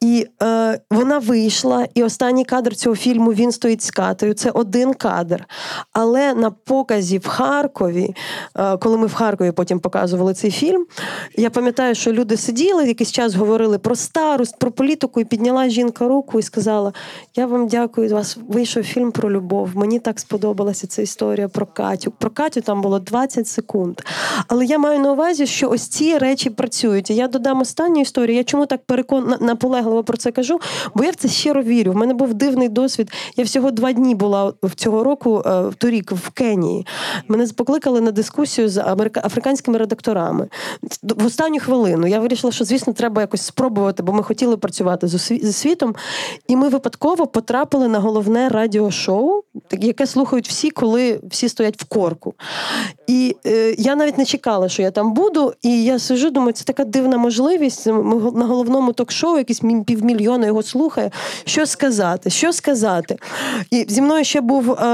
І 0.00 0.26
е, 0.42 0.80
вона 0.90 1.18
вийшла, 1.18 1.86
і 1.94 2.02
останній 2.02 2.44
кадр 2.44 2.57
цього 2.62 2.96
фільму 2.96 3.32
він 3.32 3.52
стоїть 3.52 3.82
з 3.82 3.90
Катею. 3.90 4.34
Це 4.34 4.50
один 4.50 4.94
кадр. 4.94 5.46
Але 5.92 6.34
на 6.34 6.50
показі 6.50 7.18
в 7.18 7.26
Харкові, 7.26 8.14
е, 8.56 8.76
коли 8.76 8.98
ми 8.98 9.06
в 9.06 9.14
Харкові 9.14 9.52
потім 9.52 9.80
показували 9.80 10.34
цей 10.34 10.50
фільм, 10.50 10.86
я 11.36 11.50
пам'ятаю, 11.50 11.94
що 11.94 12.12
люди 12.12 12.36
сиділи, 12.36 12.86
якийсь 12.86 13.12
час 13.12 13.34
говорили 13.34 13.78
про 13.78 13.96
старость, 13.96 14.58
про 14.58 14.70
політику, 14.70 15.20
і 15.20 15.24
підняла 15.24 15.68
жінка 15.68 16.08
руку 16.08 16.38
і 16.38 16.42
сказала: 16.42 16.92
Я 17.36 17.46
вам 17.46 17.68
дякую, 17.68 18.10
у 18.10 18.14
вас 18.14 18.38
вийшов 18.48 18.82
фільм 18.82 19.12
про 19.12 19.30
любов. 19.30 19.70
Мені 19.74 19.98
так 19.98 20.20
сподобалася 20.20 20.86
ця 20.86 21.02
історія 21.02 21.48
про 21.48 21.66
Катю. 21.66 22.10
Про 22.10 22.30
Катю 22.30 22.60
там 22.60 22.82
було 22.82 22.98
20 22.98 23.48
секунд. 23.48 24.00
Але 24.48 24.64
я 24.64 24.78
маю 24.78 25.00
на 25.00 25.12
увазі, 25.12 25.46
що 25.46 25.70
ось 25.70 25.88
ці 25.88 26.18
речі 26.18 26.50
працюють. 26.50 27.10
І 27.10 27.14
я 27.14 27.28
додам 27.28 27.60
останню 27.60 28.00
історію. 28.00 28.36
Я 28.36 28.44
чому 28.44 28.66
так 28.66 28.80
перекон... 28.86 29.34
наполегливо 29.40 30.04
про 30.04 30.16
це 30.16 30.32
кажу? 30.32 30.60
Бо 30.94 31.04
я 31.04 31.10
в 31.10 31.14
це 31.14 31.28
щиро 31.28 31.62
вірю. 31.62 31.92
В 31.92 31.96
мене 31.96 32.14
був 32.14 32.34
дивний 32.34 32.47
досвід. 32.56 33.12
Я 33.36 33.44
всього 33.44 33.70
два 33.70 33.92
дні 33.92 34.14
була 34.14 34.52
в 34.62 34.74
цього 34.74 35.04
року, 35.04 35.42
е, 35.46 35.60
в 35.60 35.74
торік, 35.74 36.12
в 36.12 36.30
Кенії. 36.30 36.86
Мене 37.28 37.46
покликали 37.46 38.00
на 38.00 38.10
дискусію 38.10 38.68
з 38.68 38.78
африканськими 39.24 39.78
редакторами. 39.78 40.48
В 41.02 41.26
останню 41.26 41.60
хвилину 41.60 42.06
я 42.06 42.20
вирішила, 42.20 42.52
що 42.52 42.64
звісно 42.64 42.92
треба 42.92 43.20
якось 43.20 43.42
спробувати, 43.42 44.02
бо 44.02 44.12
ми 44.12 44.22
хотіли 44.22 44.56
працювати 44.56 45.08
з 45.08 45.52
світом. 45.52 45.94
І 46.48 46.56
ми 46.56 46.68
випадково 46.68 47.26
потрапили 47.26 47.88
на 47.88 47.98
головне 47.98 48.48
радіошоу, 48.48 49.42
яке 49.70 50.06
слухають 50.06 50.48
всі, 50.48 50.70
коли 50.70 51.20
всі 51.30 51.48
стоять 51.48 51.82
в 51.82 51.84
корку. 51.84 52.34
І 53.06 53.36
е, 53.46 53.74
я 53.78 53.96
навіть 53.96 54.18
не 54.18 54.24
чекала, 54.24 54.68
що 54.68 54.82
я 54.82 54.90
там 54.90 55.12
буду. 55.14 55.52
І 55.62 55.84
я 55.84 55.98
сижу, 55.98 56.30
думаю, 56.30 56.52
це 56.52 56.64
така 56.64 56.84
дивна 56.84 57.18
можливість. 57.18 57.86
Ми 57.86 58.32
на 58.32 58.46
головному 58.46 58.92
ток-шоу 58.92 59.38
якісь 59.38 59.60
півмільйона 59.86 60.46
його 60.46 60.62
слухає. 60.62 61.10
Що 61.44 61.66
сказати? 61.66 62.30
Що 62.38 62.52
сказати? 62.52 63.16
І 63.70 63.86
зі 63.88 64.02
мною 64.02 64.24
ще 64.24 64.40
був 64.40 64.70
е, 64.72 64.84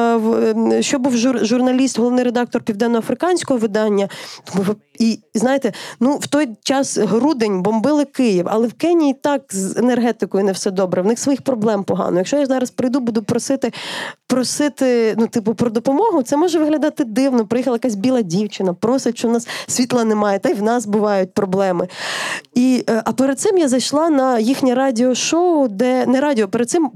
е, 0.73 0.83
що 0.83 0.99
був 0.99 1.17
жур, 1.17 1.45
журналіст, 1.45 1.99
головний 1.99 2.25
редактор 2.25 2.63
південноафриканського 2.63 3.59
видання. 3.61 4.09
Ви- 4.55 4.75
І 4.99 5.19
знаєте, 5.35 5.73
ну 6.01 6.17
в 6.17 6.27
той 6.27 6.49
час 6.63 6.99
грудень 6.99 7.63
бомбили 7.63 8.05
Київ, 8.05 8.47
але 8.49 8.67
в 8.67 8.73
Кенії 8.73 9.15
так 9.23 9.43
з 9.51 9.77
енергетикою 9.77 10.45
не 10.45 10.53
все 10.53 10.71
добре. 10.71 11.03
В 11.03 11.07
них 11.07 11.19
своїх 11.19 11.43
проблем 11.43 11.85
погано. 11.85 12.19
Якщо 12.19 12.37
я 12.37 12.47
зараз 12.47 12.71
прийду, 12.71 13.01
буду 13.01 13.23
просити, 13.23 13.73
просити, 14.27 15.15
ну, 15.19 15.27
типу, 15.27 15.55
про 15.55 15.71
допомогу, 15.71 16.23
це 16.23 16.37
може 16.37 16.59
виглядати 16.59 17.05
дивно. 17.05 17.47
Приїхала 17.47 17.75
якась 17.75 17.95
біла 17.95 18.23
дівчина, 18.23 18.75
просить, 18.75 19.19
що 19.19 19.29
в 19.29 19.33
нас 19.33 19.49
світла 19.67 20.05
немає, 20.05 20.39
та 20.39 20.49
й 20.49 20.55
в 20.55 20.63
нас 20.63 20.87
бувають 20.87 21.35
проблеми. 21.35 21.89
І, 22.55 22.85
е, 22.91 23.03
а 23.05 23.13
перед 23.13 23.41
цим 23.41 23.59
я 23.59 23.69
зайшла 23.69 24.11
на 24.11 24.39
їхнє 24.39 24.75
радіошоу, 24.75 25.69
де 25.69 26.07
не 26.07 26.21
радіо, 26.21 26.49
перед 26.49 26.71
цим 26.71 26.91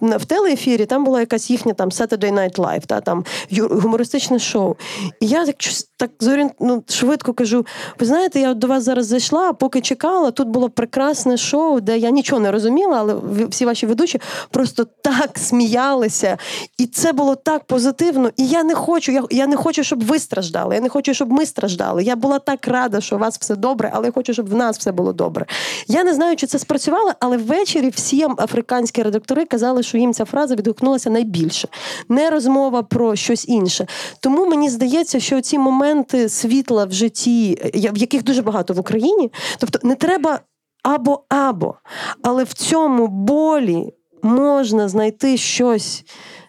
в, 0.00 0.24
телеефірі 0.24 0.86
там 0.86 1.04
була 1.04 1.20
якась 1.20 1.50
їхня 1.50 1.72
там 1.72 1.88
Saturday 1.88 2.34
Night 2.34 2.56
Live, 2.56 2.86
та 2.86 3.00
там 3.00 3.24
гумористичне 3.70 4.38
шоу. 4.38 4.76
І 5.20 5.26
я 5.26 5.46
так 5.46 5.56
так 5.96 6.10
зорієнт, 6.20 6.52
ну, 6.60 6.82
швидко 6.88 7.23
кажу: 7.32 7.66
ви 8.00 8.06
знаєте, 8.06 8.40
я 8.40 8.54
до 8.54 8.66
вас 8.66 8.84
зараз 8.84 9.06
зайшла, 9.06 9.52
поки 9.52 9.80
чекала, 9.80 10.30
тут 10.30 10.48
було 10.48 10.70
прекрасне 10.70 11.36
шоу, 11.36 11.80
де 11.80 11.98
я 11.98 12.10
нічого 12.10 12.40
не 12.40 12.50
розуміла, 12.50 12.96
але 12.98 13.14
всі 13.48 13.64
ваші 13.64 13.86
ведучі 13.86 14.20
просто 14.50 14.86
так 15.02 15.38
сміялися. 15.38 16.38
І 16.78 16.86
це 16.86 17.12
було 17.12 17.34
так 17.34 17.64
позитивно. 17.64 18.30
І 18.36 18.46
я 18.46 18.64
не 18.64 18.74
хочу, 18.74 19.12
я, 19.12 19.22
я 19.30 19.46
не 19.46 19.56
хочу, 19.56 19.84
щоб 19.84 20.04
ви 20.04 20.18
страждали. 20.18 20.74
Я 20.74 20.80
не 20.80 20.88
хочу, 20.88 21.14
щоб 21.14 21.32
ми 21.32 21.46
страждали. 21.46 22.04
Я 22.04 22.16
була 22.16 22.38
так 22.38 22.68
рада, 22.68 23.00
що 23.00 23.16
у 23.16 23.18
вас 23.18 23.38
все 23.40 23.56
добре, 23.56 23.90
але 23.94 24.06
я 24.06 24.12
хочу, 24.12 24.32
щоб 24.32 24.48
в 24.48 24.54
нас 24.54 24.78
все 24.78 24.92
було 24.92 25.12
добре. 25.12 25.46
Я 25.88 26.04
не 26.04 26.14
знаю, 26.14 26.36
чи 26.36 26.46
це 26.46 26.58
спрацювало, 26.58 27.12
але 27.20 27.36
ввечері 27.36 27.88
всі 27.88 28.26
африканські 28.38 29.02
редактори 29.02 29.44
казали, 29.44 29.82
що 29.82 29.98
їм 29.98 30.14
ця 30.14 30.24
фраза 30.24 30.54
відгукнулася 30.54 31.10
найбільше. 31.10 31.68
Не 32.08 32.30
розмова 32.30 32.82
про 32.82 33.16
щось 33.16 33.48
інше. 33.48 33.86
Тому 34.20 34.46
мені 34.46 34.70
здається, 34.70 35.20
що 35.20 35.40
ці 35.40 35.58
моменти 35.58 36.28
світла 36.28 36.84
в 36.84 36.92
житті, 36.92 37.13
в 37.92 37.96
яких 37.96 38.22
дуже 38.22 38.42
багато 38.42 38.74
в 38.74 38.78
Україні, 38.78 39.32
тобто 39.58 39.78
не 39.82 39.94
треба 39.94 40.40
або 40.82 41.24
або, 41.28 41.74
але 42.22 42.44
в 42.44 42.52
цьому 42.52 43.06
болі 43.06 43.92
можна 44.22 44.88
знайти 44.88 45.36
щось. 45.36 46.04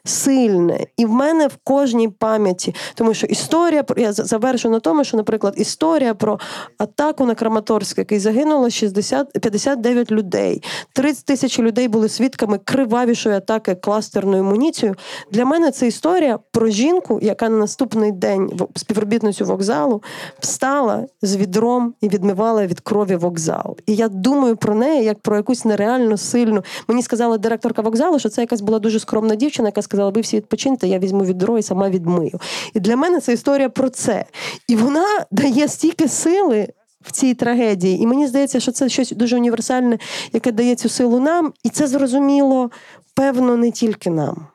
Сильне, 0.05 0.79
і 0.97 1.05
в 1.05 1.09
мене 1.09 1.47
в 1.47 1.57
кожній 1.63 2.09
пам'яті, 2.09 2.75
тому 2.95 3.13
що 3.13 3.27
історія 3.27 3.83
про- 3.83 4.01
я 4.01 4.13
завершу 4.13 4.69
на 4.69 4.79
тому, 4.79 5.03
що, 5.03 5.17
наприклад, 5.17 5.53
історія 5.57 6.13
про 6.13 6.39
атаку 6.77 7.25
на 7.25 7.35
Краматорськ, 7.35 7.97
який 7.97 8.19
загинуло 8.19 8.69
60, 8.69 9.31
59 9.41 10.11
людей. 10.11 10.63
30 10.93 11.25
тисяч 11.25 11.59
людей 11.59 11.87
були 11.87 12.09
свідками 12.09 12.59
кривавішої 12.63 13.35
атаки 13.35 13.75
кластерною 13.75 14.43
амуніцією. 14.43 14.95
Для 15.31 15.45
мене 15.45 15.71
це 15.71 15.87
історія 15.87 16.39
про 16.51 16.67
жінку, 16.67 17.19
яка 17.21 17.49
на 17.49 17.57
наступний 17.57 18.11
день 18.11 18.51
в- 18.53 18.79
співробітницю 18.79 19.45
вокзалу 19.45 20.03
встала 20.39 21.05
з 21.21 21.35
відром 21.35 21.93
і 22.01 22.09
відмивала 22.09 22.65
від 22.67 22.79
крові 22.79 23.15
вокзал. 23.15 23.77
І 23.85 23.95
я 23.95 24.07
думаю 24.09 24.55
про 24.57 24.75
неї 24.75 25.03
як 25.03 25.19
про 25.19 25.35
якусь 25.35 25.65
нереально 25.65 26.17
сильну. 26.17 26.63
Мені 26.87 27.01
сказала 27.03 27.37
директорка 27.37 27.81
вокзалу, 27.81 28.19
що 28.19 28.29
це 28.29 28.41
якась 28.41 28.61
була 28.61 28.79
дуже 28.79 28.99
скромна 28.99 29.35
дівчина, 29.35 29.67
яка 29.67 29.81
сказала: 29.81 29.94
ви 29.95 30.21
всі 30.21 30.37
відпочиньте, 30.37 30.87
я 30.87 30.99
візьму 30.99 31.23
відро 31.23 31.57
і 31.57 31.63
сама 31.63 31.89
відмию. 31.89 32.39
І 32.73 32.79
для 32.79 32.95
мене 32.95 33.19
це 33.19 33.33
історія 33.33 33.69
про 33.69 33.89
це. 33.89 34.25
І 34.67 34.75
вона 34.75 35.05
дає 35.31 35.67
стільки 35.67 36.07
сили. 36.07 36.67
В 37.01 37.11
цій 37.11 37.33
трагедії, 37.33 38.01
і 38.01 38.07
мені 38.07 38.27
здається, 38.27 38.59
що 38.59 38.71
це 38.71 38.89
щось 38.89 39.11
дуже 39.11 39.35
універсальне, 39.35 39.97
яке 40.33 40.51
дає 40.51 40.75
цю 40.75 40.89
силу 40.89 41.19
нам, 41.19 41.53
і 41.63 41.69
це 41.69 41.87
зрозуміло, 41.87 42.69
певно, 43.15 43.57
не 43.57 43.71
тільки 43.71 44.09
нам. 44.09 44.47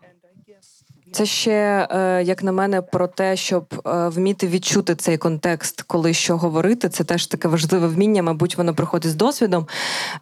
Це 1.12 1.26
ще, 1.26 1.88
е, 1.90 2.22
як 2.22 2.42
на 2.42 2.52
мене, 2.52 2.82
про 2.82 3.06
те, 3.06 3.36
щоб 3.36 3.64
е, 3.86 4.08
вміти 4.08 4.46
відчути 4.46 4.94
цей 4.94 5.18
контекст, 5.18 5.82
коли 5.82 6.14
що 6.14 6.36
говорити. 6.36 6.88
Це 6.88 7.04
теж 7.04 7.26
таке 7.26 7.48
важливе 7.48 7.86
вміння, 7.86 8.22
мабуть, 8.22 8.58
воно 8.58 8.74
приходить 8.74 9.10
з 9.10 9.14
досвідом. 9.14 9.66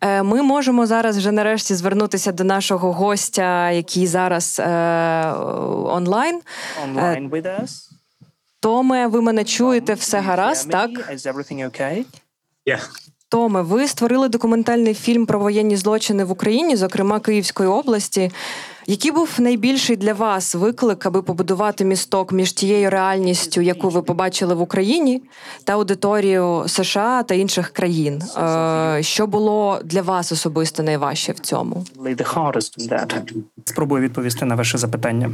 Е, 0.01 0.23
Ми 0.23 0.43
можемо 0.43 0.87
зараз 0.87 1.19
вже 1.19 1.33
нарешті 1.33 1.75
звернутися 1.75 2.33
до 2.33 2.45
нашого 2.45 2.93
гостя, 2.93 3.71
який 3.71 4.07
зараз 4.07 4.61
онлайн. 5.85 6.41
online 6.95 7.31
with 7.31 7.63
us. 7.63 7.71
Томе, 8.61 9.07
ви 9.07 9.23
мене 9.23 9.45
чуєте, 9.45 9.95
все 9.95 10.21
гаразд, 10.21 10.71
так? 10.71 10.91
Is 10.91 11.33
everything 11.33 11.65
okay? 11.65 12.05
Томе, 13.29 13.63
ви 13.63 13.89
створили 13.89 14.29
документальний 14.29 14.95
фільм 14.95 15.27
про 15.27 15.39
воєнні 15.39 15.77
злочини 15.77 16.25
в 16.25 16.31
Україні, 16.31 16.77
зокрема 16.77 17.21
Київської 17.21 17.69
області. 17.69 18.31
Який 18.91 19.11
був 19.11 19.35
найбільший 19.39 19.97
для 19.97 20.13
вас 20.13 20.55
виклик, 20.55 21.07
аби 21.07 21.23
побудувати 21.23 21.85
місток 21.85 22.33
між 22.33 22.53
тією 22.53 22.91
реальністю, 22.91 23.61
яку 23.61 23.89
ви 23.89 24.03
побачили 24.03 24.55
в 24.55 24.61
Україні, 24.61 25.23
та 25.65 25.73
аудиторією 25.73 26.65
США 26.67 27.23
та 27.23 27.35
інших 27.35 27.69
країн? 27.71 28.23
Е, 28.37 28.99
Що 29.03 29.27
було 29.27 29.81
для 29.85 30.03
вас 30.03 30.33
особисто 30.33 30.83
найважче 30.83 31.33
в 31.33 31.39
цьому? 31.39 31.85
Спробую 33.65 34.03
відповісти 34.03 34.45
на 34.45 34.55
ваше 34.55 34.79
запитання. 34.79 35.31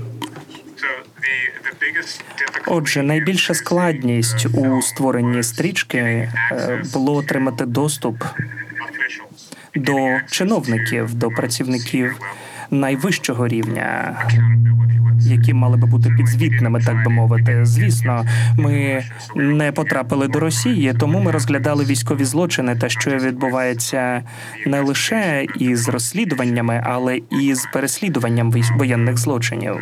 Отже, 2.67 3.03
найбільша 3.03 3.55
складність 3.55 4.47
у 4.47 4.83
створенні 4.83 5.43
стрічки 5.43 5.99
е, 5.99 6.83
було 6.93 7.15
отримати 7.15 7.67
доступ 7.67 8.25
до 9.75 10.19
чиновників, 10.31 11.15
до 11.15 11.29
працівників 11.29 12.21
найвищого 12.71 13.49
рівня, 13.49 14.17
які 15.21 15.55
мали 15.55 15.77
би 15.77 15.87
бути 15.87 16.11
підзвітними, 16.11 16.81
так 16.81 17.05
би 17.05 17.11
мовити. 17.11 17.65
Звісно, 17.65 18.25
ми 18.57 19.05
не 19.37 19.73
потрапили 19.73 20.29
до 20.29 20.41
Росії, 20.41 20.95
тому 21.01 21.21
ми 21.21 21.31
розглядали 21.31 21.85
військові 21.85 22.25
злочини 22.25 22.77
та 22.77 22.89
що 22.89 23.11
відбувається 23.11 24.23
не 24.67 24.81
лише 24.81 25.47
із 25.59 25.89
розслідуваннями, 25.89 26.83
але 26.87 27.21
і 27.31 27.55
з 27.55 27.69
переслідуванням 27.73 28.53
воєнних 28.77 29.19
злочинів. 29.19 29.77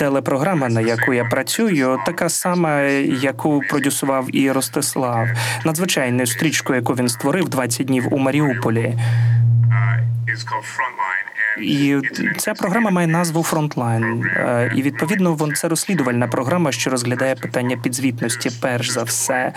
Телепрограма, 0.00 0.68
на 0.68 0.80
яку 0.80 1.12
я 1.12 1.24
працюю, 1.24 1.98
така 2.06 2.28
сама, 2.28 2.80
яку 3.22 3.62
продюсував 3.68 4.36
і 4.36 4.52
Ростислав. 4.52 5.28
Надзвичайну 5.64 6.26
стрічку, 6.26 6.74
яку 6.74 6.94
він 6.94 7.08
створив 7.08 7.48
20 7.48 7.86
днів 7.86 8.14
у 8.14 8.18
Маріуполі. 8.18 8.94
uh, 9.72 10.00
is 10.28 10.42
called 10.42 10.64
Frontline, 10.64 11.29
І 11.58 11.96
ця 12.36 12.54
програма 12.54 12.90
має 12.90 13.06
назву 13.06 13.42
Frontline. 13.42 14.24
Е, 14.24 14.72
І 14.76 14.82
відповідно 14.82 15.38
це 15.54 15.68
розслідувальна 15.68 16.28
програма, 16.28 16.72
що 16.72 16.90
розглядає 16.90 17.34
питання 17.34 17.76
підзвітності, 17.76 18.50
перш 18.60 18.90
за 18.90 19.02
все, 19.02 19.52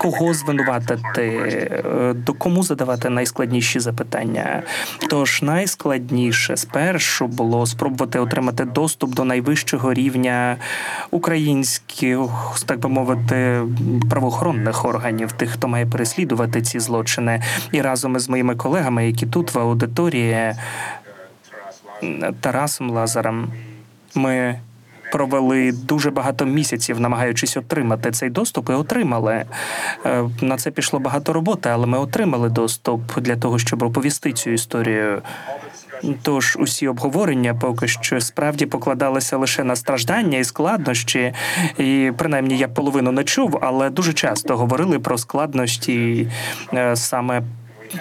кого 0.00 0.34
звинуватити, 0.34 1.22
е, 1.22 2.14
до 2.14 2.32
кому 2.32 2.62
задавати 2.62 3.10
найскладніші 3.10 3.80
запитання. 3.80 4.62
Тож 5.10 5.42
найскладніше 5.42 6.56
спершу 6.56 7.26
було 7.26 7.66
спробувати 7.66 8.18
отримати 8.18 8.64
доступ 8.64 9.14
до 9.14 9.24
найвищого 9.24 9.94
рівня 9.94 10.56
українських, 11.10 12.20
так 12.66 12.80
би 12.80 12.88
мовити, 12.88 13.62
правоохоронних 14.10 14.84
органів, 14.84 15.32
тих, 15.32 15.50
хто 15.50 15.68
має 15.68 15.86
переслідувати 15.86 16.62
ці 16.62 16.80
злочини, 16.80 17.42
і 17.72 17.80
разом 17.80 18.16
із 18.16 18.28
моїми 18.28 18.56
колегами, 18.56 19.06
які 19.06 19.26
тут 19.26 19.54
в 19.54 19.58
аудиторії. 19.58 20.54
Тарасом 22.40 22.90
Лазарем. 22.90 23.48
Ми 24.14 24.60
провели 25.12 25.72
дуже 25.72 26.10
багато 26.10 26.44
місяців, 26.44 27.00
намагаючись 27.00 27.56
отримати 27.56 28.10
цей 28.10 28.30
доступ, 28.30 28.70
і 28.70 28.72
отримали. 28.72 29.44
Е, 30.06 30.24
На 30.40 30.56
це 30.56 30.70
пішло 30.70 30.98
багато 30.98 31.32
роботи, 31.32 31.68
але 31.68 31.86
ми 31.86 31.98
отримали 31.98 32.48
доступ 32.48 33.20
для 33.20 33.36
того, 33.36 33.58
щоб 33.58 33.82
оповісти 33.82 34.32
цю 34.32 34.50
історію. 34.50 35.22
Тож 36.22 36.56
усі 36.60 36.88
обговорення 36.88 37.54
поки 37.54 37.88
що 37.88 38.20
справді 38.20 38.66
покладалися 38.66 39.36
лише 39.36 39.64
на 39.64 39.76
страждання 39.76 40.38
і 40.38 40.44
складнощі, 40.44 41.32
і 41.78 42.12
принаймні 42.16 42.58
я 42.58 42.68
половину 42.68 43.12
не 43.12 43.24
чув, 43.24 43.58
але 43.62 43.90
дуже 43.90 44.12
часто 44.12 44.56
говорили 44.56 44.98
про 44.98 45.18
складнощі 45.18 46.28
е, 46.74 46.96
саме 46.96 47.42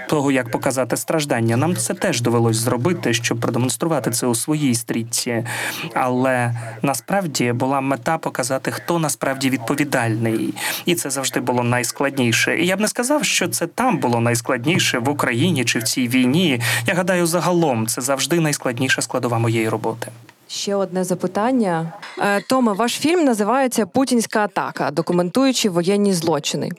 того, 0.10 0.32
як 0.32 0.52
показати 0.52 0.98
страждання. 0.98 1.58
Нам 1.58 1.76
це 1.76 1.94
теж 1.94 2.22
довелось 2.22 2.58
зробити, 2.58 3.14
щоб 3.14 3.40
продемонструвати 3.40 4.12
це 4.12 4.28
у 4.28 4.36
своїй 4.36 4.76
стрічці. 4.76 5.46
Але 5.94 6.54
насправді 6.82 7.52
була 7.52 7.82
мета 7.82 8.18
показати, 8.18 8.72
хто 8.72 9.00
насправді 9.00 9.50
відповідальний, 9.50 10.54
і 10.86 10.96
це 10.96 11.10
завжди 11.10 11.40
було 11.40 11.64
найскладніше. 11.64 12.60
І 12.60 12.68
я 12.68 12.78
б 12.78 12.80
не 12.80 12.88
сказав, 12.88 13.24
що 13.24 13.48
це 13.48 13.68
там 13.68 13.98
було 13.98 14.20
найскладніше 14.20 15.00
в 15.00 15.10
Україні 15.10 15.66
чи 15.66 15.80
в 15.80 15.84
цій 15.84 16.08
війні. 16.08 16.62
Я 16.88 16.94
гадаю, 16.94 17.26
загалом 17.26 17.88
це 17.88 18.02
завжди 18.02 18.40
найскладніша 18.40 19.02
складова 19.02 19.40
моєї 19.40 19.70
роботи. 19.70 20.12
Ще 20.48 20.76
одне 20.76 21.04
запитання. 21.04 21.94
Е, 22.20 22.42
Томе, 22.42 22.74
ваш 22.74 23.00
фільм 23.00 23.26
називається 23.26 23.86
Путінська 23.86 24.40
атака, 24.40 24.92
документуючи 24.92 25.70
воєнні 25.70 26.14
злочини. 26.14 26.72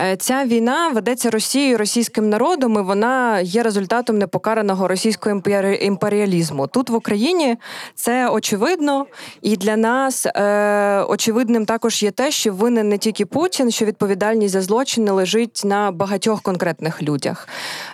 Е, 0.00 0.16
Ця 0.16 0.44
війна 0.44 0.88
ведеться 0.88 1.30
Росією, 1.30 1.78
російським 1.78 2.28
народом, 2.28 2.74
і 2.74 2.82
вона 2.82 3.40
є 3.40 3.62
результатом 3.62 4.18
непокараного 4.18 4.88
російського 4.88 5.42
імперіалізму. 5.80 6.66
Тут 6.66 6.90
в 6.90 6.94
Україні 6.94 7.56
це 7.94 8.28
очевидно, 8.28 9.06
і 9.42 9.56
для 9.56 9.76
нас 9.76 10.26
е, 10.26 11.04
очевидним 11.08 11.66
також 11.66 12.02
є 12.02 12.10
те, 12.10 12.30
що 12.30 12.52
винен 12.52 12.88
не 12.88 12.98
тільки 12.98 13.26
Путін, 13.26 13.70
що 13.70 13.84
відповідальність 13.84 14.52
за 14.52 14.62
злочини 14.62 15.10
лежить 15.10 15.62
на 15.64 15.90
багатьох 15.90 16.42
конкретних 16.42 17.02
людях. 17.02 17.48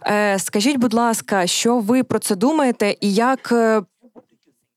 Е, 0.06 0.38
Скажіть, 0.38 0.76
будь 0.76 0.94
ласка, 0.94 1.46
що 1.46 1.78
ви 1.78 2.02
про 2.02 2.18
це 2.18 2.34
думаєте, 2.36 2.96
і 3.00 3.14
як 3.14 3.52
е, 3.52 3.82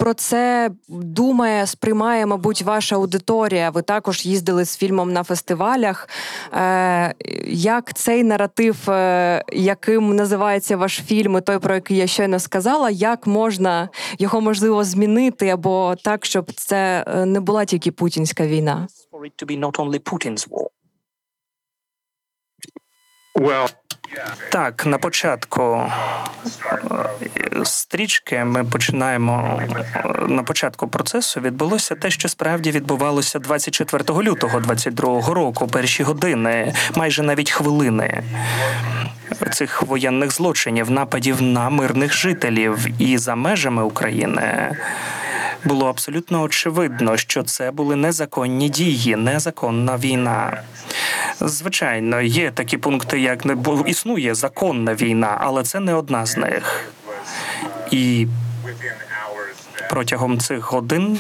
про 0.04 0.14
це 0.14 0.72
думає, 0.90 1.68
сприймає, 1.68 2.26
мабуть, 2.26 2.62
ваша 2.62 2.96
аудиторія. 2.96 3.70
Ви 3.70 3.82
також 3.82 4.26
їздили 4.26 4.66
з 4.66 4.78
фільмом 4.78 5.14
на 5.14 5.24
фестивалях. 5.24 6.10
Е, 6.54 7.14
як 7.48 7.94
цей 7.94 8.24
наратив, 8.24 8.90
е, 8.90 9.44
яким 9.54 10.16
називається 10.16 10.78
ваш 10.78 11.02
фільм, 11.06 11.38
і 11.38 11.42
той, 11.42 11.60
про 11.60 11.76
який 11.76 11.98
я 11.98 12.08
щойно 12.08 12.40
сказала, 12.40 12.90
як 12.90 13.28
можна 13.28 13.90
його 14.20 14.42
можливо 14.42 14.84
змінити 14.84 15.50
або 15.50 15.96
так, 16.04 16.26
щоб 16.26 16.52
це 16.54 17.06
е, 17.08 17.26
не 17.26 17.40
була 17.40 17.66
тільки 17.66 17.92
путінська 17.92 18.48
війна? 18.48 18.88
Так, 24.50 24.86
на 24.86 24.98
початку 24.98 25.92
е, 26.72 27.66
стрічки 27.66 28.44
ми 28.44 28.64
починаємо 28.64 29.62
е, 29.62 30.28
на 30.28 30.44
початку 30.44 30.88
процесу. 30.88 31.42
Відбулося 31.42 31.96
те, 31.96 32.10
що 32.10 32.30
справді 32.30 32.72
відбувалося 32.72 33.40
24 33.40 34.20
лютого 34.22 34.60
22 34.60 35.34
року, 35.34 35.68
перші 35.68 36.04
години, 36.04 36.74
майже 36.96 37.24
навіть 37.24 37.52
хвилини. 37.52 38.24
Цих 39.52 39.82
воєнних 39.82 40.32
злочинів, 40.32 40.92
нападів 40.92 41.42
на 41.42 41.70
мирних 41.70 42.14
жителів 42.14 42.88
і 43.00 43.18
за 43.18 43.36
межами 43.36 43.84
України 43.84 44.78
було 45.66 45.90
абсолютно 45.90 46.42
очевидно, 46.42 47.18
що 47.18 47.44
це 47.44 47.72
були 47.72 47.96
незаконні 47.96 48.70
дії, 48.70 49.16
незаконна 49.16 49.98
війна. 49.98 50.62
Звичайно, 51.42 52.22
є 52.22 52.52
такі 52.52 52.78
пункти, 52.78 53.20
як 53.20 53.46
не 53.46 53.56
бо 53.56 53.84
існує 53.88 54.36
законна 54.36 54.94
війна, 54.94 55.38
але 55.40 55.64
це 55.64 55.80
не 55.80 55.94
одна 55.94 56.26
з 56.26 56.38
них. 56.38 56.94
І 57.92 58.28
протягом 59.90 60.40
цих 60.40 60.72
годин 60.72 61.20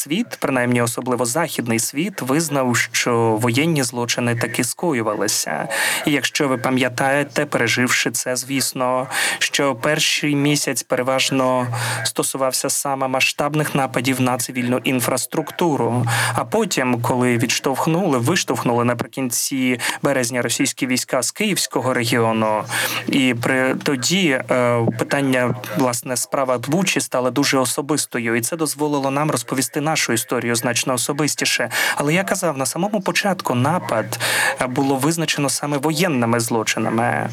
світ, 0.00 0.26
принаймні 0.40 0.82
особливо 0.82 1.24
західний 1.24 1.78
світ, 1.78 2.22
визнав, 2.22 2.76
що 2.76 3.38
воєнні 3.40 3.82
злочини 3.82 4.36
таки 4.36 4.64
скоювалися. 4.64 5.68
І 6.06 6.12
якщо 6.12 6.48
ви 6.48 6.58
пам'ятаєте, 6.58 7.46
переживши 7.46 8.10
це, 8.10 8.36
звісно, 8.36 9.06
що 9.38 9.74
перший 9.74 10.36
місяць 10.36 10.82
переважно 10.82 11.66
стосувався 12.04 12.70
саме 12.70 13.08
масштабних 13.08 13.74
нападів 13.74 14.20
на 14.20 14.38
цивільну 14.38 14.78
інфраструктуру. 14.84 16.06
А 16.34 16.44
потім, 16.44 17.02
коли 17.02 17.38
відштовхнули, 17.38 18.18
виштовхнули 18.18 18.84
наприкінці 18.84 19.80
березня 20.02 20.42
російські 20.42 20.86
війська 20.86 21.22
з 21.22 21.30
Київського 21.30 21.94
регіону, 21.94 22.62
і 23.06 23.34
при 23.42 23.74
тоді 23.74 24.28
е, 24.28 24.86
питання 24.98 25.54
власне 25.78 26.16
справа 26.16 26.58
Бучі 26.58 27.00
стала 27.00 27.30
дуже 27.30 27.58
особистою, 27.58 28.36
і 28.36 28.40
це 28.40 28.56
дозволило 28.56 29.10
нам 29.10 29.30
розповісти 29.30 29.80
нашу 29.90 30.12
історію 30.12 30.54
значно 30.54 30.94
особистіше. 30.94 31.70
Але 31.96 32.14
я 32.14 32.24
казав 32.24 32.58
на 32.58 32.66
самому 32.66 33.00
початку 33.00 33.54
напад 33.54 34.18
е, 34.60 34.66
було 34.66 34.96
визначено 34.96 35.48
саме 35.50 35.78
воєнними 35.78 36.40
злочинами. 36.40 37.30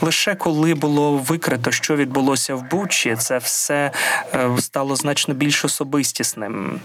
Лише 0.00 0.34
коли 0.34 0.74
було 0.74 1.18
викрито, 1.18 1.72
що 1.72 1.96
відбулося 1.96 2.54
в 2.54 2.70
Бучі, 2.70 3.16
це 3.16 3.38
все 3.38 3.90
е, 4.34 4.50
стало 4.58 4.96
значно 4.96 5.34
більш 5.34 5.64
особистісним. 5.64 6.80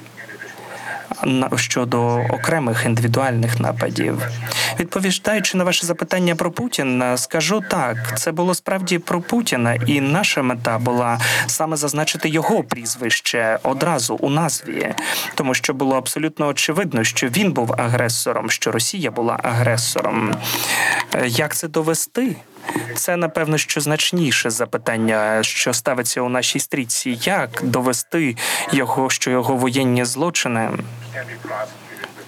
Щодо 1.56 2.16
окремих 2.30 2.86
індивідуальних 2.86 3.60
нападів, 3.60 4.28
відповідаючи 4.80 5.58
на 5.58 5.64
ваше 5.64 5.86
запитання 5.86 6.36
про 6.36 6.52
Путіна, 6.52 7.18
скажу 7.18 7.62
так: 7.70 8.20
це 8.20 8.32
було 8.32 8.56
справді 8.56 9.00
про 9.00 9.22
Путіна, 9.22 9.74
і 9.74 10.02
наша 10.02 10.42
мета 10.42 10.78
була 10.78 11.20
саме 11.48 11.76
зазначити 11.78 12.30
його 12.30 12.64
прізвище 12.64 13.60
одразу 13.64 14.16
у 14.16 14.30
назві, 14.30 14.94
тому 15.36 15.54
що 15.54 15.74
було 15.74 15.96
абсолютно 15.98 16.48
очевидно, 16.48 17.04
що 17.04 17.28
він 17.28 17.52
був 17.52 17.74
агресором, 17.78 18.50
що 18.50 18.72
Росія 18.72 19.12
була 19.12 19.40
агресором. 19.44 20.36
Е, 21.16 21.28
Як 21.28 21.56
це 21.56 21.68
довести? 21.68 22.36
Це 22.96 23.18
напевно 23.18 23.58
що 23.58 23.82
значніше 23.82 24.50
запитання, 24.50 25.44
що 25.44 25.74
ставиться 25.74 26.22
у 26.22 26.30
нашій 26.30 26.60
стрічці. 26.60 27.20
Як 27.22 27.62
довести 27.64 28.36
його, 28.72 29.10
що 29.10 29.32
його 29.32 29.56
воєнні 29.56 30.06
злочини 30.06 30.70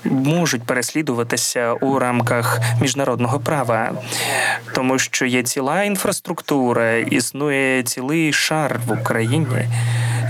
можуть 0.05 0.63
переслідуватися 0.63 1.73
у 1.73 1.99
рамках 1.99 2.59
міжнародного 2.81 3.39
права, 3.39 3.91
тому 4.75 4.99
що 4.99 5.25
є 5.25 5.43
ціла 5.43 5.83
інфраструктура, 5.83 6.93
існує 6.95 7.83
цілий 7.83 8.33
шар 8.33 8.79
в 8.87 9.01
Україні. 9.01 9.67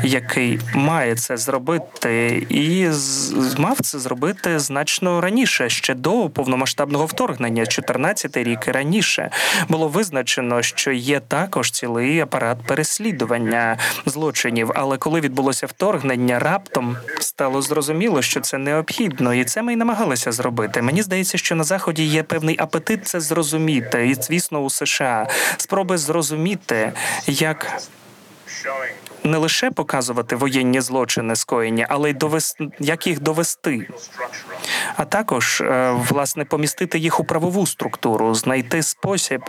Який 0.04 0.60
має 0.74 1.16
це 1.16 1.38
зробити, 1.38 2.46
і 2.50 2.90
мав 3.58 3.80
це 3.80 4.00
зробити 4.00 4.60
значно 4.60 5.22
раніше, 5.22 5.70
ще 5.70 5.94
до 5.94 6.30
повномасштабного 6.30 7.06
вторгнення, 7.06 7.66
14 7.66 8.38
рік 8.38 8.68
раніше 8.68 9.30
було 9.70 9.88
визначено, 9.88 10.62
що 10.62 10.92
є 10.92 11.20
також 11.20 11.72
цілий 11.72 12.20
апарат 12.20 12.58
переслідування 12.68 13.78
злочинів. 14.06 14.72
Але 14.76 14.98
коли 14.98 15.20
відбулося 15.20 15.68
вторгнення, 15.68 16.40
раптом 16.40 16.98
стало 17.20 17.62
зрозуміло, 17.62 18.22
що 18.22 18.40
це 18.42 18.58
необхідно, 18.58 19.34
і 19.34 19.46
це 19.46 19.62
ми 19.62 19.74
й 19.74 19.76
намагалися 19.76 20.32
зробити. 20.32 20.82
Мені 20.82 21.02
здається, 21.02 21.38
що 21.38 21.56
на 21.56 21.64
заході 21.64 22.04
є 22.04 22.24
певний 22.24 22.56
апетит 22.60 23.08
це 23.08 23.20
зрозуміти, 23.20 24.08
і 24.08 24.14
звісно, 24.14 24.60
у 24.60 24.70
США 24.70 25.28
спроби 25.58 25.98
зрозуміти, 25.98 26.92
як 27.28 27.82
не 29.24 29.38
лише 29.38 29.72
показувати 29.72 30.36
воєнні 30.36 30.82
злочини 30.82 31.36
скоєні, 31.36 31.86
але 31.90 32.10
й 32.10 32.14
довести, 32.14 32.68
як 32.80 33.08
їх 33.08 33.20
довести. 33.20 33.88
а 34.98 35.06
також 35.06 35.62
е, 35.62 35.92
власне 36.10 36.46
помістити 36.46 37.00
їх 37.00 37.20
у 37.20 37.24
правову 37.24 37.66
структуру, 37.66 38.36
знайти 38.36 38.84
спосіб 38.84 39.42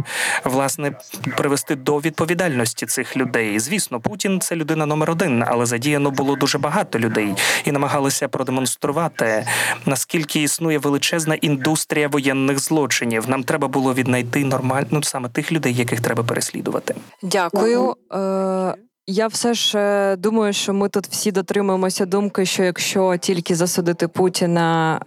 власне 0.44 0.92
привести 1.36 1.76
до 1.76 1.98
відповідальності 1.98 2.86
цих 2.86 3.16
людей. 3.16 3.58
Звісно, 3.58 4.00
Путін 4.00 4.40
це 4.40 4.56
людина 4.56 4.86
номер 4.86 5.10
один, 5.10 5.44
але 5.46 5.66
задіяно 5.66 6.10
було 6.10 6.36
дуже 6.36 6.58
багато 6.58 6.98
людей 6.98 7.34
і 7.64 7.72
намагалися 7.72 8.28
продемонструвати 8.28 9.46
наскільки 9.86 10.42
існує 10.42 10.78
величезна 10.78 11.34
індустрія 11.34 12.08
воєнних 12.08 12.58
злочинів. 12.58 13.28
Нам 13.28 13.44
треба 13.44 13.68
було 13.68 13.94
віднайти 13.94 14.44
нормально 14.44 14.86
ну, 14.90 15.02
саме 15.02 15.28
тих 15.28 15.52
людей, 15.52 15.74
яких 15.74 16.00
треба 16.00 16.22
переслідувати. 16.22 16.94
Дякую. 17.22 17.94
Я 19.06 19.26
все 19.26 19.54
ж 19.54 19.78
е, 19.78 20.16
думаю, 20.16 20.52
що 20.52 20.74
ми 20.74 20.88
тут 20.88 21.06
всі 21.06 21.32
дотримуємося 21.32 22.06
думки, 22.06 22.46
що 22.46 22.62
якщо 22.62 23.16
тільки 23.16 23.54
засудити 23.54 24.08
Путіна, 24.08 25.00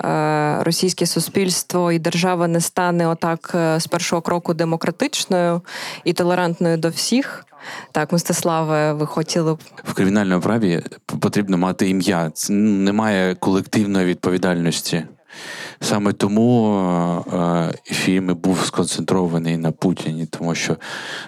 е, 0.59 0.63
російське 0.63 1.05
суспільство 1.05 1.91
і 1.91 1.99
держава 1.99 2.47
не 2.47 2.61
стане 2.61 3.07
отак 3.07 3.51
е, 3.55 3.79
з 3.79 3.87
першого 3.87 4.21
кроку 4.21 4.53
демократичною 4.53 5.61
і 6.03 6.13
толерантною 6.13 6.77
до 6.77 6.89
всіх. 6.89 7.45
Так, 7.91 8.13
Мстиславе, 8.13 8.93
ви 8.93 9.05
хотіли 9.05 9.53
б 9.53 9.59
В 9.83 9.93
кримінальному 9.93 10.41
праві 10.41 10.81
потрібно 11.05 11.57
мати 11.57 11.89
ім'я. 11.89 12.29
Це 12.33 12.53
немає 12.53 13.35
колективної 13.35 14.05
відповідальності. 14.05 15.03
Саме 15.79 16.13
тому 16.13 16.79
е, 17.33 17.73
фільм 17.83 18.29
і 18.29 18.33
був 18.33 18.65
сконцентрований 18.65 19.57
на 19.57 19.71
Путіні, 19.71 20.25
тому 20.25 20.55
що 20.55 20.77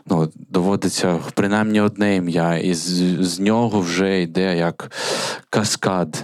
ну, 0.05 0.31
доводиться 0.49 1.19
принаймні 1.33 1.81
одне 1.81 2.15
ім'я, 2.15 2.57
і 2.57 2.73
з, 2.73 2.87
з 3.23 3.39
нього 3.39 3.79
вже 3.79 4.21
йде 4.21 4.57
як 4.57 4.91
каскад. 5.49 6.23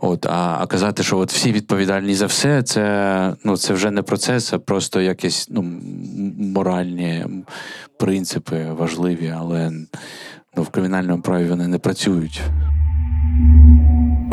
От, 0.00 0.26
а, 0.26 0.58
а 0.60 0.66
казати, 0.66 1.02
що 1.02 1.18
от 1.18 1.32
всі 1.32 1.52
відповідальні 1.52 2.14
за 2.14 2.26
все, 2.26 2.62
це, 2.62 3.36
ну, 3.44 3.56
це 3.56 3.74
вже 3.74 3.90
не 3.90 4.02
процес, 4.02 4.52
а 4.52 4.58
просто 4.58 5.00
якісь 5.00 5.46
ну, 5.50 5.80
моральні 6.38 7.26
принципи 7.98 8.66
важливі, 8.78 9.34
але 9.38 9.72
ну, 10.56 10.62
в 10.62 10.68
кримінальному 10.68 11.22
праві 11.22 11.48
вони 11.48 11.68
не 11.68 11.78
працюють. 11.78 12.42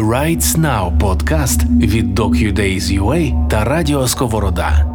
Rights 0.02 0.58
Now 0.58 0.99
подкаст 0.99 1.64
від 1.64 2.20
DocuDays.ua 2.20 3.47
та 3.47 3.64
Радіо 3.64 4.08
Сковорода. 4.08 4.86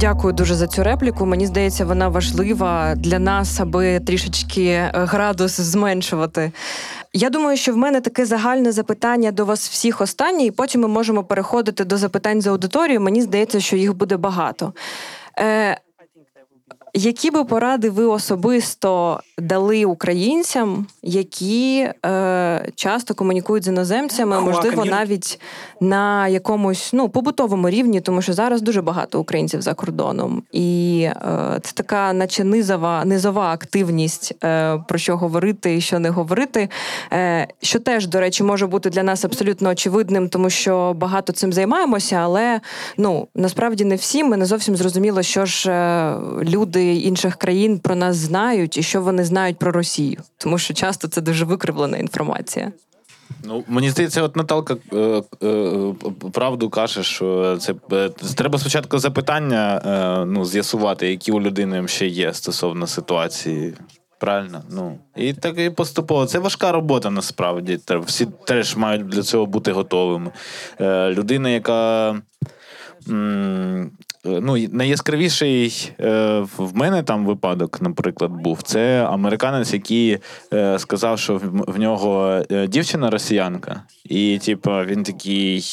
Дякую 0.00 0.32
дуже 0.32 0.54
за 0.54 0.66
цю 0.66 0.82
репліку. 0.82 1.26
Мені 1.26 1.46
здається, 1.46 1.84
вона 1.84 2.08
важлива 2.08 2.94
для 2.94 3.18
нас, 3.18 3.60
аби 3.60 4.00
трішечки 4.00 4.64
е, 4.64 4.90
градус 4.94 5.60
зменшувати. 5.60 6.52
Я 7.12 7.30
думаю, 7.30 7.56
що 7.56 7.72
в 7.72 7.76
мене 7.76 8.00
таке 8.00 8.26
загальне 8.26 8.72
запитання 8.72 9.32
до 9.32 9.44
вас 9.44 9.68
всіх 9.68 10.00
останнє, 10.00 10.44
і 10.44 10.50
потім 10.50 10.80
ми 10.80 10.88
можемо 10.88 11.24
переходити 11.24 11.84
до 11.84 11.96
запитань 11.96 12.40
з 12.40 12.46
аудиторії. 12.46 12.98
Мені 12.98 13.22
здається, 13.22 13.60
що 13.60 13.76
їх 13.76 13.96
буде 13.96 14.16
багато. 14.16 14.72
Е, 15.38 15.76
які 16.94 17.30
би 17.30 17.44
поради 17.44 17.90
ви 17.90 18.04
особисто 18.04 19.20
дали 19.38 19.84
українцям, 19.84 20.86
які 21.02 21.88
е, 22.06 22.68
часто 22.74 23.14
комунікують 23.14 23.64
з 23.64 23.68
іноземцями, 23.68 24.40
можливо, 24.40 24.84
навіть 24.84 25.40
на 25.80 26.28
якомусь 26.28 26.90
ну 26.92 27.08
побутовому 27.08 27.70
рівні, 27.70 28.00
тому 28.00 28.22
що 28.22 28.32
зараз 28.32 28.62
дуже 28.62 28.82
багато 28.82 29.20
українців 29.20 29.62
за 29.62 29.74
кордоном, 29.74 30.42
і 30.52 31.00
е, 31.02 31.60
це 31.62 31.72
така, 31.74 32.12
наче 32.12 32.44
низова, 32.44 33.04
низова 33.04 33.52
активність, 33.52 34.34
е, 34.44 34.78
про 34.88 34.98
що 34.98 35.16
говорити 35.16 35.76
і 35.76 35.80
що 35.80 35.98
не 35.98 36.10
говорити. 36.10 36.68
Е, 37.12 37.48
що 37.62 37.78
теж, 37.78 38.06
до 38.06 38.20
речі, 38.20 38.42
може 38.42 38.66
бути 38.66 38.90
для 38.90 39.02
нас 39.02 39.24
абсолютно 39.24 39.70
очевидним, 39.70 40.28
тому 40.28 40.50
що 40.50 40.92
багато 40.96 41.32
цим 41.32 41.52
займаємося, 41.52 42.16
але 42.16 42.60
ну 42.96 43.28
насправді 43.34 43.84
не 43.84 43.94
всі. 43.96 44.24
Ми 44.24 44.36
не 44.36 44.46
зовсім 44.46 44.76
зрозуміло, 44.76 45.22
що 45.22 45.46
ж 45.46 45.70
е, 45.70 46.16
інших 46.82 47.36
країн 47.36 47.78
про 47.78 47.94
нас 47.94 48.16
знають 48.16 48.76
і 48.76 48.82
що 48.82 49.02
вони 49.02 49.24
знають 49.24 49.58
про 49.58 49.72
Росію, 49.72 50.20
тому 50.38 50.58
що 50.58 50.74
часто 50.74 51.08
це 51.08 51.20
дуже 51.20 51.44
викривлена 51.44 51.98
інформація. 51.98 52.72
Ну, 53.44 53.64
мені 53.68 53.90
здається, 53.90 54.22
от 54.22 54.36
Наталка 54.36 54.76
е, 54.92 55.22
е, 55.42 55.94
правду 56.32 56.70
каже, 56.70 57.02
що 57.02 57.56
це 57.60 57.74
е, 57.92 58.10
треба 58.36 58.58
спочатку 58.58 58.98
запитання 58.98 59.82
е, 59.86 60.24
ну, 60.26 60.44
з'ясувати, 60.44 61.10
які 61.10 61.32
у 61.32 61.40
людини 61.40 61.88
ще 61.88 62.06
є 62.06 62.34
стосовно 62.34 62.86
ситуації. 62.86 63.74
Правильно? 64.18 64.62
Ну 64.70 64.98
і 65.16 65.32
так 65.32 65.58
і 65.58 65.70
поступово. 65.70 66.26
Це 66.26 66.38
важка 66.38 66.72
робота 66.72 67.10
насправді. 67.10 67.78
Всі 68.06 68.26
теж 68.46 68.76
мають 68.76 69.08
для 69.08 69.22
цього 69.22 69.46
бути 69.46 69.72
готовими. 69.72 70.30
Е, 70.80 71.10
людина, 71.10 71.48
яка. 71.48 72.14
Е, 73.10 73.86
Ну, 74.24 74.68
найяскравіший 74.70 75.92
е, 76.00 76.40
в 76.56 76.76
мене 76.76 77.02
там 77.02 77.26
випадок, 77.26 77.82
наприклад, 77.82 78.30
був. 78.32 78.62
Це 78.62 79.04
американець, 79.04 79.72
який 79.72 80.18
е, 80.52 80.78
сказав, 80.78 81.18
що 81.18 81.40
в, 81.42 81.78
нього 81.78 82.42
дівчина 82.68 83.10
росіянка, 83.10 83.82
і 84.04 84.38
типу, 84.38 84.70
він 84.70 85.02
такий 85.02 85.64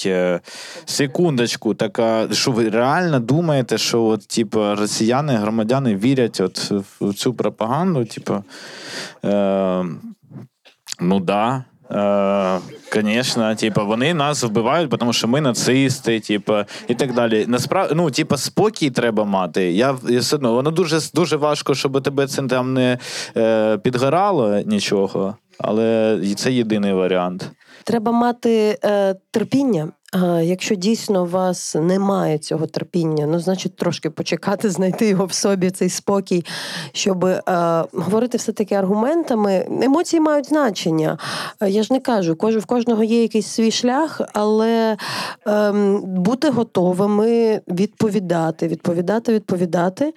секундочку, 0.86 1.74
така, 1.74 2.34
що 2.34 2.52
ви 2.52 2.70
реально 2.70 3.20
думаєте, 3.20 3.78
що 3.78 4.04
от, 4.04 4.28
типу, 4.28 4.76
росіяни, 4.76 5.34
громадяни 5.34 5.96
вірять 5.96 6.42
от 6.42 6.72
в 7.02 7.14
цю 7.14 7.34
пропаганду? 7.34 8.06
Типу, 8.06 8.44
е, 9.26 9.86
ну 11.00 11.20
да. 11.20 11.64
Е, 11.92 12.60
Звісно, 12.94 13.56
типу, 13.56 13.86
вони 13.86 14.14
нас 14.14 14.44
вбивають, 14.44 14.92
тому 14.92 15.14
що 15.14 15.28
ми 15.28 15.42
нацисти, 15.42 16.20
типу, 16.20 16.54
і 16.88 16.96
так 16.96 17.14
далі. 17.14 17.46
Насправді, 17.48 17.96
ну, 17.96 18.12
типу, 18.12 18.38
спокій 18.38 18.90
треба 18.92 19.24
мати. 19.24 19.72
Я, 19.72 19.98
я 20.10 20.20
все 20.20 20.36
одно, 20.36 20.54
воно 20.54 20.72
дуже 20.72 21.00
дуже 21.14 21.36
важко, 21.36 21.76
щоб 21.76 22.04
тебе 22.04 22.28
це 22.28 22.42
там 22.44 22.74
не 22.74 22.98
е, 23.38 23.78
підгорало 23.78 24.60
нічого, 24.66 25.36
але 25.60 26.20
це 26.36 26.52
єдиний 26.52 26.94
варіант. 26.94 27.52
Треба 27.84 28.12
мати 28.12 28.80
е, 28.84 29.16
терпіння. 29.32 29.88
Якщо 30.42 30.76
дійсно 30.76 31.24
у 31.24 31.26
вас 31.26 31.76
немає 31.76 32.38
цього 32.38 32.68
терпіння, 32.68 33.26
ну 33.28 33.40
значить 33.40 33.76
трошки 33.76 34.10
почекати, 34.10 34.70
знайти 34.70 35.08
його 35.08 35.26
в 35.26 35.34
собі, 35.34 35.70
цей 35.72 35.90
спокій, 35.90 36.46
щоб 36.92 37.26
е, 37.26 37.44
говорити 37.94 38.38
все-таки 38.38 38.76
аргументами. 38.76 39.68
Емоції 39.82 40.20
мають 40.20 40.48
значення. 40.48 41.18
Е, 41.62 41.70
Я 41.70 41.84
ж 41.84 41.94
не 41.94 42.00
кажу, 42.00 42.36
кож, 42.36 42.58
в 42.58 42.66
кожного 42.66 43.04
є 43.04 43.22
якийсь 43.22 43.48
свій 43.48 43.72
шлях, 43.72 44.22
але 44.34 44.98
е, 45.48 45.72
бути 46.04 46.50
готовими 46.50 47.62
відповідати, 47.68 48.68
відповідати, 48.68 49.34
відповідати. 49.34 50.14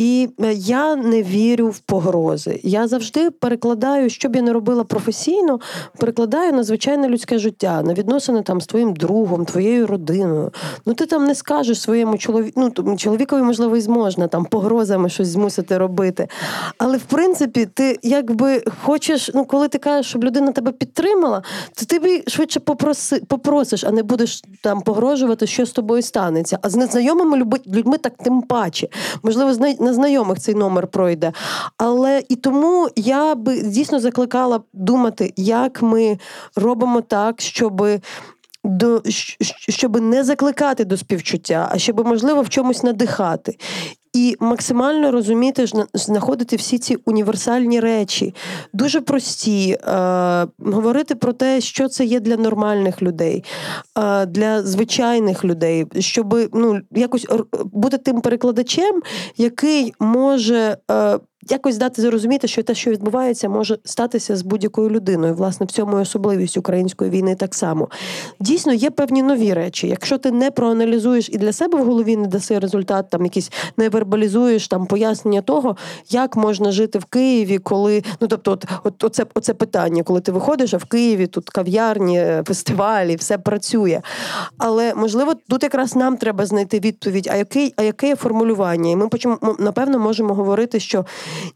І 0.00 0.28
е, 0.40 0.52
я 0.52 0.96
не 0.96 1.22
вірю 1.22 1.68
в 1.68 1.78
погрози. 1.78 2.60
Я 2.62 2.88
завжди 2.88 3.30
перекладаю, 3.30 4.10
що 4.10 4.28
б 4.28 4.36
я 4.36 4.42
не 4.42 4.52
робила 4.52 4.84
професійно, 4.84 5.60
перекладаю 5.98 6.52
на 6.52 6.62
звичайне 6.62 7.08
людське 7.08 7.38
життя, 7.38 7.82
на 7.82 7.94
відносини 7.94 8.42
там 8.42 8.60
з 8.60 8.66
твоїм 8.66 8.94
другом, 8.94 9.29
твоєю 9.38 9.86
родиною. 9.86 10.52
Ну 10.86 10.94
ти 10.94 11.06
там 11.06 11.24
не 11.24 11.34
скажеш 11.34 11.80
своєму 11.80 12.18
чоловіку, 12.18 12.72
ну 12.76 12.96
чоловікові, 12.96 13.42
можливо, 13.42 13.76
і 13.76 13.80
зможна 13.80 14.28
там 14.28 14.44
погрозами 14.44 15.08
щось 15.08 15.28
змусити 15.28 15.78
робити. 15.78 16.28
Але 16.78 16.96
в 16.96 17.02
принципі, 17.02 17.68
ти 17.74 17.98
якби 18.02 18.62
хочеш, 18.84 19.30
ну 19.34 19.44
коли 19.44 19.68
ти 19.68 19.78
кажеш, 19.78 20.06
щоб 20.06 20.24
людина 20.24 20.52
тебе 20.52 20.72
підтримала, 20.72 21.42
то 21.74 21.86
ти 21.86 21.98
б 21.98 22.22
швидше 22.26 22.60
попроси, 22.60 23.22
попросиш, 23.28 23.84
а 23.84 23.90
не 23.90 24.02
будеш 24.02 24.42
там 24.62 24.80
погрожувати, 24.80 25.46
що 25.46 25.66
з 25.66 25.70
тобою 25.70 26.02
станеться. 26.02 26.58
А 26.62 26.70
з 26.70 26.76
незнайомими 26.76 27.46
людьми 27.66 27.98
так 27.98 28.12
тим 28.24 28.42
паче. 28.42 28.88
Можливо, 29.22 29.66
на 29.80 29.94
знайомих 29.94 30.38
цей 30.38 30.54
номер 30.54 30.86
пройде. 30.86 31.32
Але 31.76 32.22
і 32.28 32.36
тому 32.36 32.88
я 32.96 33.34
би 33.34 33.62
дійсно 33.62 34.00
закликала 34.00 34.60
думати, 34.72 35.32
як 35.36 35.82
ми 35.82 36.18
робимо 36.56 37.00
так, 37.00 37.40
щоб. 37.40 37.86
До 38.64 39.02
щоб 39.68 40.00
не 40.00 40.24
закликати 40.24 40.84
до 40.84 40.96
співчуття, 40.96 41.68
а 41.72 41.78
щоб 41.78 42.06
можливо 42.06 42.42
в 42.42 42.48
чомусь 42.48 42.82
надихати. 42.82 43.56
І 44.12 44.36
максимально 44.40 45.10
розуміти, 45.10 45.66
знаходити 45.94 46.56
всі 46.56 46.78
ці 46.78 46.96
універсальні 47.04 47.80
речі, 47.80 48.34
дуже 48.72 49.00
прості, 49.00 49.70
е, 49.70 50.46
говорити 50.58 51.14
про 51.14 51.32
те, 51.32 51.60
що 51.60 51.88
це 51.88 52.04
є 52.04 52.20
для 52.20 52.36
нормальних 52.36 53.02
людей, 53.02 53.44
е, 53.98 54.26
для 54.26 54.62
звичайних 54.62 55.44
людей, 55.44 55.86
щоб 55.98 56.50
ну, 56.52 56.80
якось 56.90 57.26
бути 57.64 57.98
тим 57.98 58.20
перекладачем, 58.20 59.02
який 59.36 59.94
може. 60.00 60.76
Е, 60.90 61.18
якось 61.48 61.76
дати 61.76 62.02
зрозуміти, 62.02 62.48
що 62.48 62.62
те, 62.62 62.74
що 62.74 62.90
відбувається, 62.90 63.48
може 63.48 63.78
статися 63.84 64.36
з 64.36 64.42
будь-якою 64.42 64.90
людиною. 64.90 65.34
Власне, 65.34 65.66
в 65.66 65.70
цьому 65.70 65.98
і 65.98 66.02
особливість 66.02 66.56
української 66.56 67.10
війни 67.10 67.34
так 67.34 67.54
само. 67.54 67.88
Дійсно, 68.40 68.72
є 68.72 68.90
певні 68.90 69.22
нові 69.22 69.54
речі. 69.54 69.88
Якщо 69.88 70.18
ти 70.18 70.30
не 70.30 70.50
проаналізуєш 70.50 71.28
і 71.28 71.38
для 71.38 71.52
себе 71.52 71.78
в 71.78 71.84
голові 71.84 72.16
не 72.16 72.26
даси 72.26 72.58
результат, 72.58 73.10
там 73.10 73.24
якісь 73.24 73.52
не 73.76 73.88
вербалізуєш 73.88 74.68
там 74.68 74.86
пояснення 74.86 75.42
того, 75.42 75.76
як 76.10 76.36
можна 76.36 76.72
жити 76.72 76.98
в 76.98 77.04
Києві, 77.04 77.58
коли 77.58 78.02
ну 78.20 78.28
тобто, 78.28 78.52
от, 78.52 78.66
от 78.84 79.04
оце, 79.04 79.26
оце 79.34 79.54
питання, 79.54 80.02
коли 80.02 80.20
ти 80.20 80.32
виходиш, 80.32 80.74
а 80.74 80.76
в 80.76 80.84
Києві 80.84 81.26
тут 81.26 81.50
кав'ярні, 81.50 82.26
фестивалі, 82.46 83.16
все 83.16 83.38
працює. 83.38 84.00
Але 84.58 84.94
можливо, 84.94 85.34
тут 85.48 85.62
якраз 85.62 85.96
нам 85.96 86.16
треба 86.16 86.46
знайти 86.46 86.80
відповідь, 86.80 87.28
а 87.32 87.36
яке, 87.36 87.70
а 87.76 87.82
яке 87.82 88.16
формулювання? 88.16 88.90
І 88.90 88.96
ми 88.96 89.08
почому 89.08 89.38
напевно 89.58 89.98
можемо 89.98 90.34
говорити, 90.34 90.80
що 90.80 91.04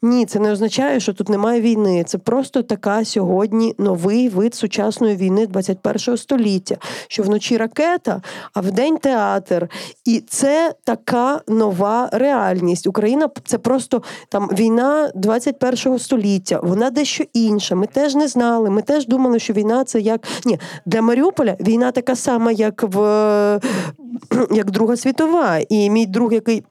ні, 0.02 0.26
це 0.26 0.38
не 0.38 0.52
означає, 0.52 1.00
що 1.00 1.12
тут 1.12 1.28
немає 1.28 1.60
війни. 1.60 2.04
Це 2.06 2.18
просто 2.18 2.62
така 2.62 3.04
сьогодні 3.04 3.74
новий 3.78 4.28
вид 4.28 4.54
сучасної 4.54 5.16
війни 5.16 5.46
21 5.46 6.16
століття, 6.16 6.76
що 7.08 7.22
вночі 7.22 7.56
ракета, 7.56 8.22
а 8.54 8.60
вдень 8.60 8.96
театр. 8.96 9.68
І 10.04 10.20
це 10.20 10.74
така 10.84 11.40
нова 11.48 12.08
реальність. 12.12 12.86
Україна 12.86 13.28
це 13.44 13.58
просто 13.58 14.02
там 14.28 14.48
війна 14.52 15.10
21 15.14 15.98
століття. 15.98 16.60
Вона 16.62 16.90
дещо 16.90 17.24
інша. 17.32 17.74
Ми 17.74 17.86
теж 17.86 18.14
не 18.14 18.28
знали. 18.28 18.70
Ми 18.70 18.82
теж 18.82 19.06
думали, 19.06 19.38
що 19.38 19.52
війна 19.52 19.84
це 19.84 20.00
як 20.00 20.26
ні 20.44 20.58
для 20.86 21.02
Маріуполя 21.02 21.56
війна 21.60 21.92
така 21.92 22.16
сама, 22.16 22.52
як 22.52 22.82
в 22.82 23.60
як 24.50 24.70
Друга 24.70 24.96
світова. 24.96 25.58
І 25.68 25.90
мій 25.90 26.06
друг, 26.06 26.32
який. 26.32 26.62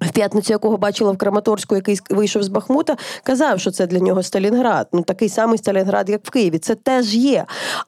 В 0.00 0.12
п'ятницю, 0.12 0.52
якого 0.52 0.76
бачила 0.76 1.12
в 1.12 1.16
Краматорську, 1.16 1.74
який 1.74 1.98
вийшов 2.10 2.42
з 2.42 2.48
Бахмута, 2.48 2.96
казав, 3.22 3.60
що 3.60 3.70
це 3.70 3.86
для 3.86 3.98
нього 3.98 4.22
Сталінград. 4.22 4.88
Ну 4.92 5.02
такий 5.02 5.28
самий 5.28 5.58
Сталінград, 5.58 6.08
як 6.08 6.20
в 6.24 6.30
Києві. 6.30 6.58
Це 6.58 6.74
теж 6.74 7.14
є. 7.14 7.44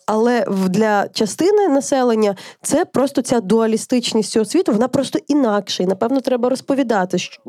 Але 0.06 0.46
для 0.68 1.08
частини 1.08 1.68
населення 1.68 2.36
це 2.62 2.84
просто 2.84 3.22
ця 3.22 3.40
дуалістичність 3.40 4.30
цього 4.30 4.44
світу, 4.44 4.72
вона 4.72 4.88
просто 4.88 5.18
інакша. 5.28 5.82
І 5.82 5.86
напевно 5.86 6.20
треба 6.20 6.48
розповідати, 6.48 7.18
що 7.18 7.42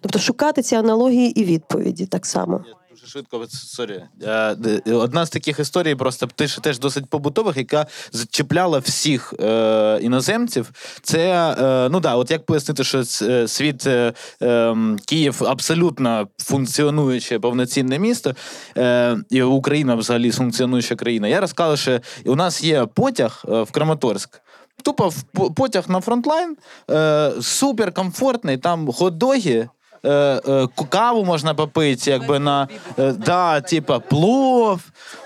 тобто 0.00 0.18
шукати 0.18 0.62
ці 0.62 0.76
аналогії 0.76 1.40
і 1.40 1.44
відповіді 1.44 2.06
так 2.06 2.26
само 2.26 2.64
швидко, 3.06 3.46
sorry. 3.48 4.02
Е, 4.22 4.56
одна 4.86 5.26
з 5.26 5.30
таких 5.30 5.58
історій, 5.58 5.94
просто 5.94 6.26
теж, 6.60 6.78
досить 6.78 7.06
побутових, 7.06 7.56
яка 7.56 7.86
зачіпляла 8.12 8.78
всіх 8.78 9.34
е, 9.40 9.98
іноземців. 10.02 10.70
Це 11.02 11.54
е, 11.58 11.88
ну 11.88 12.00
да, 12.00 12.16
от 12.16 12.30
як 12.30 12.46
пояснити, 12.46 12.84
що 12.84 13.02
е, 13.22 13.48
світ 13.48 13.86
е, 13.86 14.12
ем, 14.40 14.98
Київ 15.06 15.42
абсолютно 15.46 16.28
функціонуюче 16.38 17.38
повноцінне 17.38 17.98
місто, 17.98 18.34
е, 18.76 19.18
і 19.30 19.42
Україна 19.42 19.94
взагалі 19.94 20.30
функціонуюча 20.30 20.96
країна. 20.96 21.28
Я 21.28 21.40
розказав, 21.40 21.78
що 21.78 22.00
у 22.24 22.36
нас 22.36 22.64
є 22.64 22.86
потяг 22.86 23.44
в 23.44 23.70
Краматорськ. 23.70 24.40
Тупо 24.82 25.08
в 25.08 25.54
потяг 25.54 25.84
на 25.88 26.00
фронтлайн, 26.00 26.56
е, 26.90 27.32
супер 27.40 27.92
комфортний, 27.92 28.56
там 28.56 28.88
хот-доги, 28.88 29.68
Е, 30.04 30.10
е, 30.10 30.68
каву 30.88 31.24
можна 31.24 31.54
попити, 31.54 32.10
якби 32.10 32.38
на 32.38 32.68
е, 32.98 33.12
да, 33.12 33.60
типа 33.60 33.98
плов. 33.98 34.80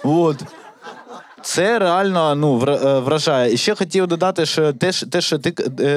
От. 0.05 0.45
Це 1.43 1.79
реально 1.79 2.35
ну, 2.35 2.57
вражає. 3.05 3.55
І 3.55 3.57
ще 3.57 3.75
хотів 3.75 4.07
додати, 4.07 4.47
що 4.47 4.73
те, 4.73 4.93
те 4.93 5.21
що 5.21 5.39
ти 5.39 5.51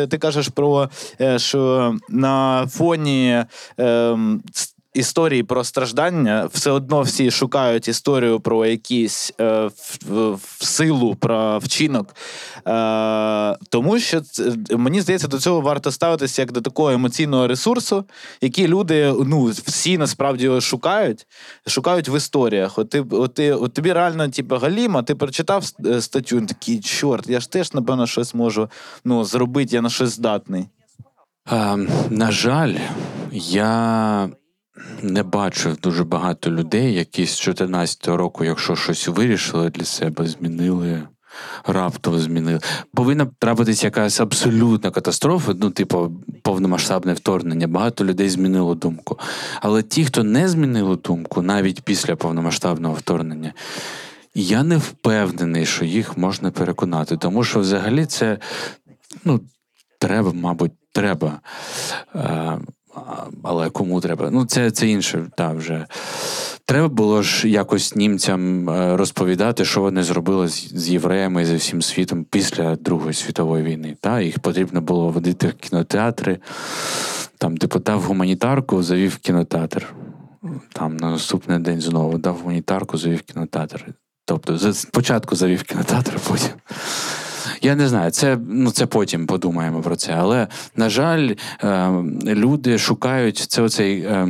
ти 0.07 0.17
кажеш 0.17 0.47
про 0.47 0.89
що 1.37 1.95
на 2.09 2.67
фоні 2.67 3.43
е, 3.79 4.17
історії 4.93 5.43
про 5.43 5.63
страждання, 5.63 6.49
все 6.53 6.71
одно 6.71 7.01
всі 7.01 7.31
шукають 7.31 7.87
історію 7.87 8.39
про 8.39 8.65
якісь 8.65 9.33
е, 9.41 9.69
в, 10.05 10.33
в 10.33 10.63
силу, 10.65 11.15
про 11.15 11.59
вчинок. 11.59 12.15
Е, 12.67 13.57
Тому 13.69 13.99
що 13.99 14.21
це, 14.21 14.51
мені 14.77 15.01
здається, 15.01 15.27
до 15.27 15.39
цього 15.39 15.61
варто 15.61 15.91
ставитися 15.91 16.41
як 16.41 16.51
до 16.51 16.61
такого 16.61 16.91
емоційного 16.91 17.47
ресурсу, 17.47 18.05
який 18.41 18.67
люди 18.67 19.13
ну, 19.25 19.45
всі 19.45 19.97
насправді 19.97 20.61
шукають, 20.61 21.27
шукають 21.67 22.09
в 22.09 22.17
історіях. 22.17 22.77
От 22.77 22.89
ти, 22.89 23.05
от 23.11 23.33
ти, 23.33 23.53
от 23.53 23.73
тобі 23.73 23.93
реально, 23.93 24.29
типу, 24.29 24.55
Галіма, 24.55 25.03
ти 25.03 25.15
прочитав 25.15 25.65
е, 25.85 26.01
статтю, 26.01 26.41
такий 26.41 26.79
чорт, 26.79 27.29
я 27.29 27.39
ж 27.39 27.51
теж, 27.51 27.73
напевно, 27.73 28.07
щось 28.07 28.33
можу 28.33 28.69
ну, 29.05 29.23
зробити, 29.23 29.75
я 29.75 29.81
на 29.81 29.89
щось 29.89 30.09
здатний. 30.09 30.65
А, 31.45 31.77
на 32.09 32.31
жаль, 32.31 32.75
я 33.31 34.29
не 35.01 35.23
бачив 35.23 35.77
дуже 35.77 36.03
багато 36.03 36.51
людей, 36.51 36.93
які 36.93 37.25
з 37.25 37.39
14 37.39 38.07
року, 38.07 38.43
якщо 38.43 38.75
щось 38.75 39.07
вирішили 39.07 39.69
для 39.69 39.85
себе, 39.85 40.27
змінили. 40.27 41.03
Раптом 41.67 42.19
змінили. 42.19 42.59
Повинна 42.93 43.27
трапитися 43.39 43.87
якась 43.87 44.19
абсолютна 44.19 44.91
катастрофа, 44.91 45.53
ну, 45.59 45.69
типу, 45.69 46.11
повномасштабне 46.41 47.13
вторгнення. 47.13 47.67
Багато 47.67 48.05
людей 48.05 48.29
змінило 48.29 48.75
думку. 48.75 49.19
Але 49.61 49.83
ті, 49.83 50.05
хто 50.05 50.23
не 50.23 50.49
змінили 50.49 50.95
думку, 50.95 51.41
навіть 51.41 51.81
після 51.81 52.15
повномасштабного 52.15 52.93
вторгнення, 52.93 53.53
я 54.35 54.63
не 54.63 54.77
впевнений, 54.77 55.65
що 55.65 55.85
їх 55.85 56.17
можна 56.17 56.51
переконати. 56.51 57.17
Тому 57.17 57.43
що 57.43 57.59
взагалі 57.59 58.05
це 58.05 58.37
ну, 59.25 59.39
треба, 59.99 60.31
мабуть, 60.33 60.71
треба. 60.91 61.39
Але 63.43 63.69
кому 63.69 64.01
треба? 64.01 64.29
Ну, 64.31 64.45
це 64.45 64.71
це 64.71 64.87
інше, 64.87 65.25
так, 65.37 65.55
вже. 65.55 65.85
Треба 66.65 66.87
було 66.87 67.21
ж 67.21 67.49
якось 67.49 67.95
німцям 67.95 68.69
е, 68.69 68.97
розповідати, 68.97 69.65
що 69.65 69.81
вони 69.81 70.03
зробили 70.03 70.47
з, 70.47 70.73
з 70.75 70.89
євреями 70.89 71.41
і 71.41 71.45
з 71.45 71.51
усім 71.51 71.81
світом 71.81 72.23
після 72.23 72.75
Другої 72.75 73.13
світової 73.13 73.63
війни. 73.63 73.97
Та? 74.01 74.21
Їх 74.21 74.39
потрібно 74.39 74.81
було 74.81 75.09
водити 75.09 75.47
в 75.47 75.53
кінотеатри. 75.53 76.37
Там, 77.37 77.57
типу, 77.57 77.79
дав 77.79 78.01
гуманітарку, 78.01 78.83
завів 78.83 79.17
кінотеатр. 79.17 79.93
Там 80.73 80.97
на 80.97 81.09
наступний 81.09 81.59
день 81.59 81.81
знову 81.81 82.17
дав 82.17 82.37
гуманітарку, 82.37 82.97
завів 82.97 83.21
кінотеатр. 83.21 83.85
Тобто, 84.25 84.73
спочатку 84.73 85.35
завів 85.35 85.63
кінотеатр, 85.63 86.19
потім. 86.27 86.51
Я 87.63 87.75
не 87.75 87.87
знаю, 87.87 88.11
це 88.11 88.37
ну 88.49 88.71
це 88.71 88.85
потім 88.85 89.27
подумаємо 89.27 89.81
про 89.81 89.95
це. 89.95 90.13
Але 90.13 90.47
на 90.75 90.89
жаль, 90.89 91.35
е, 91.63 91.91
люди 92.25 92.77
шукають 92.77 93.37
це 93.37 93.61
оцей. 93.61 94.01
Е, 94.01 94.27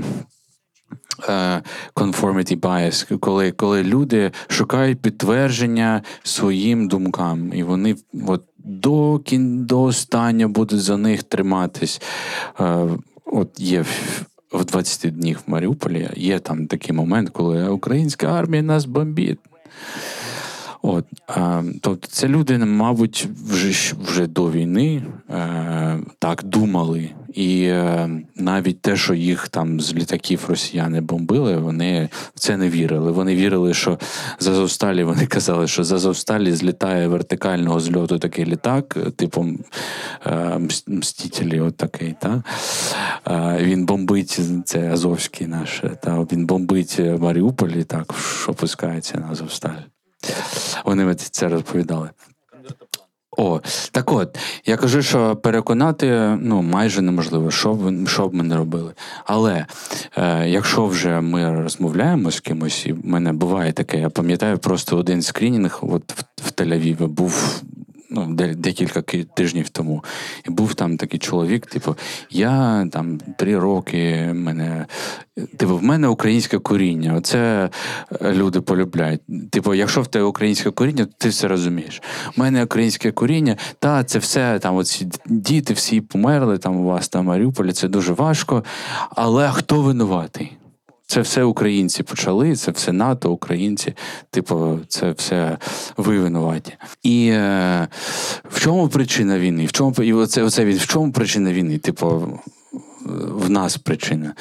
е, 1.30 1.62
conformity 1.96 2.60
bias, 2.60 3.18
коли 3.18 3.52
коли 3.52 3.84
люди 3.84 4.32
шукають 4.48 5.02
підтвердження 5.02 6.02
своїм 6.24 6.88
думкам, 6.88 7.54
і 7.54 7.64
вони 7.64 7.96
от 8.28 8.44
до 8.58 9.20
кін, 9.20 9.66
до 9.66 9.84
останнього 9.84 10.54
будуть 10.54 10.82
за 10.82 10.98
них 10.98 11.24
триматись. 11.24 12.02
От 13.26 13.60
є 13.60 13.86
в 14.52 14.66
20 14.66 15.16
днів 15.16 15.40
в 15.48 15.52
Маріуполі 15.52 16.10
є 16.16 16.40
там 16.40 16.68
такий 16.68 16.96
момент, 16.96 17.30
коли 17.30 17.70
українська 17.70 18.28
армія 18.28 18.64
нас 18.64 18.86
бомбить. 18.86 19.40
От, 20.86 21.06
а, 21.28 21.64
Тобто 21.82 22.08
це 22.08 22.28
люди, 22.28 22.58
мабуть, 22.58 23.28
вже 23.48 23.96
вже 24.02 24.28
до 24.28 24.52
війни 24.52 25.04
е, 25.30 26.00
так 26.20 26.44
думали. 26.44 27.10
І 27.34 27.64
е, 27.64 28.10
навіть 28.36 28.82
те, 28.82 28.96
що 28.98 29.14
їх 29.14 29.48
там 29.48 29.82
з 29.82 29.94
літаків 29.94 30.46
росіяни 30.48 31.02
бомбили, 31.02 31.58
вони 31.58 32.10
в 32.36 32.40
це 32.40 32.58
не 32.58 32.70
вірили. 32.70 33.12
Вони 33.12 33.36
вірили, 33.36 33.74
що 33.74 34.00
з 34.40 34.48
Азовсталі 34.48 35.04
вони 35.04 35.26
казали, 35.26 35.68
що 35.68 35.84
з 35.84 35.92
Азовсталі 35.92 36.52
злітає 36.52 37.08
вертикального 37.08 37.80
зльоту 37.80 38.20
такий 38.20 38.46
літак, 38.46 38.98
типу 39.16 39.48
е, 40.26 40.60
Мстителі, 40.88 41.60
от. 41.60 41.78
Та? 42.20 42.44
Е, 43.28 43.58
він 43.62 43.86
бомбить 43.86 44.40
це 44.66 44.92
Азовський 44.92 45.48
наш, 45.48 45.84
та 46.04 46.28
він 46.32 46.46
бомбить 46.46 47.00
Маріуполь 47.20 47.70
і 47.70 47.84
так, 47.84 48.14
що 48.44 48.54
пускається 48.54 49.18
на 49.18 49.28
Азовсталь. 49.32 49.93
Вони 50.86 51.16
це 51.16 51.48
розповідали. 51.48 52.10
О, 53.38 53.62
так 53.92 54.12
от, 54.12 54.38
я 54.66 54.78
кажу, 54.78 55.02
що 55.02 55.36
переконати 55.36 56.38
ну, 56.42 56.62
майже 56.62 57.02
неможливо, 57.02 57.52
що 57.52 57.74
б 57.74 58.08
що 58.08 58.28
б 58.28 58.34
ми 58.34 58.44
не 58.44 58.58
робили. 58.58 58.94
Але 59.26 59.66
е, 60.18 60.50
якщо 60.50 60.86
вже 60.86 61.22
ми 61.22 61.62
розмовляємо 61.62 62.32
з 62.32 62.40
кимось, 62.40 62.86
і 62.86 62.94
в 62.94 63.06
мене 63.06 63.34
буває 63.34 63.72
таке, 63.72 64.00
я 64.00 64.10
пам'ятаю 64.10 64.58
просто 64.58 64.98
один 64.98 65.22
скрінінг 65.22 65.80
от 65.82 66.12
в, 66.12 66.24
в 66.48 66.52
Тель-Авіві 66.52 67.08
був 67.08 67.62
ну, 68.14 68.28
декілька 68.56 69.02
тижнів 69.36 69.70
тому. 69.70 70.04
І 70.48 70.50
був 70.50 70.74
там 70.74 70.98
такий 70.98 71.20
чоловік, 71.20 71.66
типу, 71.66 71.96
я 72.30 72.86
там 72.92 73.20
три 73.38 73.60
роки 73.60 74.32
мене. 74.34 74.86
Типу, 75.58 75.78
в 75.78 75.84
мене 75.84 76.08
українське 76.08 76.60
коріння. 76.60 77.14
Оце 77.18 77.70
е, 78.22 78.34
люди 78.34 78.62
полюбляють. 78.62 79.22
Типу, 79.52 79.74
якщо 79.74 80.02
в 80.02 80.08
тебе 80.08 80.26
українське 80.26 80.72
коріння, 80.72 81.06
то 81.06 81.12
ти 81.18 81.30
все 81.30 81.48
розумієш. 81.48 82.02
У 82.38 82.42
мене 82.42 82.64
українське 82.64 83.12
коріння, 83.12 83.58
та 83.80 84.04
це 84.04 84.20
все 84.20 84.60
там. 84.60 84.76
Оці 84.76 85.08
діти 85.26 85.74
всі 85.74 86.02
померли 86.02 86.58
там 86.58 86.76
у 86.76 86.84
вас 86.84 87.10
там 87.10 87.26
Маріуполі, 87.26 87.72
це 87.72 87.88
дуже 87.88 88.14
важко. 88.14 88.64
Але 89.10 89.52
хто 89.52 89.82
винуватий? 89.82 90.58
Це 91.14 91.22
все 91.22 91.44
українці 91.44 92.04
почали, 92.04 92.56
це 92.56 92.72
все 92.72 92.92
НАТО, 92.92 93.32
українці. 93.32 93.94
Типу, 94.30 94.80
це 94.88 95.12
все 95.12 95.58
ви 95.98 96.20
винуваті. 96.20 96.74
І 97.04 97.28
е, 97.28 97.88
в 98.50 98.60
чому 98.60 98.88
причина 98.90 99.40
війни? 99.40 99.66
В 99.66 99.72
чому 99.72 99.92
і 99.92 100.14
оце, 100.14 100.44
оце 100.44 100.66
він 100.66 100.78
в 100.78 100.88
чому 100.88 101.12
причина 101.12 101.54
війни? 101.54 101.78
Типу, 101.78 102.40
в 103.30 103.50
нас 103.50 103.78
причина. 103.78 104.34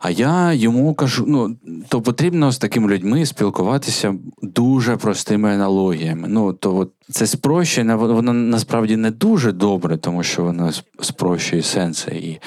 А 0.00 0.10
я 0.10 0.52
йому 0.52 0.94
кажу: 0.94 1.24
ну, 1.26 1.56
то 1.88 2.02
потрібно 2.02 2.52
з 2.52 2.58
такими 2.58 2.92
людьми 2.92 3.26
спілкуватися 3.26 4.14
дуже 4.42 4.96
простими 4.96 5.54
аналогіями. 5.54 6.28
Ну, 6.28 6.52
то 6.52 6.76
от 6.76 6.92
це 7.10 7.26
спрощення, 7.26 7.96
воно 7.96 8.32
насправді 8.32 8.96
не 8.96 9.10
дуже 9.10 9.52
добре, 9.52 9.96
тому 9.96 10.22
що 10.22 10.42
воно 10.42 10.70
спрощує 11.00 11.62
сенси. 11.62 12.10
І 12.10 12.38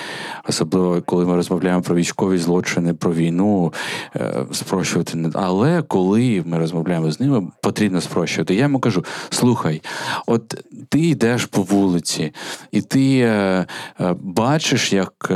особливо, 0.50 1.02
коли 1.02 1.26
ми 1.26 1.36
розмовляємо 1.36 1.82
про 1.82 1.96
військові 1.96 2.38
злочини, 2.38 2.94
про 2.94 3.14
війну, 3.14 3.74
е, 4.16 4.46
спрощувати 4.52 5.18
не. 5.18 5.30
Але 5.34 5.82
коли 5.82 6.44
ми 6.46 6.58
розмовляємо 6.58 7.12
з 7.12 7.20
ними, 7.20 7.48
потрібно 7.62 8.02
спрощувати. 8.02 8.56
Я 8.56 8.64
йому 8.64 8.80
кажу: 8.80 9.06
слухай, 9.30 9.82
от 10.28 10.64
ти 10.90 11.00
йдеш 11.00 11.46
по 11.46 11.62
вулиці, 11.62 12.34
і 12.72 12.82
ти 12.82 13.20
е, 13.20 13.66
е, 14.00 14.16
бачиш, 14.20 14.94
як 14.94 15.32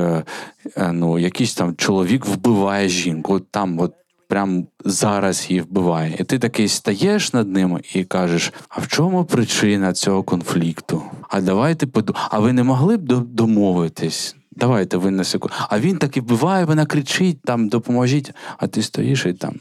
ну, 0.91 1.19
якийсь 1.19 1.53
там 1.53 1.75
чоловік 1.75 2.25
вбиває 2.25 2.89
жінку. 2.89 3.33
От 3.33 3.51
там, 3.51 3.79
от 3.79 3.93
прям 4.27 4.67
зараз 4.85 5.45
її 5.49 5.61
вбиває. 5.61 6.15
І 6.19 6.23
ти 6.23 6.39
такий 6.39 6.67
стаєш 6.67 7.33
над 7.33 7.47
ним 7.47 7.79
і 7.93 8.03
кажеш: 8.03 8.53
а 8.69 8.81
в 8.81 8.87
чому 8.87 9.25
причина 9.25 9.93
цього 9.93 10.23
конфлікту? 10.23 11.03
А 11.29 11.41
давайте 11.41 11.87
поду. 11.87 12.15
А 12.29 12.39
ви 12.39 12.53
не 12.53 12.63
могли 12.63 12.97
б 12.97 13.07
домовитись? 13.19 14.35
Давайте 14.51 14.97
ви 14.97 15.11
на 15.11 15.23
секунду. 15.23 15.55
А 15.69 15.79
він 15.79 15.97
таки 15.97 16.21
вбиває, 16.21 16.65
вона 16.65 16.85
кричить, 16.85 17.41
там 17.41 17.69
допоможіть, 17.69 18.31
а 18.57 18.67
ти 18.67 18.81
стоїш 18.81 19.25
і 19.25 19.33
там. 19.33 19.55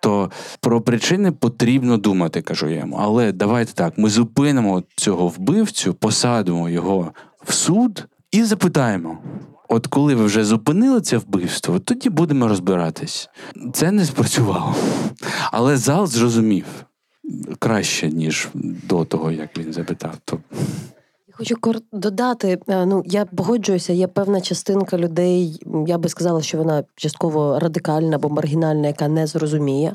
То 0.00 0.30
про 0.60 0.80
причини 0.80 1.32
потрібно 1.32 1.96
думати, 1.96 2.42
кажу 2.42 2.68
я 2.68 2.78
йому. 2.78 2.98
Але 3.00 3.32
давайте 3.32 3.72
так: 3.72 3.98
ми 3.98 4.10
зупинимо 4.10 4.82
цього 4.96 5.28
вбивцю, 5.28 5.94
посадимо 5.94 6.68
його 6.68 7.12
в 7.44 7.52
суд 7.52 8.06
і 8.30 8.42
запитаємо. 8.42 9.18
От 9.68 9.86
коли 9.86 10.14
ви 10.14 10.24
вже 10.24 10.44
зупинили 10.44 11.00
це 11.00 11.16
вбивство, 11.16 11.78
тоді 11.78 12.10
будемо 12.10 12.48
розбиратись. 12.48 13.28
Це 13.72 13.92
не 13.92 14.04
спрацювало. 14.04 14.74
Але 15.52 15.76
зал 15.76 16.06
зрозумів 16.06 16.64
краще, 17.58 18.08
ніж 18.08 18.48
до 18.88 19.04
того, 19.04 19.30
як 19.30 19.58
він 19.58 19.72
запитав. 19.72 20.14
Хочу 21.36 21.56
додати, 21.92 22.58
е, 22.68 22.86
ну 22.86 23.02
я 23.06 23.24
погоджуюся, 23.24 23.92
є 23.92 24.06
певна 24.06 24.40
частинка 24.40 24.98
людей, 24.98 25.62
я 25.86 25.98
би 25.98 26.08
сказала, 26.08 26.42
що 26.42 26.58
вона 26.58 26.84
частково 26.96 27.58
радикальна 27.58 28.16
або 28.16 28.28
маргінальна, 28.28 28.86
яка 28.86 29.08
не 29.08 29.26
зрозуміє. 29.26 29.94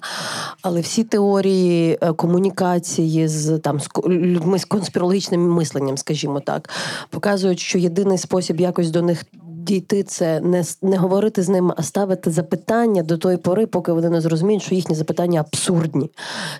Але 0.61 0.81
всі 0.81 1.03
теорії 1.03 1.97
е, 2.01 2.13
комунікації 2.13 3.27
з 3.27 3.59
там 3.59 3.79
з 3.79 3.89
людьми 4.07 4.59
з 4.59 4.65
конспірологічним 4.65 5.51
мисленням, 5.51 5.97
скажімо 5.97 6.39
так, 6.39 6.69
показують, 7.09 7.59
що 7.59 7.77
єдиний 7.77 8.17
спосіб 8.17 8.59
якось 8.59 8.91
до 8.91 9.01
них 9.01 9.25
дійти 9.69 10.03
це 10.03 10.39
не 10.39 10.63
не 10.81 10.97
говорити 10.97 11.43
з 11.43 11.49
ними, 11.49 11.73
а 11.77 11.83
ставити 11.83 12.31
запитання 12.31 13.03
до 13.03 13.17
тої 13.17 13.37
пори, 13.37 13.65
поки 13.65 13.91
вони 13.91 14.09
не 14.09 14.21
зрозуміють, 14.21 14.63
що 14.63 14.75
їхні 14.75 14.95
запитання 14.95 15.39
абсурдні. 15.39 16.09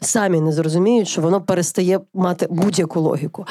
Самі 0.01 0.41
не 0.41 0.51
зрозуміють, 0.51 1.07
що 1.07 1.21
воно 1.21 1.41
перестає 1.41 1.99
мати 2.13 2.47
будь-яку 2.49 2.99
логіку. 2.99 3.45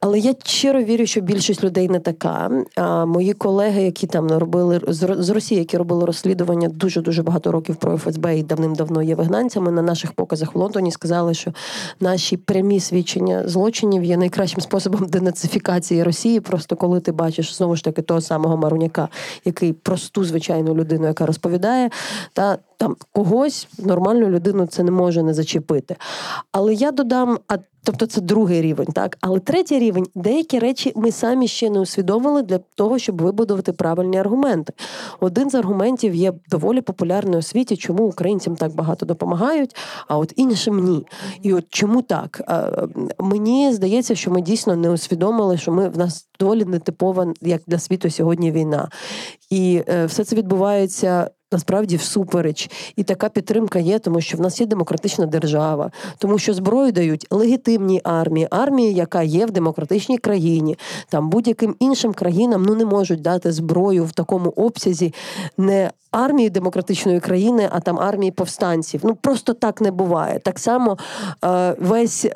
Але 0.00 0.18
я 0.18 0.34
щиро 0.44 0.82
вірю, 0.82 1.06
що 1.06 1.20
більшість 1.20 1.64
людей 1.64 1.88
не 1.88 2.00
така. 2.00 2.50
А 2.76 3.04
Мої 3.04 3.32
колеги, 3.32 3.82
які 3.82 4.06
там 4.06 4.26
робили 4.30 4.80
з 4.88 5.30
Росії, 5.30 5.58
які 5.58 5.76
робили 5.76 6.04
розслідування 6.04 6.68
дуже 6.68 7.00
дуже 7.00 7.22
багато 7.22 7.52
років 7.52 7.76
про 7.76 7.98
ФСБ 7.98 8.38
і 8.38 8.42
давним-давно 8.42 9.02
є 9.02 9.14
вигнанцями, 9.14 9.70
на 9.70 9.82
наших 9.82 10.12
показах 10.12 10.54
в 10.54 10.58
Лондоні 10.58 10.90
сказали, 10.90 11.34
що 11.34 11.52
наші 12.00 12.36
прямі 12.36 12.80
свідчення 12.80 13.48
злочинів 13.48 14.04
є 14.04 14.16
найкращим 14.16 14.60
способом 14.60 15.06
денацифікації 15.06 16.02
Росії. 16.02 16.40
Просто 16.40 16.76
коли 16.76 17.00
ти 17.00 17.12
бачиш 17.12 17.56
знову 17.56 17.76
ж 17.76 17.84
таки 17.84 18.02
того 18.02 18.20
самого 18.20 18.56
Маруняка, 18.56 18.93
керівника, 18.94 19.08
який 19.44 19.72
просту 19.72 20.24
звичайну 20.24 20.74
людину, 20.74 21.06
яка 21.06 21.26
розповідає, 21.26 21.90
та 22.32 22.58
там 22.76 22.96
когось 23.12 23.68
нормальну 23.78 24.28
людину 24.28 24.66
це 24.66 24.82
не 24.82 24.90
може 24.90 25.22
не 25.22 25.34
зачепити. 25.34 25.96
Але 26.52 26.74
я 26.74 26.92
додам, 26.92 27.38
а 27.48 27.58
тобто 27.84 28.06
це 28.06 28.20
другий 28.20 28.62
рівень, 28.62 28.86
так 28.86 29.18
але 29.20 29.40
третій 29.40 29.78
рівень 29.78 30.06
деякі 30.14 30.58
речі 30.58 30.92
ми 30.96 31.12
самі 31.12 31.48
ще 31.48 31.70
не 31.70 31.80
усвідомили 31.80 32.42
для 32.42 32.58
того, 32.58 32.98
щоб 32.98 33.22
вибудувати 33.22 33.72
правильні 33.72 34.18
аргументи. 34.18 34.72
Один 35.20 35.50
з 35.50 35.54
аргументів 35.54 36.14
є 36.14 36.32
доволі 36.50 36.80
популярний 36.80 37.38
у 37.38 37.42
світі, 37.42 37.76
чому 37.76 38.04
українцям 38.04 38.56
так 38.56 38.74
багато 38.74 39.06
допомагають, 39.06 39.76
а 40.08 40.18
от 40.18 40.32
іншим 40.36 40.84
ні. 40.84 41.06
І 41.42 41.54
от 41.54 41.64
чому 41.68 42.02
так? 42.02 42.40
Мені 43.18 43.72
здається, 43.72 44.14
що 44.14 44.30
ми 44.30 44.40
дійсно 44.40 44.76
не 44.76 44.90
усвідомили, 44.90 45.58
що 45.58 45.72
ми 45.72 45.88
в 45.88 45.98
нас 45.98 46.28
доволі 46.40 46.64
нетипова, 46.64 47.34
як 47.40 47.62
для 47.66 47.78
світу 47.78 48.10
сьогодні 48.10 48.52
війна, 48.52 48.88
і 49.50 49.82
е, 49.88 50.06
все 50.06 50.24
це 50.24 50.36
відбувається 50.36 51.30
насправді 51.54 51.96
всупереч. 51.96 52.70
І 52.96 53.02
така 53.02 53.28
підтримка 53.28 53.78
є, 53.78 53.98
тому 53.98 54.20
що 54.20 54.36
в 54.36 54.40
нас 54.40 54.60
є 54.60 54.66
демократична 54.66 55.26
держава, 55.26 55.90
тому 56.18 56.38
що 56.38 56.54
зброю 56.54 56.92
дають 56.92 57.26
легітимній 57.30 58.00
армії, 58.04 58.48
армії, 58.50 58.94
яка 58.94 59.22
є 59.22 59.46
в 59.46 59.50
демократичній 59.50 60.18
країні. 60.18 60.78
Там 61.08 61.30
будь-яким 61.30 61.76
іншим 61.80 62.12
країнам 62.12 62.62
ну 62.62 62.74
не 62.74 62.84
можуть 62.84 63.22
дати 63.22 63.52
зброю 63.52 64.04
в 64.04 64.12
такому 64.12 64.50
обсязі 64.50 65.14
не 65.58 65.90
армії 66.10 66.50
демократичної 66.50 67.20
країни, 67.20 67.68
а 67.72 67.80
там 67.80 67.98
армії 67.98 68.30
повстанців. 68.30 69.00
Ну 69.04 69.14
просто 69.14 69.54
так 69.54 69.80
не 69.80 69.90
буває. 69.90 70.38
Так 70.38 70.58
само 70.58 70.98
е, 71.44 71.76
весь 71.80 72.24
е, 72.24 72.30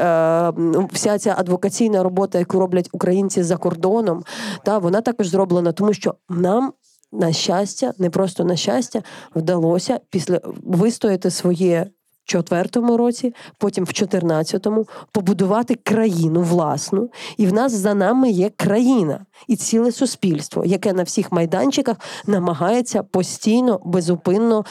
вся 0.92 1.18
ця 1.18 1.34
адвокаційна 1.38 2.02
робота, 2.02 2.38
яку 2.38 2.58
роблять 2.58 2.88
українці 2.92 3.42
за 3.42 3.56
кордоном, 3.56 4.24
та 4.64 4.78
вона 4.78 5.00
також 5.00 5.28
зроблена, 5.28 5.72
тому 5.72 5.92
що 5.92 6.14
нам 6.28 6.72
на 7.12 7.32
щастя, 7.32 7.92
не 7.98 8.10
просто 8.10 8.44
на 8.44 8.56
щастя, 8.56 9.02
вдалося 9.34 10.00
після 10.10 10.40
вистояти 10.62 11.30
своє. 11.30 11.90
В 12.24 12.30
четвертому 12.30 12.96
році, 12.96 13.34
потім 13.58 13.84
в 13.84 13.88
14-му, 13.88 14.86
побудувати 15.12 15.74
країну 15.74 16.42
власну, 16.42 17.10
і 17.36 17.46
в 17.46 17.52
нас 17.52 17.72
за 17.72 17.94
нами 17.94 18.30
є 18.30 18.50
країна 18.50 19.26
і 19.46 19.56
ціле 19.56 19.92
суспільство, 19.92 20.64
яке 20.64 20.92
на 20.92 21.02
всіх 21.02 21.32
майданчиках 21.32 21.96
намагається 22.26 23.02
постійно, 23.02 23.80
безупинно 23.84 24.64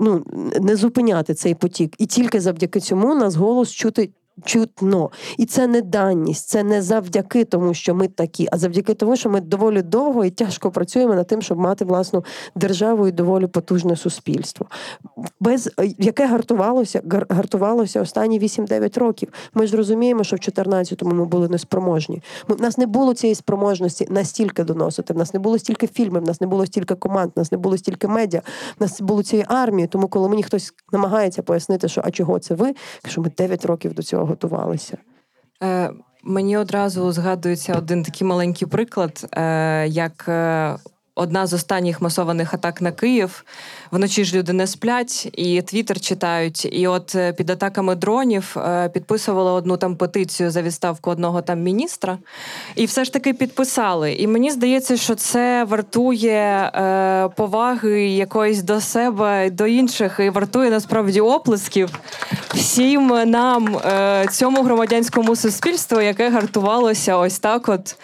ну, 0.00 0.24
не 0.60 0.76
зупиняти 0.76 1.34
цей 1.34 1.54
потік. 1.54 1.94
І 1.98 2.06
тільки 2.06 2.40
завдяки 2.40 2.80
цьому 2.80 3.14
нас 3.14 3.34
голос 3.34 3.70
чути 3.72 4.10
чутно. 4.44 5.10
І 5.38 5.46
це 5.46 5.66
не 5.66 5.82
даність, 5.82 6.48
це 6.48 6.62
не 6.62 6.82
завдяки 6.82 7.44
тому, 7.44 7.74
що 7.74 7.94
ми 7.94 8.08
такі, 8.08 8.48
а 8.52 8.58
завдяки 8.58 8.94
тому, 8.94 9.16
що 9.16 9.30
ми 9.30 9.40
доволі 9.40 9.82
довго 9.82 10.24
і 10.24 10.30
тяжко 10.30 10.70
працюємо 10.70 11.14
над 11.14 11.26
тим, 11.26 11.42
щоб 11.42 11.58
мати 11.58 11.84
власну 11.84 12.24
державу 12.54 13.08
і 13.08 13.12
доволі 13.12 13.46
потужне 13.46 13.96
суспільство, 13.96 14.66
без 15.40 15.70
яке 15.98 16.26
гартувалося, 16.26 17.02
гартувалося 17.28 18.00
останні 18.00 18.40
8-9 18.40 18.98
років. 18.98 19.28
Ми 19.54 19.66
ж 19.66 19.76
розуміємо, 19.76 20.24
що 20.24 20.36
в 20.36 20.38
14-му 20.38 21.14
ми 21.14 21.24
були 21.24 21.48
неспроможні. 21.48 22.22
Ми, 22.48 22.56
в 22.56 22.60
нас 22.60 22.78
не 22.78 22.86
було 22.86 23.14
цієї 23.14 23.34
спроможності 23.34 24.06
настільки 24.10 24.64
доносити. 24.64 25.14
В 25.14 25.16
нас 25.16 25.34
не 25.34 25.40
було 25.40 25.58
стільки 25.58 25.86
фільмів, 25.86 26.22
в 26.22 26.26
нас 26.26 26.40
не 26.40 26.46
було 26.46 26.66
стільки 26.66 26.94
команд, 26.94 27.32
в 27.36 27.38
нас 27.38 27.52
не 27.52 27.58
було 27.58 27.78
стільки 27.78 28.08
медіа, 28.08 28.42
в 28.78 28.82
нас 28.82 29.00
було 29.00 29.22
цієї 29.22 29.46
армії. 29.48 29.88
Тому, 29.88 30.08
коли 30.08 30.28
мені 30.28 30.42
хтось 30.42 30.74
намагається 30.92 31.42
пояснити, 31.42 31.88
що 31.88 32.02
а 32.04 32.10
чого 32.10 32.38
це 32.38 32.54
ви, 32.54 32.74
що 33.06 33.20
ми 33.20 33.30
9 33.38 33.64
років 33.64 33.94
до 33.94 34.02
цього 34.02 34.25
готувалися? 34.26 34.98
Е, 35.62 35.90
Мені 36.28 36.56
одразу 36.56 37.12
згадується 37.12 37.74
один 37.78 38.02
такий 38.02 38.26
маленький 38.26 38.68
приклад, 38.68 39.28
е, 39.32 39.86
як 39.88 40.24
е, 40.28 40.76
одна 41.16 41.46
з 41.46 41.52
останніх 41.52 42.02
масованих 42.02 42.54
атак 42.54 42.82
на 42.82 42.92
Київ. 42.92 43.44
Вночі 43.90 44.24
ж 44.24 44.36
люди 44.36 44.52
не 44.52 44.66
сплять, 44.66 45.28
і 45.32 45.62
твіттер 45.62 46.00
читають. 46.00 46.68
І 46.72 46.88
от 46.88 47.14
е, 47.14 47.32
під 47.32 47.50
атаками 47.50 47.94
дронів 47.94 48.56
е, 48.56 48.88
підписували 48.88 49.50
одну 49.50 49.76
там 49.76 49.96
петицію 49.96 50.50
за 50.50 50.62
відставку 50.62 51.10
одного 51.10 51.42
там 51.42 51.62
міністра, 51.62 52.18
і 52.74 52.86
все 52.86 53.04
ж 53.04 53.12
таки 53.12 53.34
підписали. 53.34 54.12
І 54.12 54.26
мені 54.26 54.50
здається, 54.50 54.96
що 54.96 55.14
це 55.14 55.64
вартує 55.64 56.70
е, 56.74 57.28
поваги 57.36 58.08
якоїсь 58.08 58.62
до 58.62 58.80
себе, 58.80 59.50
до 59.50 59.66
інших, 59.66 60.20
і 60.20 60.30
вартує 60.30 60.70
насправді 60.70 61.20
оплесків 61.20 61.90
всім 62.54 63.06
нам, 63.06 63.80
цьому 64.30 64.62
громадянському 64.62 65.36
суспільству, 65.36 66.00
яке 66.00 66.30
гартувалося 66.30 67.16
ось 67.16 67.38
так, 67.38 67.68
от. 67.68 67.96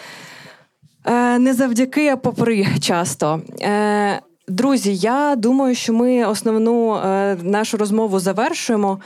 Е, 1.05 1.39
не 1.39 1.55
завдяки, 1.55 2.09
а 2.09 2.17
попри 2.17 2.67
часто. 2.81 3.41
Е, 3.63 4.21
Друзі, 4.49 4.97
я 4.97 5.35
думаю, 5.37 5.75
що 5.75 5.93
ми 5.93 6.25
основну 6.25 6.95
е, 6.95 7.37
нашу 7.43 7.77
розмову 7.77 8.19
завершуємо. 8.19 9.01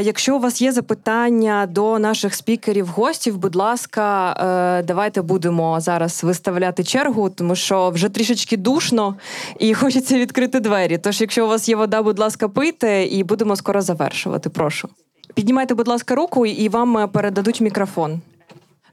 Якщо 0.00 0.36
у 0.36 0.40
вас 0.40 0.62
є 0.62 0.72
запитання 0.72 1.66
до 1.70 1.98
наших 1.98 2.34
спікерів, 2.34 2.86
гостів, 2.86 3.38
будь 3.38 3.54
ласка, 3.56 4.34
давайте 4.86 5.22
будемо 5.22 5.80
зараз 5.80 6.24
виставляти 6.24 6.84
чергу, 6.84 7.30
тому 7.30 7.54
що 7.54 7.90
вже 7.90 8.08
трішечки 8.08 8.56
душно 8.56 9.16
і 9.58 9.74
хочеться 9.74 10.18
відкрити 10.18 10.60
двері. 10.60 10.98
Тож, 10.98 11.20
якщо 11.20 11.44
у 11.44 11.48
вас 11.48 11.68
є 11.68 11.76
вода, 11.76 12.02
будь 12.02 12.18
ласка, 12.18 12.48
пийте, 12.48 13.04
і 13.04 13.24
будемо 13.24 13.56
скоро 13.56 13.82
завершувати. 13.82 14.50
Прошу. 14.50 14.88
Піднімайте, 15.34 15.74
будь 15.74 15.88
ласка, 15.88 16.14
руку, 16.14 16.46
і 16.46 16.68
вам 16.68 17.08
передадуть 17.08 17.60
мікрофон. 17.60 18.20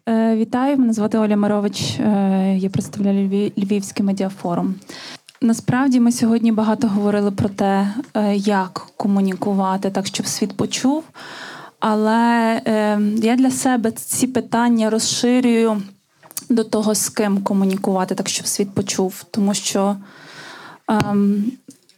Е, 0.09 0.35
Вітаю, 0.35 0.77
мене 0.77 0.93
звати 0.93 1.17
Оля 1.17 1.35
Мирович. 1.37 1.99
е, 1.99 2.57
Я 2.57 2.69
представляю 2.69 3.51
Львівський 3.57 4.05
медіафорум. 4.05 4.75
Насправді 5.41 5.99
ми 5.99 6.11
сьогодні 6.11 6.51
багато 6.51 6.87
говорили 6.87 7.31
про 7.31 7.49
те, 7.49 7.93
е, 8.13 8.35
як 8.35 8.87
комунікувати 8.97 9.89
так, 9.91 10.07
щоб 10.07 10.27
світ 10.27 10.57
почув. 10.57 11.03
Але 11.79 12.61
я 13.17 13.35
для 13.35 13.51
себе 13.51 13.91
ці 13.91 14.27
питання 14.27 14.89
розширюю 14.89 15.81
до 16.49 16.63
того, 16.63 16.95
з 16.95 17.09
ким 17.09 17.43
комунікувати, 17.43 18.15
так 18.15 18.29
щоб 18.29 18.47
світ 18.47 18.71
почув. 18.75 19.23
Тому 19.31 19.53
що 19.53 19.95
ем, 20.87 21.43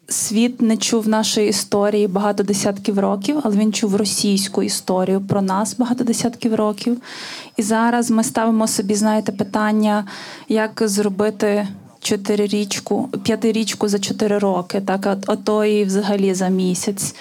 світ 0.08 0.62
не 0.62 0.78
чув 0.78 1.08
нашої 1.08 1.50
історії 1.50 2.08
багато 2.08 2.44
десятків 2.44 3.00
років, 3.00 3.40
але 3.44 3.56
він 3.56 3.74
чув 3.74 3.96
російську 3.96 4.64
історію 4.64 5.22
про 5.22 5.42
нас 5.42 5.78
багато 5.78 6.04
десятків 6.04 6.56
років. 6.56 6.98
І 7.58 7.62
зараз 7.64 8.12
ми 8.12 8.24
ставимо 8.24 8.68
собі, 8.68 8.96
знаєте, 8.96 9.32
питання, 9.32 10.06
як 10.50 10.84
зробити 10.86 11.68
чотирирічку, 12.02 13.10
п'ятирічку 13.24 13.88
за 13.88 14.00
чотири 14.00 14.38
роки, 14.38 14.82
так, 14.82 15.18
а, 15.28 15.36
то 15.36 15.66
і 15.66 15.84
взагалі 15.84 16.34
за 16.34 16.48
місяць. 16.48 17.16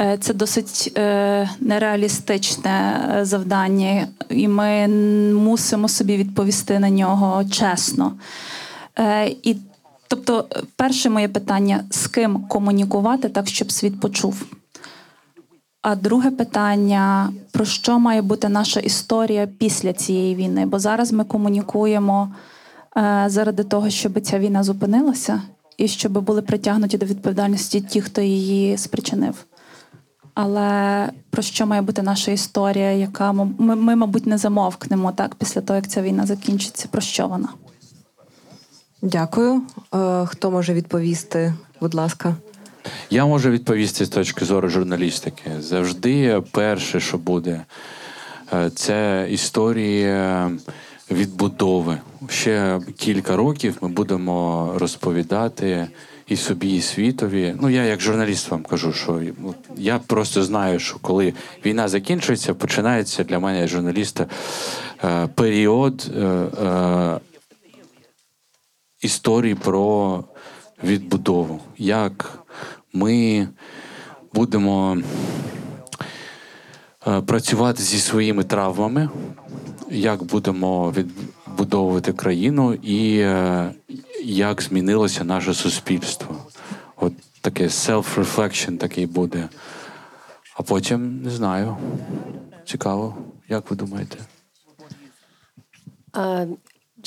Е, 0.00 0.18
Це 0.20 0.34
досить 0.34 0.92
е, 0.96 1.50
нереалістичне 1.60 3.08
е, 3.18 3.24
завдання, 3.24 4.08
і 4.30 4.48
ми 4.48 4.88
мусимо 5.32 5.88
собі 5.88 6.16
відповісти 6.16 6.78
на 6.78 6.90
нього 6.90 7.44
чесно. 7.44 8.12
Е, 8.98 9.26
І 9.42 9.56
тобто, 10.08 10.46
е, 10.52 10.62
перше 10.76 11.10
моє 11.10 11.28
питання: 11.28 11.84
з 11.90 12.06
ким 12.06 12.44
комунікувати 12.48 13.28
так, 13.28 13.48
щоб 13.48 13.72
світ 13.72 14.00
почув? 14.00 14.46
А 15.82 15.96
друге 15.96 16.30
питання: 16.30 17.32
про 17.52 17.64
що 17.64 17.98
має 17.98 18.22
бути 18.22 18.48
наша 18.48 18.80
історія 18.80 19.48
після 19.58 19.92
цієї 19.92 20.34
війни? 20.34 20.66
Бо 20.66 20.78
зараз 20.78 21.12
ми 21.12 21.24
комунікуємо 21.24 22.34
е, 22.96 23.24
заради 23.26 23.64
того, 23.64 23.90
щоб 23.90 24.20
ця 24.20 24.38
війна 24.38 24.62
зупинилася, 24.62 25.42
і 25.76 25.88
щоб 25.88 26.12
були 26.12 26.42
притягнуті 26.42 26.98
до 26.98 27.06
відповідальності 27.06 27.80
ті, 27.80 28.00
хто 28.00 28.20
її 28.20 28.78
спричинив. 28.78 29.44
Але 30.34 31.10
про 31.30 31.42
що 31.42 31.66
має 31.66 31.82
бути 31.82 32.02
наша 32.02 32.30
історія, 32.30 32.92
яка 32.92 33.32
ми, 33.32 33.76
ми, 33.76 33.96
мабуть, 33.96 34.26
не 34.26 34.38
замовкнемо 34.38 35.12
так 35.12 35.34
після 35.34 35.60
того, 35.60 35.76
як 35.76 35.88
ця 35.88 36.02
війна 36.02 36.26
закінчиться? 36.26 36.88
Про 36.90 37.00
що 37.00 37.28
вона? 37.28 37.48
Дякую. 39.02 39.62
Е, 39.94 40.26
Хто 40.26 40.50
може 40.50 40.74
відповісти? 40.74 41.54
Будь 41.80 41.94
ласка. 41.94 42.34
Я 43.10 43.26
можу 43.26 43.50
відповісти 43.50 44.04
з 44.04 44.08
точки 44.08 44.44
зору 44.44 44.68
журналістики. 44.68 45.50
Завжди 45.60 46.42
перше, 46.52 47.00
що 47.00 47.18
буде, 47.18 47.64
е, 48.52 48.70
це 48.70 49.26
історія 49.30 50.50
відбудови. 51.10 51.98
Ще 52.28 52.80
кілька 52.96 53.36
років 53.36 53.78
ми 53.80 53.88
будемо 53.88 54.72
розповідати 54.76 55.88
і 56.26 56.36
собі, 56.36 56.76
і 56.76 56.80
світові. 56.80 57.54
Ну, 57.60 57.70
я 57.70 57.84
як 57.84 58.00
журналіст 58.00 58.50
вам 58.50 58.62
кажу, 58.62 58.92
що 58.92 59.22
я 59.76 59.98
просто 59.98 60.42
знаю, 60.42 60.78
що 60.78 60.98
коли 60.98 61.34
війна 61.66 61.88
закінчується, 61.88 62.54
починається 62.54 63.24
для 63.24 63.38
мене 63.38 63.68
журналіста 63.68 64.26
е, 65.04 65.28
період. 65.34 66.10
Е, 69.02 69.04
е, 69.04 69.06
історії 69.06 69.54
про 69.54 70.24
відбудову, 70.84 71.60
як 71.78 72.44
ми 72.92 73.48
будемо 74.34 74.98
е, 77.06 77.20
працювати 77.20 77.82
зі 77.82 77.98
своїми 77.98 78.44
травмами, 78.44 79.08
як 79.90 80.22
будемо 80.22 80.90
відбудовувати 80.90 82.12
країну 82.12 82.74
і 82.74 83.18
е, 83.18 83.74
як 84.24 84.62
змінилося 84.62 85.24
наше 85.24 85.54
суспільство. 85.54 86.36
От 86.96 87.12
таке 87.40 87.64
self-reflection 87.64 88.76
такий 88.76 89.06
буде. 89.06 89.48
А 90.56 90.62
потім 90.62 91.22
не 91.22 91.30
знаю. 91.30 91.76
Цікаво, 92.66 93.16
як 93.48 93.70
ви 93.70 93.76
думаєте? 93.76 94.16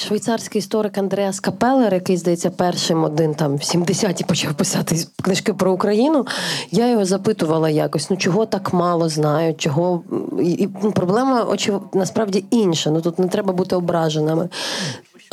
Швейцарський 0.01 0.59
історик 0.59 0.97
Андреас 0.97 1.39
Капелер, 1.39 1.93
який, 1.93 2.17
здається, 2.17 2.49
першим 2.49 3.03
один 3.03 3.35
там 3.35 3.55
в 3.55 3.59
70-ті 3.59 4.23
почав 4.23 4.53
писати 4.53 4.95
книжки 5.23 5.53
про 5.53 5.71
Україну. 5.71 6.27
Я 6.71 6.89
його 6.89 7.05
запитувала 7.05 7.69
якось: 7.69 8.09
ну 8.09 8.17
чого 8.17 8.45
так 8.45 8.73
мало 8.73 9.09
знають, 9.09 9.57
чого 9.57 10.03
і, 10.39 10.69
ну, 10.83 10.91
проблема 10.91 11.43
очів... 11.43 11.81
насправді 11.93 12.45
інша. 12.51 12.91
Ну 12.91 13.01
тут 13.01 13.19
не 13.19 13.27
треба 13.27 13.53
бути 13.53 13.75
ображеними. 13.75 14.49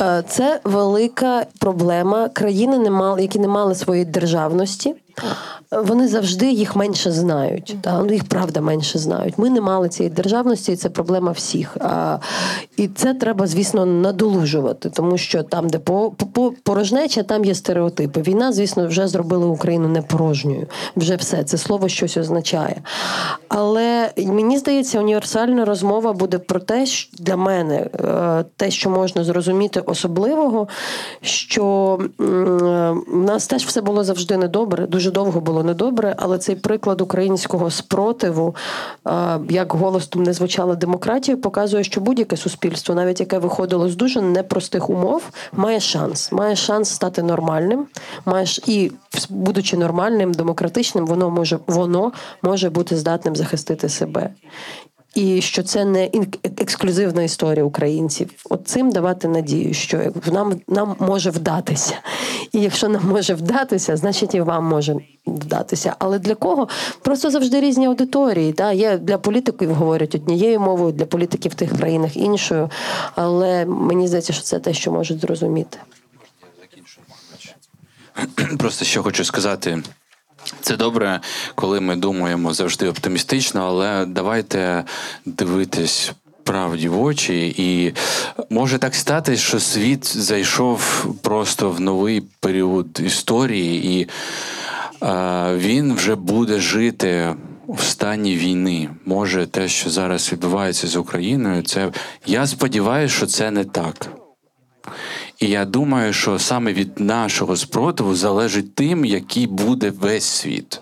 Е, 0.01 0.23
Це 0.27 0.59
велика 0.63 1.45
проблема. 1.59 2.29
Країни, 2.29 2.91
які 3.19 3.39
не 3.39 3.47
мали 3.47 3.75
своєї 3.75 4.05
державності, 4.05 4.95
вони 5.71 6.07
завжди 6.07 6.51
їх 6.51 6.75
менше 6.75 7.11
знають. 7.11 7.77
Та? 7.81 8.03
Ну, 8.03 8.13
їх 8.13 8.23
правда 8.23 8.61
менше 8.61 8.99
знають. 8.99 9.37
Ми 9.37 9.49
не 9.49 9.61
мали 9.61 9.89
цієї 9.89 10.15
державності, 10.15 10.71
і 10.71 10.75
це 10.75 10.89
проблема 10.89 11.31
всіх. 11.31 11.77
А, 11.79 12.17
і 12.77 12.87
це 12.87 13.13
треба, 13.13 13.47
звісно, 13.47 13.85
надолужувати, 13.85 14.89
тому 14.89 15.17
що 15.17 15.43
там, 15.43 15.69
де 15.69 15.79
по, 15.79 16.11
по, 16.11 16.53
порожнеча, 16.63 17.23
там 17.23 17.45
є 17.45 17.55
стереотипи. 17.55 18.21
Війна, 18.21 18.51
звісно, 18.51 18.87
вже 18.87 19.07
зробила 19.07 19.45
Україну 19.45 19.87
не 19.87 20.01
порожньою. 20.01 20.67
Вже 20.95 21.15
все 21.15 21.43
це 21.43 21.57
слово 21.57 21.87
щось 21.87 22.17
означає. 22.17 22.81
Але 23.47 24.11
мені 24.17 24.57
здається, 24.57 24.99
універсальна 24.99 25.65
розмова 25.65 26.13
буде 26.13 26.37
про 26.37 26.59
те, 26.59 26.85
що 26.85 27.17
для 27.19 27.35
мене 27.35 27.75
е, 27.75 28.45
те, 28.57 28.71
що 28.71 28.89
можна 28.89 29.23
зрозуміти 29.23 29.79
особливого, 29.79 30.67
що 31.21 31.99
в 32.17 33.23
нас 33.25 33.47
теж 33.47 33.65
все 33.65 33.81
було 33.81 34.03
завжди 34.03 34.37
недобре, 34.37 34.87
дуже 34.87 35.08
довго 35.11 35.39
було 35.39 35.63
недобре, 35.63 36.15
але 36.17 36.37
цей 36.37 36.55
приклад 36.55 37.01
українського 37.01 37.71
спротиву, 37.71 38.55
е, 39.07 39.39
як 39.49 39.73
голосом 39.73 40.23
не 40.23 40.33
звучала 40.33 40.75
демократія, 40.75 41.37
показує, 41.37 41.83
що 41.83 42.01
будь-яке 42.01 42.37
суспільство, 42.37 42.95
навіть 42.95 43.19
яке 43.19 43.37
виходило 43.37 43.89
з 43.89 43.95
дуже 43.95 44.21
непростих 44.21 44.89
умов, 44.89 45.23
має 45.53 45.79
шанс. 45.79 46.31
Має 46.31 46.55
шанс 46.55 46.89
стати 46.89 47.23
нормальним. 47.23 47.85
Маєш 48.25 48.59
і 48.67 48.91
будучи 49.29 49.77
нормальним, 49.77 50.31
демократичним, 50.31 51.05
воно 51.05 51.29
може 51.29 51.59
воно 51.67 52.11
може 52.41 52.69
бути 52.69 52.97
здатним 52.97 53.35
захистити 53.35 53.89
себе. 53.89 54.29
І 55.19 55.41
що 55.41 55.63
це 55.63 55.85
не 55.85 56.09
ексклюзивна 56.57 57.23
історія 57.23 57.63
українців. 57.63 58.29
От 58.49 58.67
цим 58.67 58.91
давати 58.91 59.27
надію, 59.27 59.73
що 59.73 60.13
нам, 60.31 60.61
нам 60.67 60.95
може 60.99 61.29
вдатися. 61.29 61.93
І 62.51 62.61
якщо 62.61 62.89
нам 62.89 63.07
може 63.07 63.33
вдатися, 63.33 63.97
значить 63.97 64.35
і 64.35 64.41
вам 64.41 64.65
може 64.65 64.95
вдатися. 65.27 65.95
Але 65.99 66.19
для 66.19 66.35
кого? 66.35 66.67
Просто 67.01 67.31
завжди 67.31 67.61
різні 67.61 67.85
аудиторії. 67.85 68.53
Да? 68.53 68.71
Є 68.71 68.97
для 68.97 69.17
політиків 69.17 69.73
говорять 69.73 70.15
однією 70.15 70.59
мовою, 70.59 70.91
для 70.91 71.05
політиків 71.05 71.51
в 71.51 71.55
тих 71.55 71.77
країнах 71.77 72.17
іншою. 72.17 72.69
Але 73.15 73.65
мені 73.65 74.07
здається, 74.07 74.33
що 74.33 74.43
це 74.43 74.59
те, 74.59 74.73
що 74.73 74.91
можуть 74.91 75.21
зрозуміти. 75.21 75.77
Просто 78.57 78.85
що 78.85 79.03
хочу 79.03 79.25
сказати. 79.25 79.83
Це 80.61 80.77
добре, 80.77 81.19
коли 81.55 81.79
ми 81.79 81.95
думаємо 81.95 82.53
завжди 82.53 82.89
оптимістично, 82.89 83.61
але 83.61 84.05
давайте 84.05 84.83
дивитись 85.25 86.11
правді 86.43 86.89
в 86.89 87.01
очі. 87.01 87.55
І 87.57 87.93
може 88.49 88.77
так 88.77 88.95
стати, 88.95 89.37
що 89.37 89.59
світ 89.59 90.17
зайшов 90.17 91.05
просто 91.21 91.69
в 91.69 91.79
новий 91.79 92.21
період 92.39 93.01
історії, 93.05 93.99
і 93.99 94.07
е, 95.05 95.55
він 95.55 95.93
вже 95.93 96.15
буде 96.15 96.59
жити 96.59 97.35
в 97.67 97.83
стані 97.83 98.35
війни. 98.35 98.89
Може, 99.05 99.47
те, 99.47 99.67
що 99.67 99.89
зараз 99.89 100.31
відбувається 100.31 100.87
з 100.87 100.95
Україною, 100.95 101.61
це 101.61 101.91
я 102.25 102.47
сподіваюся, 102.47 103.15
що 103.15 103.25
це 103.25 103.51
не 103.51 103.63
так. 103.63 104.07
І 105.39 105.47
я 105.47 105.65
думаю, 105.65 106.13
що 106.13 106.39
саме 106.39 106.73
від 106.73 106.99
нашого 106.99 107.55
спротиву 107.55 108.15
залежить 108.15 108.75
тим, 108.75 109.05
який 109.05 109.47
буде 109.47 109.89
весь 109.89 110.25
світ. 110.25 110.81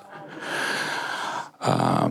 А, 1.60 2.08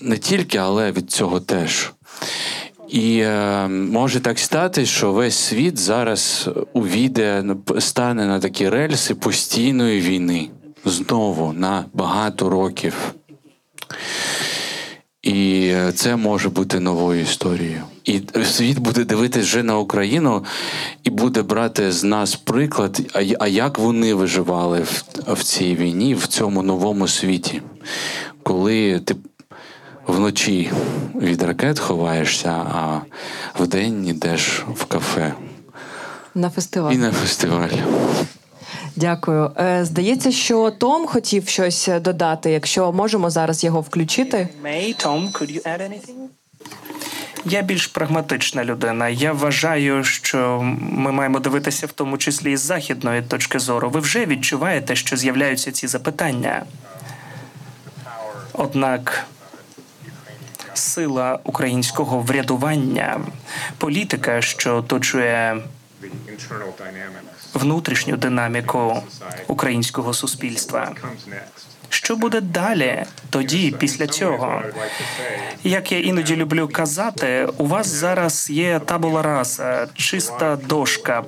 не 0.00 0.18
тільки, 0.18 0.58
але 0.58 0.92
від 0.92 1.10
цього 1.10 1.40
теж. 1.40 1.92
І 2.88 3.18
е, 3.18 3.68
може 3.68 4.20
так 4.20 4.38
стати, 4.38 4.86
що 4.86 5.12
весь 5.12 5.36
світ 5.36 5.78
зараз 5.78 6.50
увійде, 6.72 7.44
стане 7.78 8.26
на 8.26 8.40
такі 8.40 8.68
рельси 8.68 9.14
постійної 9.14 10.00
війни 10.00 10.48
знову 10.84 11.52
на 11.52 11.84
багато 11.92 12.50
років. 12.50 13.14
І 15.30 15.74
це 15.94 16.16
може 16.16 16.48
бути 16.48 16.80
новою 16.80 17.22
історією. 17.22 17.82
І 18.04 18.22
світ 18.44 18.78
буде 18.78 19.04
дивитися 19.04 19.46
вже 19.46 19.62
на 19.62 19.78
Україну 19.78 20.44
і 21.04 21.10
буде 21.10 21.42
брати 21.42 21.92
з 21.92 22.04
нас 22.04 22.36
приклад, 22.36 23.00
а 23.40 23.46
як 23.46 23.78
вони 23.78 24.14
виживали 24.14 24.80
в, 24.80 25.04
в 25.26 25.42
цій 25.42 25.74
війні, 25.74 26.14
в 26.14 26.26
цьому 26.26 26.62
новому 26.62 27.08
світі, 27.08 27.62
коли 28.42 29.00
ти 29.00 29.16
вночі 30.06 30.70
від 31.14 31.42
ракет 31.42 31.78
ховаєшся, 31.78 32.50
а 32.50 33.00
вдень 33.58 34.06
йдеш 34.06 34.64
в 34.74 34.84
кафе. 34.84 35.34
На 36.34 36.50
фестиваль. 36.50 36.92
І 36.92 36.98
на 36.98 37.12
фестиваль. 37.12 37.68
Дякую. 38.96 39.50
Е, 39.60 39.84
здається, 39.84 40.32
що 40.32 40.70
Том 40.70 41.06
хотів 41.06 41.48
щось 41.48 41.88
додати. 42.00 42.50
Якщо 42.50 42.92
можемо 42.92 43.30
зараз 43.30 43.64
його 43.64 43.80
включити. 43.80 44.48
May, 44.64 45.06
Tom, 45.06 45.32
could 45.32 45.56
you 45.56 45.62
add 45.62 45.80
anything? 45.80 46.26
Я 47.44 47.62
більш 47.62 47.86
прагматична 47.86 48.64
людина. 48.64 49.08
Я 49.08 49.32
вважаю, 49.32 50.04
що 50.04 50.60
ми 50.80 51.12
маємо 51.12 51.40
дивитися 51.40 51.86
в 51.86 51.92
тому 51.92 52.18
числі 52.18 52.52
із 52.52 52.60
західної 52.60 53.22
точки 53.22 53.58
зору. 53.58 53.90
Ви 53.90 54.00
вже 54.00 54.26
відчуваєте, 54.26 54.96
що 54.96 55.16
з'являються 55.16 55.72
ці 55.72 55.86
запитання. 55.86 56.64
Однак 58.52 59.26
сила 60.74 61.38
українського 61.44 62.20
врядування, 62.20 63.20
політика, 63.78 64.42
що 64.42 64.76
оточує 64.76 65.62
внутрішню 67.54 68.16
динаміку 68.16 69.02
українського 69.46 70.14
суспільства. 70.14 70.92
Що 71.88 72.16
буде 72.16 72.40
далі? 72.40 73.04
Тоді, 73.30 73.74
після 73.78 74.06
цього, 74.06 74.62
як 75.64 75.92
я 75.92 76.00
іноді 76.00 76.36
люблю 76.36 76.68
казати, 76.72 77.48
у 77.56 77.66
вас 77.66 77.86
зараз 77.86 78.50
є 78.50 78.78
табула 78.78 79.22
раса, 79.22 79.88
чиста 79.94 80.56
дошка, 80.56 81.24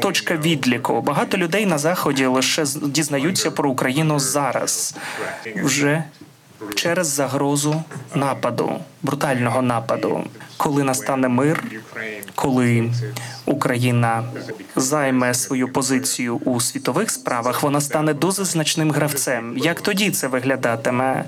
точка 0.00 0.36
відліку. 0.36 1.00
Багато 1.00 1.36
людей 1.36 1.66
на 1.66 1.78
заході 1.78 2.26
лише 2.26 2.64
дізнаються 2.82 3.50
про 3.50 3.70
Україну 3.70 4.18
зараз, 4.18 4.94
вже 5.56 6.04
через 6.74 7.06
загрозу 7.06 7.82
нападу, 8.14 8.72
брутального 9.02 9.62
нападу. 9.62 10.24
Коли 10.56 10.82
настане 10.82 11.28
мир, 11.28 11.64
коли 12.34 12.90
Україна 13.46 14.24
займе 14.76 15.34
свою 15.34 15.68
позицію 15.68 16.36
у 16.36 16.60
світових 16.60 17.10
справах, 17.10 17.62
вона 17.62 17.80
стане 17.80 18.14
дуже 18.14 18.44
значним 18.44 18.90
гравцем. 18.90 19.58
Як 19.58 19.80
тоді 19.80 20.10
це 20.10 20.26
виглядатиме? 20.26 21.24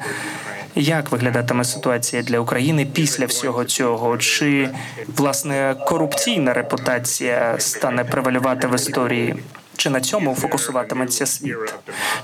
Як 0.76 1.12
виглядатиме 1.12 1.64
ситуація 1.64 2.22
для 2.22 2.38
України 2.38 2.86
після 2.92 3.26
всього 3.26 3.64
цього? 3.64 4.18
Чи 4.18 4.68
власне 5.16 5.76
корупційна 5.86 6.52
репутація 6.52 7.54
стане 7.58 8.04
превалювати 8.04 8.66
в 8.66 8.74
історії? 8.74 9.34
Чи 9.76 9.90
на 9.90 10.00
цьому 10.00 10.34
фокусуватиметься 10.34 11.26
світ? 11.26 11.74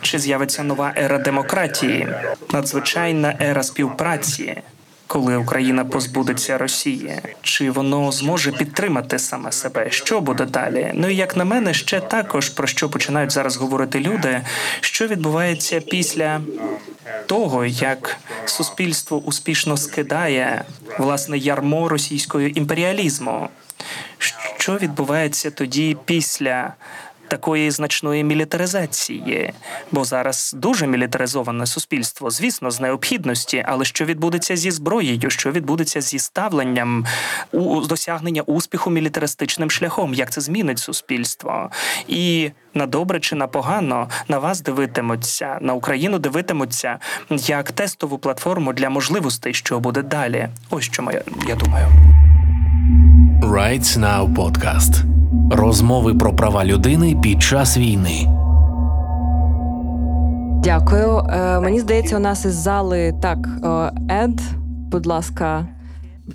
Чи 0.01 0.18
з'явиться 0.18 0.62
нова 0.62 0.92
ера 0.96 1.18
демократії, 1.18 2.09
надзвичайна 2.53 3.36
ера 3.40 3.62
співпраці? 3.62 4.62
Коли 5.07 5.36
Україна 5.36 5.84
позбудеться 5.84 6.59
Росії, 6.59 7.18
чи 7.42 7.70
воно 7.70 8.12
зможе 8.12 8.53
підтримати 8.53 9.18
саме 9.18 9.53
себе? 9.53 9.90
Що 9.90 10.20
буде 10.20 10.44
далі? 10.44 10.90
Ну 10.94 11.09
і 11.09 11.16
як 11.16 11.36
на 11.36 11.44
мене, 11.44 11.74
ще 11.74 12.01
також 12.01 12.48
про 12.48 12.66
що 12.66 12.88
починають 12.88 13.32
зараз 13.32 13.57
говорити 13.57 14.01
люди, 14.01 14.40
що 14.80 15.07
відбувається 15.07 15.80
після 15.80 16.40
того, 17.26 17.64
як 17.64 18.16
суспільство 18.44 19.18
успішно 19.18 19.76
скидає 19.76 20.64
власне 20.98 21.38
ярмо 21.38 21.88
російського 21.88 22.44
імперіалізму. 22.44 23.48
Що 24.59 24.76
відбувається 24.76 25.51
тоді 25.51 25.96
після 26.05 26.72
такої 27.31 27.70
значної 27.70 28.24
мілітаризації, 28.24 29.53
бо 29.93 30.05
зараз 30.05 30.55
дуже 30.57 30.87
мілітаризоване 30.87 31.66
суспільство, 31.66 32.31
звісно, 32.31 32.70
з 32.70 32.81
необхідності, 32.81 33.64
але 33.68 33.85
що 33.85 34.05
відбудеться 34.05 34.57
зі 34.57 34.70
зброєю, 34.70 35.31
що 35.31 35.51
відбудеться 35.51 36.01
зі 36.01 36.18
ставленням 36.18 37.07
у 37.53 37.81
досягнення 37.81 38.43
успіху 38.43 38.91
мілітаристичним 38.91 39.70
шляхом, 39.70 40.14
як 40.14 40.31
це 40.31 40.41
змінить 40.41 40.78
суспільство, 40.78 41.70
і 42.09 42.51
на 42.74 42.87
добре 42.87 43.20
чи 43.20 43.37
на 43.37 43.47
погано 43.47 44.09
на 44.28 44.39
вас 44.39 44.61
дивитимуться, 44.61 45.59
на 45.61 45.74
Україну 45.74 46.18
дивитимуться 46.18 46.99
як 47.31 47.72
тестову 47.72 48.18
платформу 48.18 48.72
для 48.72 48.91
можливостей, 48.91 49.55
що 49.55 49.81
буде 49.81 50.03
далі. 50.03 50.49
Ось 50.70 50.85
що 50.85 51.03
моя 51.03 51.22
я 51.49 51.55
думаю. 51.55 51.87
Rights 53.43 53.99
Now 53.99 54.35
Podcast. 54.35 55.20
Розмови 55.51 56.14
про 56.14 56.36
права 56.36 56.64
людини 56.64 57.16
під 57.22 57.42
час 57.42 57.76
війни. 57.76 58.28
Дякую. 60.62 61.18
Е, 61.18 61.61
мені 61.61 61.80
здається, 61.80 62.16
у 62.16 62.20
нас 62.20 62.44
із 62.44 62.55
зали 62.55 63.14
так. 63.22 63.38
е, 63.64 63.92
Ед, 64.14 64.40
будь 64.90 65.07
ласка. 65.07 65.66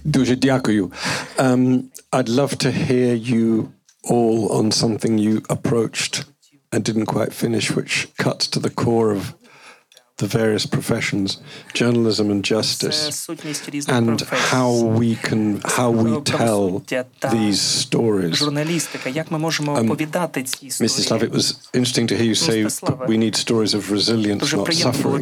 Дуже 0.03 0.35
дякую. 0.35 0.91
Um, 1.37 1.79
I'd 2.11 2.29
love 2.29 2.55
to 2.65 2.71
hear 2.89 3.15
you 3.33 3.63
all 4.09 4.51
on 4.51 4.71
something 4.71 5.17
you 5.17 5.41
approached 5.55 6.25
and 6.71 6.83
didn't 6.83 7.05
quite 7.05 7.33
finish, 7.43 7.67
which 7.77 8.07
cuts 8.23 8.47
to 8.53 8.59
the 8.59 8.73
core 8.83 9.11
of 9.17 9.21
the 10.17 10.27
various 10.27 10.65
professions, 10.65 11.41
journalism 11.73 12.31
and 12.31 12.45
justice, 12.45 13.27
and 13.89 14.21
how 14.21 14.81
we 14.81 15.15
can 15.15 15.59
how 15.65 15.91
we 15.91 16.21
tell 16.21 16.79
these 17.31 17.59
stories. 17.59 18.41
Um, 18.41 18.55
Mrs. 18.55 18.87
Slav, 21.07 21.21
it 21.21 21.31
was 21.31 21.67
interesting 21.73 22.07
to 22.07 22.15
hear 22.15 22.25
you 22.25 22.35
say 22.35 22.63
that 22.63 23.05
we 23.07 23.17
need 23.17 23.35
stories 23.35 23.73
of 23.73 23.91
resilience, 23.91 24.53
not 24.53 24.73
suffering. 24.73 25.15
Um, 25.15 25.21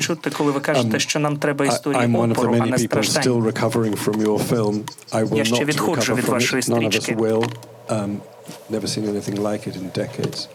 I, 1.95 2.03
am 2.03 2.13
one 2.13 2.29
of 2.29 2.37
the 2.37 2.51
many 2.51 2.71
people 2.73 3.01
still 3.01 3.41
recovering 3.41 3.95
from 3.95 4.21
your 4.21 4.39
film. 4.39 4.85
I 5.11 5.23
will 5.23 5.43
not 5.43 5.65
recover 5.65 6.21
from 6.21 6.37
it. 6.37 6.69
None 6.69 6.85
of 6.85 6.95
us 6.95 7.09
will. 7.09 7.45
Um, 7.89 8.21
never 8.69 8.85
seen 8.87 9.05
anything 9.07 9.41
like 9.41 9.65
it 9.67 9.75
in 9.75 9.89
decades. 9.89 10.47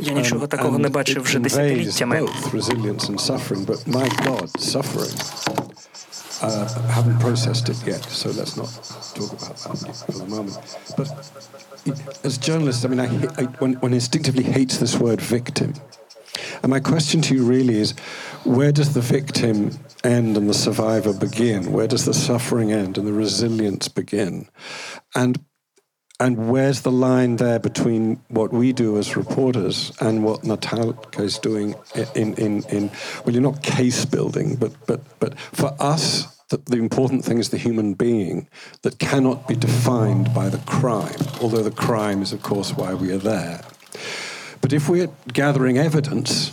Я 0.00 0.12
нічого 0.12 0.46
такого 0.46 0.78
не 0.78 0.88
бачив 0.88 1.22
вже 1.22 1.38
десятиліттями. 1.38 2.20
both 2.20 2.54
resilience 2.54 3.08
and 3.08 3.20
suffering, 3.20 3.64
but 3.66 3.86
my 3.86 4.08
God, 4.26 4.60
suffering. 4.60 5.14
Uh, 6.42 6.66
haven't 6.96 7.18
processed 7.20 7.68
it 7.68 7.78
yet, 7.86 8.02
so 8.20 8.26
let's 8.30 8.56
not 8.56 8.70
talk 9.18 9.30
about 9.38 9.56
that 9.84 9.96
for 10.06 10.18
the 10.22 10.28
moment. 10.36 10.56
But 10.96 11.08
as 12.24 12.38
journalists, 12.38 12.82
I 12.84 12.88
mean, 12.88 13.00
I, 13.00 13.08
I 13.40 13.44
one, 13.64 13.74
one 13.86 13.92
instinctively 13.92 14.42
hates 14.42 14.78
this 14.78 14.94
word 14.96 15.20
victim. 15.20 15.74
And 16.62 16.70
my 16.70 16.80
question 16.80 17.20
to 17.22 17.34
you 17.34 17.44
really 17.44 17.76
is 17.78 17.92
where 18.44 18.72
does 18.72 18.94
the 18.94 19.00
victim 19.00 19.78
end 20.02 20.36
and 20.36 20.48
the 20.48 20.54
survivor 20.54 21.12
begin? 21.12 21.72
Where 21.72 21.86
does 21.86 22.04
the 22.04 22.14
suffering 22.14 22.72
end 22.72 22.96
and 22.98 23.06
the 23.06 23.12
resilience 23.12 23.88
begin? 23.88 24.48
And 25.14 25.38
and 26.19 26.49
where's 26.49 26.81
the 26.81 26.91
line 26.91 27.35
there 27.35 27.59
between 27.59 28.21
what 28.29 28.53
we 28.53 28.71
do 28.71 28.97
as 28.97 29.17
reporters 29.17 29.91
and 29.99 30.23
what 30.23 30.41
Natalka 30.43 31.19
is 31.19 31.37
doing 31.37 31.75
in, 32.15 32.33
in, 32.35 32.63
in 32.65 32.91
well, 33.25 33.33
you're 33.33 33.41
not 33.41 33.61
case 33.61 34.05
building, 34.05 34.55
but, 34.55 34.71
but, 34.87 35.01
but 35.19 35.37
for 35.39 35.75
us, 35.79 36.27
the, 36.49 36.57
the 36.57 36.77
important 36.77 37.25
thing 37.25 37.37
is 37.37 37.49
the 37.49 37.57
human 37.57 37.95
being 37.95 38.47
that 38.83 38.99
cannot 38.99 39.47
be 39.47 39.55
defined 39.55 40.33
by 40.33 40.47
the 40.47 40.59
crime, 40.59 41.19
although 41.41 41.63
the 41.63 41.71
crime 41.71 42.21
is, 42.21 42.31
of 42.31 42.41
course, 42.41 42.71
why 42.71 42.93
we 42.93 43.11
are 43.11 43.17
there. 43.17 43.61
But 44.61 44.71
if 44.71 44.87
we're 44.87 45.09
gathering 45.33 45.77
evidence, 45.77 46.51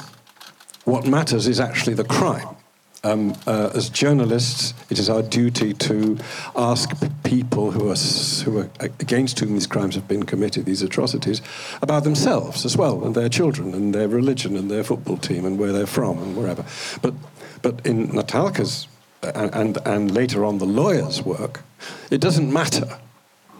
what 0.84 1.06
matters 1.06 1.46
is 1.46 1.60
actually 1.60 1.94
the 1.94 2.04
crime. 2.04 2.56
Um, 3.04 3.34
uh, 3.48 3.70
as 3.74 3.88
journalists, 3.88 4.74
it 4.88 4.98
is 4.98 5.10
our 5.10 5.22
duty 5.22 5.72
to 5.74 6.18
ask 6.54 6.90
people 7.24 7.72
who 7.72 7.90
are, 7.90 7.96
who 7.96 8.58
are 8.60 8.70
against 8.80 9.40
whom 9.40 9.54
these 9.54 9.66
crimes 9.66 9.96
have 9.96 10.06
been 10.06 10.22
committed, 10.22 10.66
these 10.66 10.82
atrocities, 10.82 11.42
about 11.82 12.04
themselves 12.04 12.64
as 12.64 12.76
well, 12.76 13.04
and 13.04 13.16
their 13.16 13.28
children, 13.28 13.74
and 13.74 13.92
their 13.92 14.06
religion, 14.06 14.56
and 14.56 14.70
their 14.70 14.84
football 14.84 15.16
team, 15.16 15.44
and 15.44 15.58
where 15.58 15.72
they're 15.72 15.86
from, 15.86 16.18
and 16.18 16.36
wherever. 16.36 16.64
But, 17.00 17.14
but 17.60 17.84
in 17.84 18.08
Natalka's 18.10 18.86
and, 19.22 19.54
and, 19.54 19.78
and 19.84 20.10
later 20.10 20.44
on 20.44 20.58
the 20.58 20.64
lawyer's 20.64 21.22
work, 21.22 21.62
it 22.10 22.20
doesn't 22.20 22.52
matter 22.52 22.98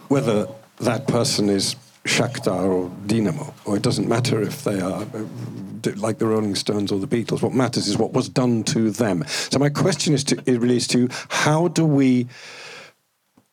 whether 0.07 0.47
that 0.79 1.07
person 1.07 1.49
is 1.49 1.75
Shakhtar 2.05 2.65
or 2.65 2.91
Dynamo, 3.07 3.53
or 3.65 3.77
it 3.77 3.81
doesn't 3.81 4.07
matter 4.07 4.41
if 4.41 4.63
they 4.63 4.79
are 4.81 5.03
uh, 5.03 5.91
like 5.97 6.17
the 6.17 6.27
Rolling 6.27 6.55
Stones 6.55 6.91
or 6.91 6.99
the 6.99 7.07
Beatles. 7.07 7.41
What 7.41 7.53
matters 7.53 7.87
is 7.87 7.97
what 7.97 8.13
was 8.13 8.29
done 8.29 8.63
to 8.65 8.91
them. 8.91 9.23
So 9.27 9.59
my 9.59 9.69
question 9.69 10.13
is 10.13 10.23
to 10.25 10.41
it 10.45 10.59
relates 10.59 10.87
to 10.87 11.07
how 11.29 11.69
do 11.69 11.85
we 11.85 12.27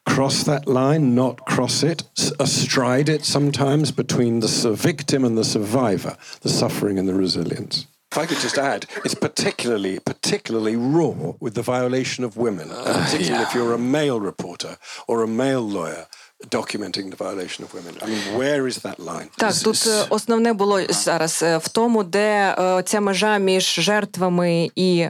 cross 0.06 0.42
that 0.44 0.66
line, 0.66 1.14
not 1.14 1.46
cross 1.46 1.82
it, 1.82 2.02
astride 2.40 3.08
it 3.08 3.24
sometimes 3.24 3.92
between 3.92 4.40
the 4.40 4.48
victim 4.74 5.24
and 5.24 5.38
the 5.38 5.44
survivor, 5.44 6.16
the 6.40 6.48
suffering 6.48 6.98
and 6.98 7.08
the 7.08 7.14
resilience. 7.14 7.86
If 8.10 8.18
I 8.18 8.26
could 8.26 8.38
just 8.38 8.58
add, 8.58 8.86
it's 9.04 9.14
particularly, 9.14 10.00
particularly 10.00 10.74
raw 10.74 11.34
with 11.38 11.54
the 11.54 11.62
violation 11.62 12.24
of 12.24 12.36
women, 12.36 12.68
and 12.72 13.04
particularly 13.04 13.44
if 13.44 13.54
you're 13.54 13.72
a 13.72 13.78
male 13.78 14.18
reporter 14.18 14.78
or 15.06 15.22
a 15.22 15.28
male 15.28 15.62
lawyer 15.62 16.08
documenting 16.48 17.10
the 17.10 17.16
violation 17.16 17.64
of 17.64 17.74
women. 17.74 17.94
I 18.02 18.06
mean, 18.06 18.38
where 18.38 18.66
is 18.66 18.78
that 18.78 18.98
line? 18.98 19.28
Так, 19.36 19.54
тут 19.54 19.86
е, 19.86 20.06
основне 20.10 20.52
було 20.52 20.80
зараз 20.88 21.42
е, 21.42 21.58
в 21.58 21.68
тому, 21.68 22.04
де 22.04 22.54
е, 22.58 22.82
ця 22.82 23.00
межа 23.00 23.38
між 23.38 23.74
жертвами 23.74 24.70
і. 24.74 25.06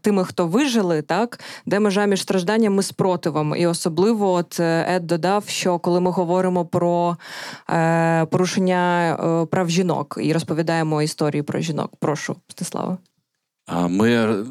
Тими, 0.00 0.24
хто 0.24 0.46
вижили, 0.46 1.02
так 1.02 1.40
де 1.66 1.80
межа 1.80 2.04
між 2.04 2.22
стражданням 2.22 2.78
і 2.78 2.82
спротивом, 2.82 3.54
і 3.56 3.66
особливо, 3.66 4.32
от 4.32 4.60
Ед 4.60 5.06
додав, 5.06 5.44
що 5.48 5.78
коли 5.78 6.00
ми 6.00 6.10
говоримо 6.10 6.64
про 6.64 7.16
е, 7.70 8.26
порушення 8.26 9.12
е, 9.42 9.46
прав 9.46 9.70
жінок 9.70 10.18
і 10.22 10.32
розповідаємо 10.32 11.02
історії 11.02 11.42
про 11.42 11.60
жінок. 11.60 11.92
Прошу, 11.98 12.36
Стислава. 12.48 12.98
А 13.66 13.88
Ми 13.88 14.44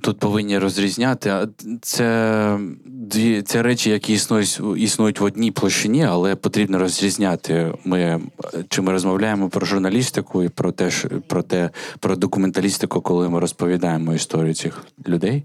тут 0.00 0.18
повинні 0.18 0.58
розрізняти. 0.58 1.48
Це 1.82 2.58
дві 2.84 3.42
це 3.42 3.62
речі, 3.62 3.90
які 3.90 4.12
існують, 4.12 4.60
існують 4.76 5.20
в 5.20 5.24
одній 5.24 5.50
площині, 5.50 6.04
але 6.04 6.36
потрібно 6.36 6.78
розрізняти. 6.78 7.72
Ми 7.84 8.20
чи 8.68 8.82
ми 8.82 8.92
розмовляємо 8.92 9.48
про 9.48 9.66
журналістику 9.66 10.42
і 10.42 10.48
про 10.48 10.72
те, 10.72 10.90
про 11.26 11.42
те, 11.42 11.70
про 12.00 12.16
документалістику, 12.16 13.00
коли 13.00 13.28
ми 13.28 13.40
розповідаємо 13.40 14.14
історію 14.14 14.54
цих 14.54 14.86
людей, 15.08 15.44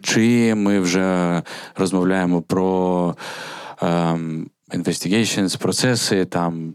чи 0.00 0.54
ми 0.54 0.80
вже 0.80 1.42
розмовляємо 1.76 2.42
про. 2.42 3.16
Ем, 3.82 4.50
Investigations, 4.74 5.58
процеси, 5.58 6.24
там 6.24 6.74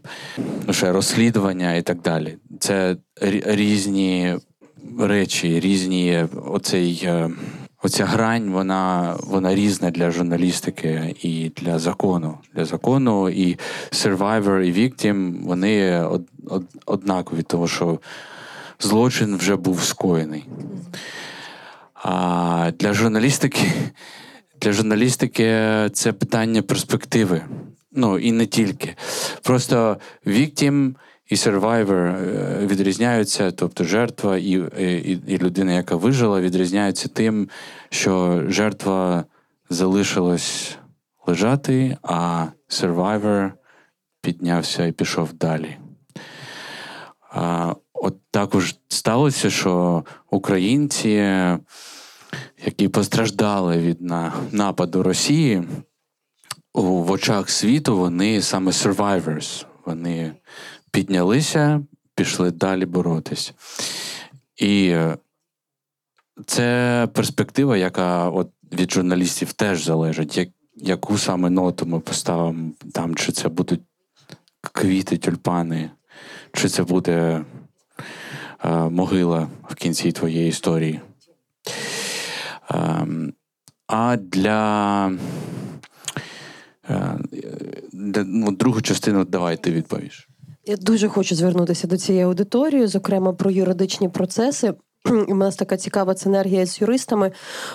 ну, 0.66 0.72
ще 0.72 0.92
розслідування 0.92 1.74
і 1.74 1.82
так 1.82 2.00
далі. 2.00 2.36
Це 2.60 2.96
різні 3.46 4.36
речі, 5.00 5.60
різні 5.60 6.26
оцей. 6.46 7.02
е, 7.04 7.30
Оця 7.82 8.04
грань, 8.04 8.50
вона, 8.50 9.16
вона 9.22 9.54
різна 9.54 9.90
для 9.90 10.10
журналістики 10.10 11.14
і 11.22 11.52
для 11.56 11.78
закону. 11.78 12.38
Для 12.54 12.64
закону 12.64 13.28
і 13.28 13.58
survivor, 13.92 14.60
і 14.60 14.72
victim, 14.72 15.44
вони 15.44 16.00
од, 16.00 16.28
од, 16.46 16.64
однакові, 16.86 17.42
тому 17.42 17.68
що 17.68 17.98
злочин 18.80 19.36
вже 19.36 19.56
був 19.56 19.82
скоєний. 19.82 20.44
А 21.94 22.72
для 22.78 22.92
журналістики, 22.92 23.72
для 24.60 24.72
журналістики 24.72 25.44
це 25.92 26.12
питання 26.12 26.62
перспективи. 26.62 27.42
Ну 27.92 28.18
і 28.18 28.32
не 28.32 28.46
тільки. 28.46 28.94
Просто 29.42 29.96
victim 30.26 30.94
і 31.28 31.34
survivor 31.34 32.16
е, 32.16 32.66
відрізняються, 32.66 33.50
тобто 33.50 33.84
жертва 33.84 34.38
і, 34.38 34.50
і, 34.78 35.20
і 35.26 35.38
людина, 35.38 35.72
яка 35.72 35.96
вижила, 35.96 36.40
відрізняються 36.40 37.08
тим, 37.08 37.48
що 37.90 38.42
жертва 38.48 39.24
залишилась 39.70 40.78
лежати, 41.26 41.96
а 42.02 42.46
survivor 42.68 43.52
піднявся 44.20 44.86
і 44.86 44.92
пішов 44.92 45.32
далі. 45.32 45.76
А, 47.30 47.74
от 47.92 48.16
також 48.30 48.76
сталося, 48.88 49.50
що 49.50 50.04
українці, 50.30 51.08
які 52.64 52.88
постраждали 52.88 53.78
від 53.78 54.00
на, 54.00 54.32
нападу 54.52 55.02
Росії, 55.02 55.62
в 56.74 57.10
очах 57.10 57.50
світу 57.50 57.98
вони 57.98 58.42
саме 58.42 58.70
survivors. 58.70 59.66
Вони 59.86 60.32
піднялися, 60.96 61.82
пішли 62.14 62.50
далі 62.50 62.86
боротись. 62.86 63.54
І 64.56 64.88
е, 64.88 65.16
це 66.46 67.08
перспектива, 67.12 67.76
яка 67.76 68.30
от 68.30 68.50
від 68.72 68.92
журналістів 68.92 69.52
теж 69.52 69.84
залежить, 69.84 70.36
як, 70.36 70.48
яку 70.76 71.18
саме 71.18 71.50
ноту 71.50 71.86
ми 71.86 72.00
поставимо 72.00 72.70
там, 72.92 73.14
чи 73.14 73.32
це 73.32 73.48
будуть 73.48 73.80
квіти, 74.72 75.18
тюльпани, 75.18 75.90
чи 76.52 76.68
це 76.68 76.82
буде 76.82 77.44
е, 78.64 78.70
могила 78.70 79.48
в 79.68 79.74
кінці 79.74 80.12
твоєї 80.12 80.48
історії. 80.48 81.00
Ем, 82.70 83.32
а 83.86 84.16
для, 84.16 85.12
е, 86.90 87.18
для 87.92 88.24
ну, 88.24 88.52
другу 88.52 88.80
частину 88.80 89.24
давай 89.24 89.56
ти 89.56 89.72
відповіш. 89.72 90.28
Я 90.68 90.76
дуже 90.76 91.08
хочу 91.08 91.34
звернутися 91.34 91.86
до 91.86 91.96
цієї 91.96 92.24
аудиторії, 92.24 92.86
зокрема 92.86 93.32
про 93.32 93.50
юридичні 93.50 94.08
процеси. 94.08 94.74
В 95.04 95.34
нас 95.34 95.56
така 95.56 95.76
цікава 95.76 96.16
синергія 96.16 96.66
з 96.66 96.80
юристами. 96.80 97.32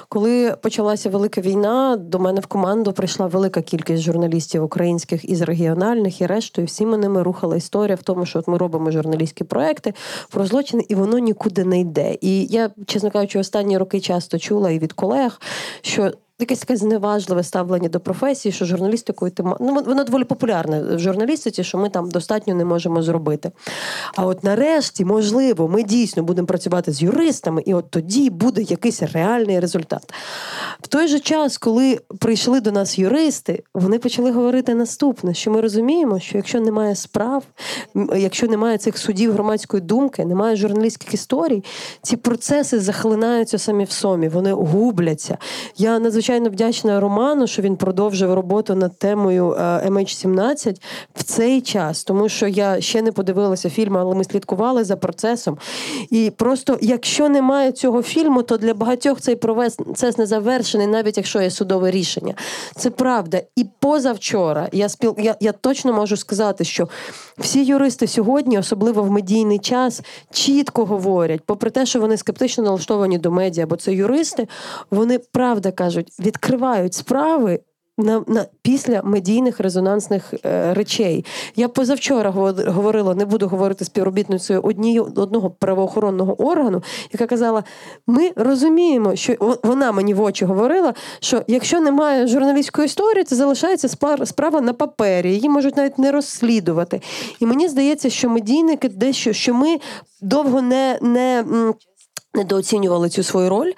Коли 0.10 0.56
почалася 0.62 1.10
велика 1.10 1.42
війна, 1.42 1.98
до 1.98 2.20
мене 2.20 2.42
в 2.42 2.46
команду 2.46 2.94
прийшла 2.94 3.28
велика 3.28 3.62
кількість 3.62 4.04
журналістів 4.04 4.64
українських 4.64 5.30
із 5.30 5.42
регіональних 5.42 6.22
і 6.22 6.26
рештою. 6.26 6.68
Всі 6.68 6.86
ми 6.86 6.98
ними 6.98 7.24
рухала 7.24 7.56
історія 7.56 7.96
в 7.96 8.04
тому, 8.04 8.26
що 8.26 8.40
от 8.40 8.48
ми 8.48 8.58
робимо 8.58 8.92
журналістські 8.92 9.44
проекти 9.44 9.94
про 10.30 10.46
злочини, 10.46 10.86
і 10.90 10.96
воно 10.96 11.18
нікуди 11.18 11.64
не 11.64 11.80
йде. 11.80 12.18
І 12.22 12.46
я, 12.46 12.70
чесно 12.86 13.12
кажучи, 13.12 13.40
останні 13.40 13.78
роки 13.78 14.00
часто 14.00 14.40
чула 14.40 14.72
і 14.72 14.80
від 14.80 14.94
колег, 14.94 15.42
що 15.82 16.12
якесь 16.42 16.60
таке 16.60 16.76
зневажливе 16.76 17.44
ставлення 17.44 17.90
до 17.90 18.00
професії, 18.00 18.52
що 18.52 18.66
журналістикою 18.66 19.32
ти 19.32 19.44
ну, 19.44 19.84
воно 19.86 20.04
доволі 20.04 20.24
популярне 20.24 20.96
в 20.96 21.00
журналістиці, 21.00 21.64
що 21.64 21.78
ми 21.78 21.90
там 21.90 22.10
достатньо 22.10 22.56
не 22.56 22.66
можемо 22.66 23.02
зробити. 23.02 23.52
А 24.16 24.26
от 24.26 24.44
нарешті, 24.44 25.06
можливо, 25.06 25.68
ми 25.68 25.84
дійсно 25.84 26.24
будемо 26.24 26.48
працювати 26.48 26.92
з 26.92 27.02
юристами, 27.02 27.64
і 27.66 27.74
от 27.74 27.90
тоді 27.90 28.30
буде 28.30 28.62
якийсь 28.62 29.02
реальний 29.02 29.60
результат. 29.60 30.14
В 30.82 30.88
той 30.88 31.08
же 31.08 31.20
час, 31.20 31.58
коли 31.58 32.00
прийшли 32.20 32.62
до 32.62 32.72
нас 32.72 33.00
юристи, 33.00 33.64
вони 33.74 34.00
почали 34.00 34.32
говорити 34.32 34.76
наступне: 34.76 35.34
що 35.34 35.52
ми 35.52 35.62
розуміємо, 35.62 36.20
що 36.20 36.38
якщо 36.38 36.60
немає 36.60 36.96
справ, 36.96 37.44
якщо 38.16 38.48
немає 38.48 38.78
цих 38.78 38.98
судів 38.98 39.34
громадської 39.34 39.82
думки, 39.82 40.26
немає 40.26 40.56
журналістських 40.56 41.14
історій, 41.14 41.64
ці 42.02 42.18
процеси 42.18 42.80
захлинаються 42.80 43.58
самі 43.58 43.84
в 43.84 43.92
собі, 43.92 44.28
вони 44.28 44.54
губляться. 44.54 45.38
Я 45.78 46.00
надзвичайно 46.00 46.31
вдячна 46.40 47.00
Роману, 47.00 47.48
що 47.48 47.62
він 47.62 47.78
продовжив 47.78 48.34
роботу 48.34 48.76
над 48.76 49.00
темою 49.00 49.52
е, 49.52 49.62
MH17 49.90 50.76
в 51.16 51.24
цей 51.24 51.62
час, 51.62 52.04
тому 52.04 52.30
що 52.30 52.48
я 52.48 52.82
ще 52.82 53.02
не 53.02 53.12
подивилася 53.12 53.70
фільм, 53.70 53.98
але 53.98 54.16
ми 54.16 54.24
слідкували 54.24 54.84
за 54.84 54.96
процесом. 54.96 55.58
І 56.10 56.32
просто, 56.38 56.78
якщо 56.82 57.30
немає 57.30 57.72
цього 57.72 58.04
фільму, 58.04 58.44
то 58.44 58.58
для 58.58 58.74
багатьох 58.74 59.22
цей 59.22 59.36
процес 59.36 60.18
не 60.18 60.26
завершений, 60.26 60.88
навіть 60.88 61.18
якщо 61.18 61.42
є 61.42 61.50
судове 61.52 61.92
рішення. 61.92 62.34
Це 62.76 62.90
правда. 62.90 63.42
І 63.56 63.66
позавчора 63.80 64.70
я 64.72 64.90
спіл... 64.90 65.16
я, 65.18 65.36
я 65.40 65.52
точно 65.52 65.94
можу 65.94 66.18
сказати, 66.18 66.64
що 66.64 66.90
всі 67.38 67.64
юристи 67.64 68.08
сьогодні, 68.08 68.60
особливо 68.60 69.04
в 69.04 69.12
медійний 69.12 69.60
час, 69.60 70.02
чітко 70.32 70.86
говорять, 70.86 71.42
попри 71.46 71.70
те, 71.70 71.86
що 71.86 72.00
вони 72.00 72.18
скептично 72.18 72.64
налаштовані 72.64 73.18
до 73.18 73.32
медіа, 73.32 73.66
бо 73.66 73.76
це 73.76 73.94
юристи, 73.94 74.48
вони 74.92 75.20
правда 75.20 75.72
кажуть, 75.72 76.14
відкривають 76.22 76.94
справи. 76.94 77.60
На, 77.98 78.24
на 78.28 78.46
після 78.62 79.02
медійних 79.04 79.60
резонансних 79.60 80.34
е, 80.46 80.74
речей 80.74 81.26
я 81.56 81.68
позавчора 81.68 82.30
говор- 82.32 82.72
говорила, 82.72 83.16
не 83.16 83.26
буду 83.26 83.48
говорити 83.48 83.86
співробітницею 83.86 84.62
однієї 84.62 85.00
одного 85.00 85.50
правоохоронного 85.50 86.42
органу, 86.48 86.84
яка 87.14 87.28
казала: 87.28 87.64
ми 88.08 88.32
розуміємо, 88.36 89.16
що 89.16 89.58
вона 89.64 89.92
мені 89.92 90.14
в 90.14 90.22
очі 90.22 90.46
говорила, 90.46 90.94
що 91.20 91.42
якщо 91.48 91.80
немає 91.82 92.28
журналістської 92.28 92.86
історії, 92.86 93.24
це 93.24 93.36
залишається 93.36 93.88
спар- 93.88 94.26
справа 94.26 94.62
на 94.62 94.74
папері, 94.74 95.32
її 95.34 95.50
можуть 95.50 95.78
навіть 95.78 96.00
не 96.00 96.12
розслідувати. 96.12 97.02
І 97.40 97.46
мені 97.46 97.68
здається, 97.70 98.10
що 98.10 98.30
медійники 98.30 98.90
дещо, 98.90 99.34
що 99.34 99.54
ми 99.54 99.78
довго 100.22 100.62
не. 100.62 101.00
не 101.02 101.44
Недооцінювали 102.34 103.10
цю 103.10 103.24
свою 103.24 103.50
роль, 103.50 103.72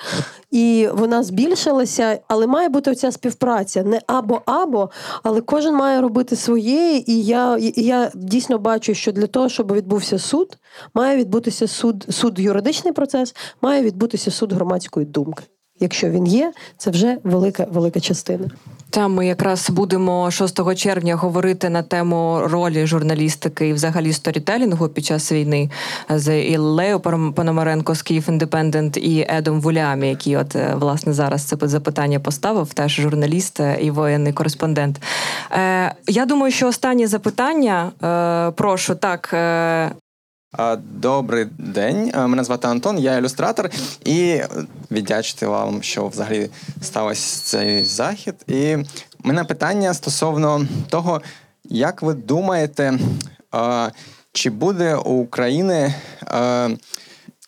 і 0.51 0.89
вона 0.93 1.23
збільшилася, 1.23 2.19
але 2.27 2.47
має 2.47 2.69
бути 2.69 2.91
оця 2.91 3.11
співпраця 3.11 3.84
не 3.84 4.01
або-або, 4.07 4.89
але 5.23 5.41
кожен 5.41 5.75
має 5.75 6.01
робити 6.01 6.35
своє. 6.35 7.03
І 7.07 7.23
я, 7.23 7.57
і 7.57 7.73
я 7.75 8.11
дійсно 8.15 8.57
бачу, 8.59 8.93
що 8.93 9.11
для 9.11 9.27
того, 9.27 9.49
щоб 9.49 9.73
відбувся 9.73 10.19
суд, 10.19 10.57
має 10.93 11.17
відбутися 11.17 11.67
суд, 11.67 12.05
суд 12.09 12.39
юридичний 12.39 12.93
процес, 12.93 13.35
має 13.61 13.84
відбутися 13.84 14.31
суд 14.31 14.53
громадської 14.53 15.05
думки. 15.05 15.43
Якщо 15.80 16.10
він 16.10 16.28
є, 16.28 16.54
це 16.78 16.91
вже 16.91 17.18
велика 17.24 17.68
велика 17.72 18.00
частина. 18.00 18.48
Там 18.90 19.14
ми 19.14 19.28
якраз 19.28 19.70
будемо 19.70 20.32
6 20.32 20.76
червня 20.76 21.16
говорити 21.16 21.70
на 21.70 21.84
тему 21.84 22.41
ролі 22.45 22.88
журналістики 22.88 23.68
і 23.68 23.74
взагалі 23.74 24.14
сторітелінгу 24.14 24.88
під 24.88 25.06
час 25.06 25.32
війни 25.32 25.70
з 26.10 26.41
Іллею 26.41 27.00
Пономаренко 27.36 27.95
з 27.95 28.02
Київ 28.02 28.26
Індепендент 28.30 28.98
і 28.98 29.26
Едом 29.30 29.62
Вулямі, 29.62 30.10
який 30.10 30.38
от 30.38 30.56
е, 30.56 30.76
власне 30.76 31.14
зараз 31.14 31.44
це 31.44 31.58
запитання 31.62 32.20
поставив, 32.20 32.74
теж 32.74 32.91
журналіст 32.91 33.60
е, 33.60 33.78
і 33.82 33.91
воєнний 33.91 34.34
кореспондент. 34.34 35.02
Е, 35.52 35.95
Я 36.08 36.26
думаю, 36.26 36.52
що 36.52 36.68
останнє 36.68 37.08
запитання. 37.08 37.91
Е, 38.04 38.52
Прошу 38.52 38.95
так. 38.95 39.30
е, 39.34 39.91
Добрий 40.80 41.45
день. 41.57 42.11
Мене 42.15 42.43
звати 42.43 42.67
Антон, 42.67 42.99
я 42.99 43.17
ілюстратор, 43.17 43.69
і 44.05 44.41
віддячити 44.91 45.47
вам, 45.47 45.84
що 45.84 46.07
взагалі 46.07 46.49
стався 46.81 47.43
цей 47.43 47.84
захід. 47.84 48.35
І 48.47 48.75
в 48.75 48.85
мене 49.23 49.43
питання 49.43 49.93
стосовно 49.93 50.67
того, 50.89 51.21
як 51.63 52.01
ви 52.01 52.13
думаєте, 52.13 52.99
чи 54.31 54.49
буде 54.49 54.95
у 54.95 55.13
України, 55.13 55.95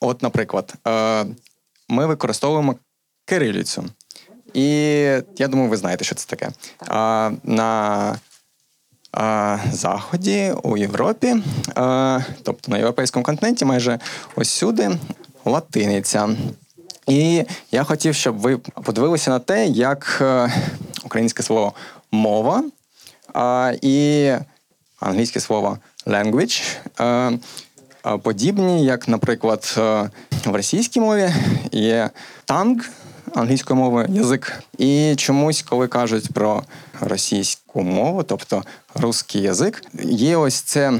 от, 0.02 0.22
наприклад, 0.22 0.73
ми 1.90 2.06
використовуємо 2.06 2.76
кирилицю. 3.26 3.86
І 4.53 4.68
я 5.38 5.48
думаю, 5.48 5.69
ви 5.69 5.77
знаєте, 5.77 6.06
що 6.06 6.15
це 6.15 6.27
таке. 6.27 6.49
А, 6.88 7.32
на 7.44 8.19
Заході, 9.72 10.54
у 10.64 10.78
Європі, 10.78 11.36
тобто 12.44 12.72
на 12.72 12.78
європейському 12.78 13.26
континенті, 13.26 13.66
майже 13.66 14.00
усюди 14.36 14.92
латиниця. 15.46 16.30
І 17.08 17.44
я 17.72 17.84
хотів, 17.84 18.16
щоб 18.16 18.38
ви 18.38 18.58
подивилися 18.58 19.30
на 19.32 19.40
те, 19.40 19.66
як 19.68 20.18
е, 20.22 20.54
українське 21.06 21.44
слово 21.44 21.74
мова 22.12 22.64
і 23.82 24.32
англійське 25.00 25.40
слово 25.40 25.78
language 26.08 26.64
е, 27.00 27.40
подібні, 28.24 28.86
як, 28.86 29.08
наприклад, 29.08 29.76
е, 29.78 30.10
в 30.46 30.56
російській 30.56 31.00
мові 31.00 31.34
є 31.72 32.10
tongue, 32.48 32.90
англійською 33.36 33.80
мовою 33.80 34.08
язик. 34.10 34.64
І 34.78 35.16
чомусь, 35.16 35.62
коли 35.62 35.88
кажуть 35.88 36.34
про 36.34 36.64
російську 37.02 37.82
мову, 37.82 38.24
тобто 38.24 38.64
русський 38.96 39.42
язик, 39.42 39.84
є 40.04 40.38
ось 40.38 40.56
це 40.56 41.00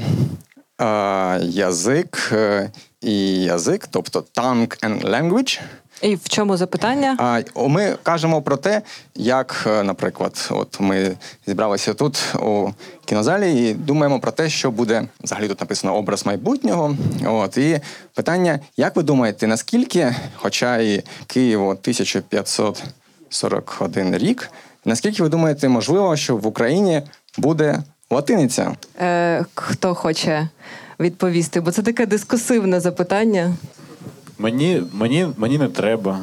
е, 0.80 1.40
язик 1.42 2.28
е, 2.32 2.70
і 3.00 3.42
язик, 3.42 3.88
тобто 3.90 4.24
tongue 4.34 4.84
and 4.84 5.10
language. 5.10 5.60
І 6.02 6.14
в 6.14 6.28
чому 6.28 6.56
запитання? 6.56 7.16
А 7.18 7.42
ми 7.68 7.96
кажемо 8.02 8.42
про 8.42 8.56
те, 8.56 8.82
як, 9.14 9.64
е, 9.66 9.82
наприклад, 9.82 10.48
от 10.50 10.80
ми 10.80 11.16
зібралися 11.46 11.94
тут 11.94 12.34
у 12.34 12.70
кінозалі 13.04 13.68
і 13.68 13.74
думаємо 13.74 14.20
про 14.20 14.30
те, 14.30 14.48
що 14.48 14.70
буде 14.70 15.08
взагалі 15.24 15.48
тут 15.48 15.60
написано 15.60 15.96
образ 15.96 16.26
майбутнього. 16.26 16.96
От 17.26 17.56
і 17.56 17.80
питання: 18.14 18.60
як 18.76 18.96
ви 18.96 19.02
думаєте, 19.02 19.46
наскільки, 19.46 20.14
хоча 20.36 20.76
і 20.76 21.02
Києву 21.26 21.68
1541 21.68 24.16
рік, 24.16 24.50
наскільки 24.86 25.22
ви 25.22 25.28
думаєте, 25.28 25.68
можливо, 25.68 26.16
що 26.16 26.36
в 26.36 26.46
Україні 26.46 27.02
буде 27.38 27.82
латиниця? 28.10 28.76
Е, 29.00 29.44
Хто 29.54 29.94
хоче 29.94 30.48
відповісти? 31.00 31.60
Бо 31.60 31.70
це 31.70 31.82
таке 31.82 32.06
дискусивне 32.06 32.80
запитання. 32.80 33.54
Мені, 34.38 34.82
мені, 34.92 35.26
мені 35.36 35.58
не 35.58 35.68
треба. 35.68 36.18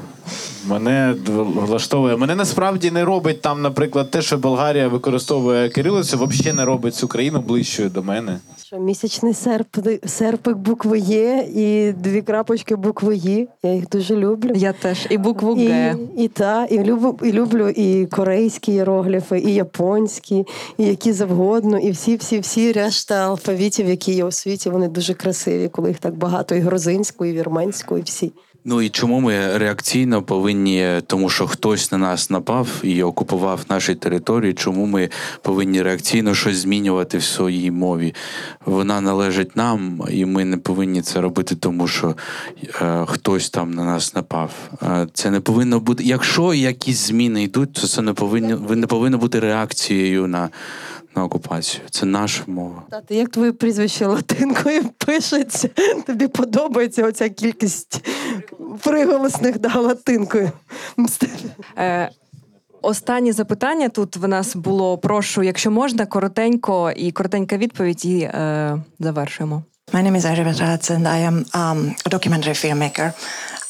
Мене 0.67 1.15
влаштовує. 1.55 2.17
Мене 2.17 2.35
насправді 2.35 2.91
не 2.91 3.05
робить 3.05 3.41
там, 3.41 3.61
наприклад, 3.61 4.11
те, 4.11 4.21
що 4.21 4.37
Болгарія 4.37 4.87
використовує 4.87 5.69
кирилицю, 5.69 6.17
взагалі 6.25 6.57
не 6.57 6.65
робить 6.65 6.95
цю 6.95 7.07
країну 7.07 7.41
ближчою 7.41 7.89
до 7.89 8.03
мене. 8.03 8.39
Що 8.73 8.79
місячний 8.79 9.33
серп, 9.33 9.67
серпик 10.05 10.57
букви 10.57 10.99
Є 10.99 11.47
і 11.55 11.93
дві 11.93 12.21
крапочки 12.21 12.75
букви 12.75 13.15
«Ї». 13.15 13.49
Я 13.63 13.73
їх 13.73 13.89
дуже 13.89 14.15
люблю. 14.15 14.51
Я 14.55 14.73
теж 14.73 15.07
і 15.09 15.17
букву 15.17 15.55
І, 15.57 15.95
і 16.17 16.27
та, 16.27 16.65
і 16.65 16.83
люблю, 16.83 17.19
і 17.23 17.31
люблю 17.31 17.69
і 17.69 18.05
корейські 18.05 18.73
іерогліфи, 18.73 19.39
і 19.39 19.53
японські, 19.53 20.45
і 20.77 20.85
які 20.85 21.13
завгодно, 21.13 21.79
і 21.79 21.91
всі, 21.91 22.15
всі, 22.15 22.39
всі 22.39 22.71
решта 22.71 23.15
алфавітів, 23.15 23.87
які 23.87 24.13
є 24.13 24.25
у 24.25 24.31
світі, 24.31 24.69
вони 24.69 24.87
дуже 24.87 25.13
красиві, 25.13 25.69
коли 25.69 25.89
їх 25.89 25.99
так 25.99 26.17
багато, 26.17 26.55
і 26.55 26.59
грузинську, 26.59 27.25
і 27.25 27.31
вірменську, 27.31 27.97
і 27.97 28.01
всі. 28.01 28.31
Ну 28.65 28.81
і 28.81 28.89
чому 28.89 29.19
ми 29.19 29.57
реакційно 29.57 30.21
повинні, 30.21 31.01
тому 31.07 31.29
що 31.29 31.47
хтось 31.47 31.91
на 31.91 31.97
нас 31.97 32.29
напав 32.29 32.67
і 32.83 33.03
окупував 33.03 33.65
наші 33.69 33.95
території, 33.95 34.53
чому 34.53 34.85
ми 34.85 35.09
повинні 35.41 35.81
реакційно 35.81 36.35
щось 36.35 36.57
змінювати 36.57 37.17
в 37.17 37.23
своїй 37.23 37.71
мові? 37.71 38.15
Вона 38.65 39.01
належить 39.01 39.55
нам, 39.55 40.01
і 40.11 40.25
ми 40.25 40.45
не 40.45 40.57
повинні 40.57 41.01
це 41.01 41.21
робити, 41.21 41.55
тому 41.55 41.87
що 41.87 42.15
е, 42.81 43.05
хтось 43.07 43.49
там 43.49 43.71
на 43.71 43.83
нас 43.85 44.15
напав. 44.15 44.51
Е, 44.83 45.07
це 45.13 45.31
не 45.31 45.39
повинно 45.39 45.79
бути. 45.79 46.03
Якщо 46.03 46.53
якісь 46.53 47.07
зміни 47.07 47.43
йдуть, 47.43 47.73
то 47.73 47.87
це 47.87 48.01
не 48.01 48.13
повинно 48.13 48.75
не 48.75 48.87
повинно 48.87 49.17
бути 49.17 49.39
реакцією 49.39 50.27
на, 50.27 50.49
на 51.15 51.23
окупацію. 51.23 51.83
Це 51.89 52.05
наша 52.05 52.43
мова. 52.47 52.83
Тати, 52.89 53.15
як 53.15 53.29
твоє 53.29 53.51
прізвище 53.51 54.05
латинкою 54.05 54.83
пишеться? 54.97 55.69
Тобі 56.07 56.27
подобається 56.27 57.07
оця 57.07 57.29
кількість 57.29 58.07
приголосних 58.83 59.59
да, 59.59 59.79
латинкою. 59.79 60.51
Е, 61.77 62.09
Останнє 62.81 63.33
запитання 63.33 63.89
тут 63.89 64.17
в 64.17 64.27
нас 64.27 64.55
було. 64.55 64.97
Прошу, 64.97 65.43
якщо 65.43 65.71
можна, 65.71 66.05
коротенько 66.05 66.91
і 66.91 67.11
коротенька 67.11 67.57
відповідь, 67.57 68.05
і 68.05 68.19
е, 68.19 68.77
завершуємо. 68.99 69.63
My 69.93 70.01
name 70.01 70.15
is 70.15 70.25
Aribet 70.25 70.59
Rats, 70.59 70.89
and 70.89 71.05
I 71.07 71.19
am 71.29 71.37
um, 71.53 71.95
a 72.05 72.09
documentary 72.09 72.55
filmmaker. 72.63 73.13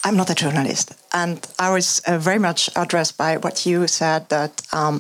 I'm 0.06 0.16
not 0.16 0.30
a 0.30 0.36
journalist. 0.36 0.88
And 1.12 1.38
I 1.60 1.70
was 1.72 1.88
uh, 2.08 2.18
very 2.18 2.40
much 2.40 2.70
addressed 2.76 3.18
by 3.18 3.38
what 3.38 3.66
you 3.66 3.88
said 3.88 4.22
that 4.30 4.54
um, 4.72 4.96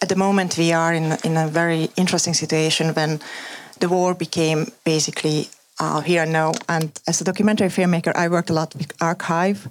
at 0.00 0.08
the 0.08 0.16
moment 0.16 0.56
we 0.56 0.72
are 0.72 0.94
in, 0.94 1.16
in 1.24 1.36
a 1.36 1.48
very 1.48 1.90
interesting 1.96 2.34
situation 2.34 2.94
when 2.94 3.20
the 3.80 3.88
war 3.88 4.14
became 4.14 4.66
basically 4.84 5.48
uh, 5.80 6.00
here 6.00 6.22
and 6.22 6.32
now. 6.32 6.52
And 6.68 6.90
as 7.06 7.20
a 7.20 7.24
documentary 7.24 7.68
filmmaker, 7.68 8.14
I 8.14 8.28
worked 8.28 8.50
a 8.50 8.52
lot 8.52 8.74
with 8.74 8.92
archive. 9.00 9.68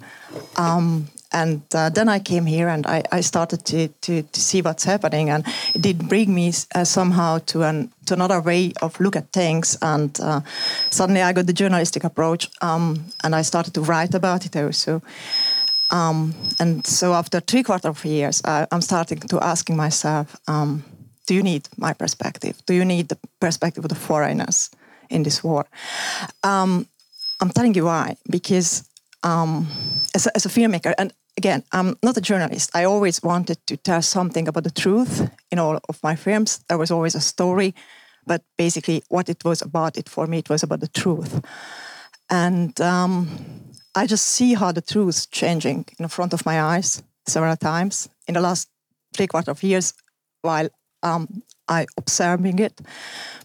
Um, 0.56 1.08
and 1.30 1.62
uh, 1.74 1.90
then 1.90 2.08
I 2.08 2.20
came 2.20 2.46
here 2.46 2.68
and 2.68 2.86
I, 2.86 3.02
I 3.12 3.20
started 3.20 3.64
to, 3.66 3.88
to, 3.88 4.22
to 4.22 4.40
see 4.40 4.62
what's 4.62 4.84
happening. 4.84 5.28
And 5.28 5.44
it 5.74 5.82
did 5.82 6.08
bring 6.08 6.34
me 6.34 6.52
uh, 6.74 6.84
somehow 6.84 7.38
to, 7.46 7.62
an, 7.64 7.92
to 8.06 8.14
another 8.14 8.40
way 8.40 8.72
of 8.80 8.98
look 8.98 9.14
at 9.14 9.30
things. 9.32 9.76
And 9.82 10.18
uh, 10.20 10.40
suddenly 10.88 11.20
I 11.20 11.34
got 11.34 11.46
the 11.46 11.52
journalistic 11.52 12.04
approach 12.04 12.48
um, 12.62 13.04
and 13.22 13.34
I 13.34 13.42
started 13.42 13.74
to 13.74 13.82
write 13.82 14.14
about 14.14 14.46
it 14.46 14.56
also. 14.56 15.02
Um, 15.90 16.34
and 16.58 16.86
so 16.86 17.14
after 17.14 17.40
three 17.40 17.62
quarter 17.62 17.88
of 17.88 18.04
years, 18.04 18.42
I, 18.44 18.66
I'm 18.70 18.82
starting 18.82 19.20
to 19.20 19.40
asking 19.40 19.76
myself, 19.76 20.36
um, 20.46 20.84
do 21.26 21.34
you 21.34 21.42
need 21.42 21.68
my 21.76 21.92
perspective? 21.92 22.60
Do 22.66 22.74
you 22.74 22.84
need 22.84 23.08
the 23.08 23.18
perspective 23.40 23.84
of 23.84 23.88
the 23.88 23.94
foreigners 23.94 24.70
in 25.10 25.22
this 25.22 25.44
war? 25.44 25.66
Um, 26.42 26.86
I'm 27.40 27.50
telling 27.50 27.74
you 27.74 27.84
why. 27.84 28.16
Because 28.30 28.88
um, 29.22 29.66
as, 30.14 30.26
a, 30.26 30.36
as 30.36 30.46
a 30.46 30.48
filmmaker, 30.48 30.94
and 30.98 31.12
again, 31.36 31.62
I'm 31.72 31.96
not 32.02 32.16
a 32.16 32.20
journalist. 32.20 32.70
I 32.74 32.84
always 32.84 33.22
wanted 33.22 33.58
to 33.66 33.76
tell 33.76 34.02
something 34.02 34.48
about 34.48 34.64
the 34.64 34.70
truth 34.70 35.30
in 35.50 35.58
all 35.58 35.78
of 35.88 36.02
my 36.02 36.16
films. 36.16 36.60
There 36.68 36.78
was 36.78 36.90
always 36.90 37.14
a 37.14 37.20
story, 37.20 37.74
but 38.26 38.42
basically, 38.56 39.02
what 39.08 39.28
it 39.28 39.44
was 39.44 39.62
about, 39.62 39.96
it 39.96 40.08
for 40.08 40.26
me, 40.26 40.38
it 40.38 40.48
was 40.48 40.62
about 40.62 40.80
the 40.80 40.88
truth. 40.88 41.40
And 42.30 42.78
um, 42.80 43.28
I 43.94 44.06
just 44.06 44.26
see 44.26 44.54
how 44.54 44.72
the 44.72 44.82
truth 44.82 45.08
is 45.08 45.26
changing 45.26 45.86
in 45.98 46.08
front 46.08 46.32
of 46.32 46.44
my 46.46 46.60
eyes 46.60 47.02
several 47.26 47.56
times 47.56 48.08
in 48.26 48.34
the 48.34 48.40
last 48.40 48.68
three 49.14 49.26
quarter 49.26 49.50
of 49.50 49.62
years 49.62 49.94
while 50.42 50.68
um, 51.02 51.42
I 51.68 51.86
observing 51.96 52.58
it. 52.58 52.80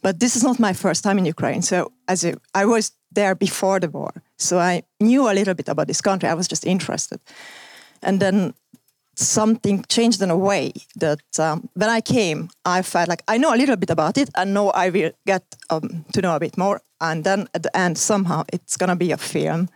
But 0.01 0.19
this 0.19 0.35
is 0.35 0.43
not 0.43 0.59
my 0.59 0.73
first 0.73 1.03
time 1.03 1.17
in 1.17 1.25
Ukraine. 1.25 1.61
So 1.61 1.91
as 2.07 2.23
a, 2.23 2.35
I 2.53 2.65
was 2.65 2.91
there 3.11 3.35
before 3.35 3.79
the 3.79 3.89
war, 3.89 4.11
so 4.37 4.59
I 4.59 4.83
knew 4.99 5.29
a 5.29 5.33
little 5.33 5.53
bit 5.53 5.69
about 5.69 5.87
this 5.87 6.01
country. 6.01 6.29
I 6.29 6.33
was 6.33 6.47
just 6.47 6.65
interested, 6.65 7.19
and 8.01 8.19
then 8.19 8.53
something 9.15 9.85
changed 9.87 10.21
in 10.21 10.31
a 10.31 10.37
way 10.37 10.73
that 10.95 11.39
um, 11.39 11.69
when 11.75 11.89
I 11.89 12.01
came, 12.01 12.49
I 12.65 12.81
felt 12.81 13.07
like 13.07 13.23
I 13.27 13.37
know 13.37 13.53
a 13.53 13.57
little 13.57 13.75
bit 13.75 13.91
about 13.91 14.17
it, 14.17 14.29
and 14.35 14.53
know 14.53 14.71
I 14.71 14.89
will 14.89 15.11
get 15.27 15.43
um, 15.69 16.05
to 16.13 16.21
know 16.21 16.35
a 16.35 16.39
bit 16.39 16.57
more. 16.57 16.81
And 16.99 17.23
then 17.23 17.47
at 17.53 17.63
the 17.63 17.77
end, 17.77 17.97
somehow 17.97 18.43
it's 18.51 18.77
gonna 18.77 18.95
be 18.95 19.11
a 19.11 19.17
film 19.17 19.69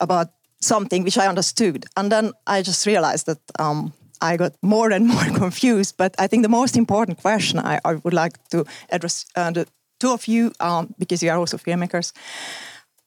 about 0.00 0.28
something 0.60 1.04
which 1.04 1.18
I 1.18 1.28
understood. 1.28 1.86
And 1.96 2.10
then 2.10 2.32
I 2.46 2.62
just 2.62 2.86
realized 2.86 3.26
that 3.26 3.38
um, 3.58 3.92
I 4.20 4.36
got 4.36 4.52
more 4.62 4.90
and 4.90 5.06
more 5.14 5.24
confused. 5.38 5.96
But 5.96 6.14
I 6.18 6.26
think 6.26 6.42
the 6.42 6.48
most 6.48 6.76
important 6.76 7.18
question 7.18 7.58
I, 7.58 7.80
I 7.84 7.94
would 7.94 8.14
like 8.14 8.38
to 8.50 8.64
address 8.90 9.26
uh, 9.36 9.50
the 9.50 9.66
two 9.98 10.12
of 10.12 10.26
you, 10.26 10.52
um, 10.60 10.94
because 10.98 11.22
you 11.22 11.30
are 11.30 11.38
also 11.38 11.58
filmmakers, 11.58 12.12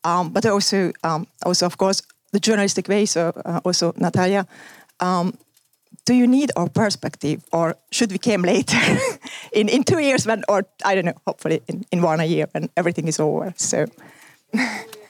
um, 0.03 0.29
but 0.29 0.45
also, 0.45 0.91
um, 1.03 1.27
also 1.45 1.65
of 1.65 1.77
course, 1.77 2.01
the 2.31 2.39
journalistic 2.39 2.87
way. 2.87 3.05
So 3.05 3.31
uh, 3.45 3.59
also 3.63 3.93
Natalia, 3.97 4.45
um, 4.99 5.33
do 6.05 6.13
you 6.13 6.27
need 6.27 6.51
our 6.55 6.69
perspective 6.69 7.43
or 7.51 7.75
should 7.91 8.11
we 8.11 8.17
come 8.17 8.41
later 8.41 8.77
in, 9.53 9.69
in 9.69 9.83
two 9.83 9.99
years 9.99 10.25
when, 10.25 10.43
or 10.49 10.65
I 10.85 10.95
don't 10.95 11.05
know, 11.05 11.13
hopefully 11.25 11.61
in, 11.67 11.85
in 11.91 12.01
one 12.01 12.19
a 12.19 12.25
year 12.25 12.47
when 12.51 12.69
everything 12.75 13.07
is 13.07 13.19
over. 13.19 13.53
So 13.57 13.85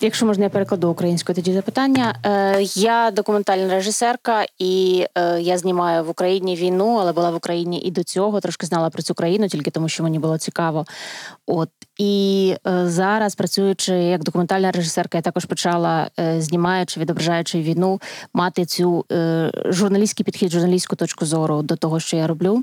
Якщо 0.00 0.26
можна, 0.26 0.44
я 0.44 0.50
перекладу 0.50 0.90
українською 0.90 1.36
тоді 1.36 1.52
запитання. 1.52 2.14
Е, 2.26 2.62
Я 2.74 3.10
документальна 3.10 3.74
режисерка, 3.74 4.44
і 4.58 5.06
е, 5.14 5.40
я 5.40 5.58
знімаю 5.58 6.04
в 6.04 6.10
Україні 6.10 6.56
війну, 6.56 6.96
але 7.00 7.12
була 7.12 7.30
в 7.30 7.34
Україні 7.34 7.80
і 7.80 7.90
до 7.90 8.04
цього. 8.04 8.40
Трошки 8.40 8.66
знала 8.66 8.90
про 8.90 9.02
цю 9.02 9.14
країну, 9.14 9.48
тільки 9.48 9.70
тому, 9.70 9.88
що 9.88 10.02
мені 10.02 10.18
було 10.18 10.38
цікаво. 10.38 10.84
От 11.46 11.68
і 11.98 12.54
е, 12.66 12.88
зараз, 12.88 13.34
працюючи 13.34 13.92
як 13.94 14.24
документальна 14.24 14.70
режисерка, 14.70 15.18
я 15.18 15.22
також 15.22 15.44
почала 15.44 16.10
е, 16.20 16.40
знімаючи, 16.40 17.00
відображаючи 17.00 17.60
війну, 17.60 18.00
мати 18.34 18.64
цю 18.64 19.04
е, 19.12 19.50
журналістський 19.64 20.24
підхід, 20.24 20.50
журналістську 20.50 20.96
точку 20.96 21.26
зору 21.26 21.62
до 21.62 21.76
того, 21.76 22.00
що 22.00 22.16
я 22.16 22.26
роблю. 22.26 22.62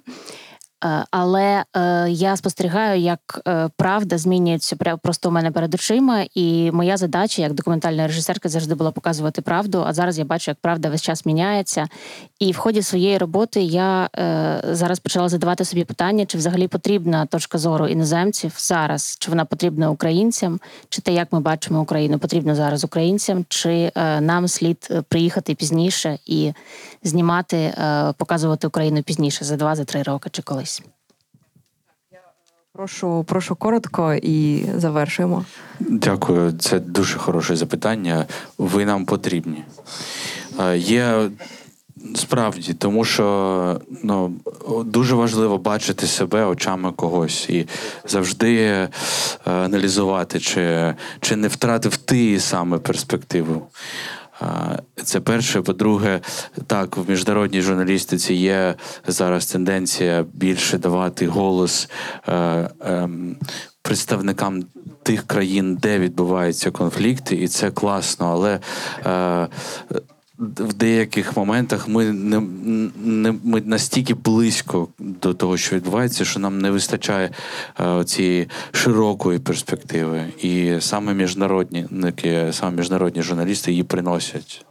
Е, 0.85 1.06
Але 1.11 1.64
е, 1.76 2.10
я 2.10 2.38
спостерігаю, 2.38 3.01
як 3.01 3.41
е, 3.47 3.69
правда 3.77 4.18
змінюється 4.18 4.76
просто 4.76 5.30
у 5.30 5.31
мене 5.31 5.51
перед 5.51 5.73
очима, 5.73 6.26
і 6.35 6.72
моя 6.72 6.97
задача 6.97 7.41
як 7.41 7.53
документальної 7.53 8.07
режисерки 8.07 8.49
завжди 8.49 8.76
була 8.76 8.91
показувати 8.91 9.41
правду. 9.41 9.84
А 9.88 9.93
зараз 9.93 10.19
я 10.19 10.26
бачу, 10.26 10.51
як 10.51 10.57
правда 10.61 10.89
весь 10.89 11.01
час 11.01 11.26
міняється. 11.26 11.88
І 12.39 12.51
в 12.51 12.57
ході 12.57 12.81
своєї 12.81 13.18
роботи 13.18 13.61
я 13.61 14.10
зараз 14.72 14.99
почала 14.99 15.30
задавати 15.30 15.65
собі 15.65 15.84
питання, 15.84 16.26
чи 16.26 16.38
взагалі 16.38 16.68
потрібна 16.68 17.26
точка 17.26 17.57
зору 17.57 17.88
іноземців 17.88 18.53
зараз, 18.57 19.18
чи 19.19 19.30
вона 19.30 19.45
потрібна 19.45 19.89
українцям, 19.89 20.60
чи 20.89 21.01
те, 21.01 21.14
як 21.14 21.34
ми 21.34 21.39
бачимо 21.39 21.81
Україну, 21.81 22.19
потрібно 22.19 22.56
зараз 22.56 22.84
українцям, 22.84 23.45
чи 23.49 23.91
нам 24.19 24.47
слід 24.47 24.89
приїхати 25.07 25.56
пізніше 25.56 26.18
і 26.26 26.53
знімати, 27.03 27.73
показувати 28.18 28.68
Україну 28.68 29.03
пізніше 29.03 29.45
за 29.45 29.56
два 29.56 29.76
за 29.76 30.03
роки 30.03 30.30
чи 30.30 30.41
колись. 30.41 30.68
Прошу, 32.73 33.23
прошу 33.23 33.55
коротко 33.55 34.13
і 34.13 34.65
завершуємо. 34.75 35.45
Дякую, 35.79 36.51
це 36.51 36.79
дуже 36.79 37.17
хороше 37.17 37.55
запитання. 37.55 38.25
Ви 38.57 38.85
нам 38.85 39.05
потрібні. 39.05 39.63
Е, 40.59 40.77
Є 40.77 41.29
справді, 42.15 42.73
тому 42.73 43.05
що 43.05 43.81
ну, 44.03 44.33
дуже 44.85 45.15
важливо 45.15 45.57
бачити 45.57 46.07
себе 46.07 46.45
очами 46.45 46.91
когось 46.91 47.49
і 47.49 47.67
завжди 48.05 48.55
е, 48.57 48.89
аналізувати, 49.45 50.39
чи, 50.39 50.95
чи 51.21 51.35
не 51.35 51.47
втратив 51.47 51.97
ти 51.97 52.39
саме 52.39 52.77
перспективу. 52.77 53.67
Це 55.03 55.20
перше. 55.20 55.61
По-друге, 55.61 56.22
так, 56.68 56.98
в 56.98 57.10
міжнародній 57.10 57.61
журналістиці 57.61 58.34
є 58.34 58.76
зараз 59.07 59.45
тенденція 59.45 60.26
більше 60.34 60.78
давати 60.78 61.28
голос 61.28 61.90
е, 62.28 62.70
ем, 62.82 63.36
представникам 63.82 64.64
тих 65.03 65.28
країн, 65.28 65.76
де 65.82 65.99
відбуваються 65.99 66.72
конфлікти, 66.72 67.36
і 67.36 67.48
це 67.48 67.72
класно. 67.72 68.26
Але 68.32 68.60
е, 69.06 69.48
в 70.40 70.74
деяких 70.74 71.38
моментах 71.38 71.88
ми 71.88 72.06
не, 72.06 72.40
не 73.03 73.36
ми 73.44 73.61
настільки 73.61 74.14
близько 74.14 74.88
до 74.99 75.34
того, 75.34 75.57
що 75.57 75.76
відбувається, 75.76 76.26
що 76.26 76.40
нам 76.40 76.60
не 76.60 76.72
вистачає 76.72 77.32
е, 77.80 78.03
цієї 78.03 78.48
широкої 78.72 79.40
перспективи. 79.40 80.26
І 80.41 80.76
саме 80.80 81.14
міжнародні, 81.14 81.86
саме 82.52 82.78
міжнародні 82.78 83.22
журналісти 83.22 83.72
її 83.72 83.84
приносять. 83.84 84.66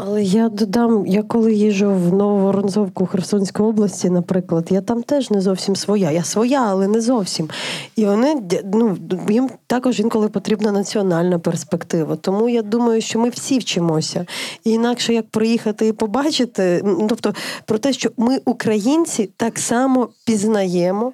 Але 0.00 0.22
я 0.22 0.48
додам, 0.48 1.06
я 1.06 1.22
коли 1.22 1.54
їжджу 1.54 1.90
в 1.90 2.14
Нововоронцовку 2.14 3.06
Херсонської 3.06 3.68
області, 3.68 4.10
наприклад, 4.10 4.66
я 4.70 4.80
там 4.80 5.02
теж 5.02 5.30
не 5.30 5.40
зовсім 5.40 5.76
своя. 5.76 6.10
Я 6.10 6.24
своя, 6.24 6.66
але 6.68 6.88
не 6.88 7.00
зовсім. 7.00 7.48
І 7.96 8.06
вони 8.06 8.42
ну, 8.72 8.96
їм 9.28 9.50
також 9.66 10.00
інколи 10.00 10.28
потрібна 10.28 10.72
національна 10.72 11.38
перспектива. 11.38 12.16
Тому 12.16 12.48
я 12.48 12.62
думаю, 12.62 13.00
що 13.00 13.18
ми 13.18 13.28
всі 13.28 13.58
вчимося. 13.58 14.26
І 14.64 14.70
інакше 14.70 15.14
як 15.14 15.28
приїхати 15.30 15.86
і 15.86 15.92
побачити, 15.92 16.84
тобто 17.08 17.34
про 17.64 17.78
те, 17.78 17.92
що 17.92 18.10
ми, 18.16 18.40
українці, 18.44 19.30
так 19.36 19.58
само 19.58 20.08
пізнаємо. 20.24 21.12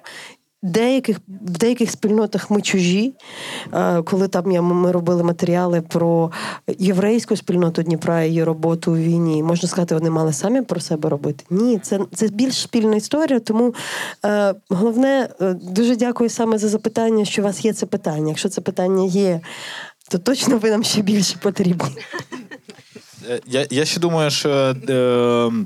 Деяких 0.65 1.17
в 1.27 1.57
деяких 1.57 1.91
спільнотах 1.91 2.51
ми 2.51 2.61
чужі. 2.61 3.13
Е, 3.73 4.01
Коли 4.01 4.27
там 4.27 4.51
я 4.51 4.61
ми 4.61 4.91
робили 4.91 5.23
матеріали 5.23 5.81
про 5.81 6.31
єврейську 6.79 7.35
спільноту 7.35 7.83
Дніпра 7.83 8.23
і 8.23 8.27
її 8.27 8.43
роботу 8.43 8.91
у 8.91 8.95
війні, 8.95 9.43
можна 9.43 9.69
сказати, 9.69 9.95
вони 9.95 10.09
мали 10.09 10.33
самі 10.33 10.61
про 10.61 10.79
себе 10.79 11.09
робити. 11.09 11.45
Ні, 11.49 11.79
це 11.79 11.99
це 12.13 12.27
більш 12.27 12.61
спільна 12.61 12.95
історія. 12.95 13.39
Тому 13.39 13.73
е, 14.25 14.55
головне, 14.69 15.29
е, 15.41 15.53
дуже 15.53 15.95
дякую 15.95 16.29
саме 16.29 16.57
за 16.57 16.67
запитання, 16.67 17.25
що 17.25 17.41
у 17.41 17.45
вас 17.45 17.65
є 17.65 17.73
це 17.73 17.85
питання. 17.85 18.29
Якщо 18.29 18.49
це 18.49 18.61
питання 18.61 19.05
є, 19.05 19.39
то 20.09 20.17
точно 20.17 20.57
ви 20.57 20.69
нам 20.69 20.83
ще 20.83 21.01
більше 21.01 21.35
потрібні. 21.41 21.89
Е, 23.29 23.39
Я, 23.47 23.67
я 23.69 23.85
ще 23.85 23.99
думаю, 23.99 24.31
що. 24.31 24.49
Е, 24.89 25.65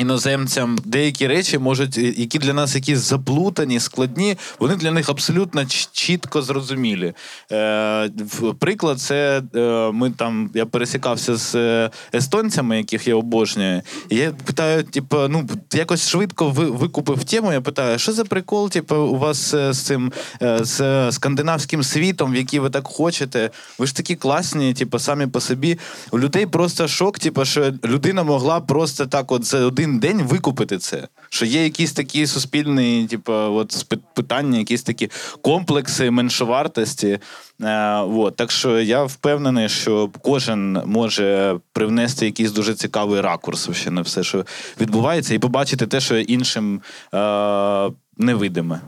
Іноземцям 0.00 0.78
деякі 0.84 1.26
речі 1.26 1.58
можуть, 1.58 1.98
е, 1.98 2.14
які 2.16 2.38
для 2.38 2.52
нас 2.52 2.74
якісь 2.74 2.98
заплутані, 2.98 3.80
складні, 3.80 4.36
вони 4.58 4.76
для 4.76 4.90
них 4.90 5.08
абсолютно 5.08 5.64
чітко 5.92 6.42
зрозумілі. 6.42 7.12
Е, 7.52 8.10
приклад, 8.58 9.00
це 9.00 9.42
е, 9.54 9.90
ми 9.92 10.10
там 10.10 10.50
я 10.54 10.66
пересікався 10.66 11.36
з 11.36 11.54
е, 11.54 11.90
естонцями, 12.14 12.76
яких 12.76 13.06
я 13.08 13.14
обожнюю. 13.14 13.82
І 14.08 14.16
я 14.16 14.32
питаю, 14.44 14.82
типу, 14.82 15.16
ну 15.28 15.48
якось 15.72 16.08
швидко 16.08 16.48
ви, 16.48 16.64
викупив 16.64 17.24
тему. 17.24 17.52
Я 17.52 17.60
питаю, 17.60 17.98
що 17.98 18.12
за 18.12 18.24
прикол, 18.24 18.70
типу, 18.70 18.96
у 18.96 19.18
вас 19.18 19.54
е, 19.54 19.72
з 19.72 19.78
цим 19.78 20.12
з 20.60 21.08
скандинавським 21.12 21.82
світом, 21.82 22.32
в 22.32 22.36
який 22.36 22.58
ви 22.58 22.70
так 22.70 22.86
хочете? 22.86 23.50
Ви 23.78 23.86
ж 23.86 23.96
такі 23.96 24.16
класні, 24.16 24.74
типу, 24.74 24.98
самі 24.98 25.26
по 25.26 25.40
собі. 25.40 25.78
У 26.10 26.18
людей 26.18 26.46
просто 26.46 26.88
шок, 26.88 27.18
типу, 27.18 27.44
що 27.44 27.72
людина 27.84 28.22
могла 28.22 28.60
просто 28.60 29.06
так, 29.06 29.32
от 29.32 29.44
за 29.44 29.58
один 29.58 29.89
день 29.98 30.22
викупити 30.22 30.78
це. 30.78 31.08
Що 31.28 31.46
є 31.46 31.64
якісь 31.64 31.92
такі 31.92 32.26
суспільні, 32.26 33.06
типу, 33.10 33.32
от 33.32 33.86
питання, 34.14 34.58
якісь 34.58 34.82
такі 34.82 35.10
комплекси 35.42 36.10
меншовартості. 36.10 37.18
Е, 37.62 37.96
от. 37.96 38.36
Так 38.36 38.50
що 38.50 38.80
я 38.80 39.04
впевнений, 39.04 39.68
що 39.68 40.10
кожен 40.22 40.82
може 40.86 41.58
привнести 41.72 42.26
якийсь 42.26 42.52
дуже 42.52 42.74
цікавий 42.74 43.20
ракурс 43.20 43.66
вообще 43.66 43.90
на 43.90 44.00
все, 44.00 44.22
що 44.22 44.46
відбувається, 44.80 45.34
і 45.34 45.38
побачити 45.38 45.86
те, 45.86 46.00
що 46.00 46.18
іншим 46.18 46.80
е, 47.14 47.90
невидиме. 48.18 48.80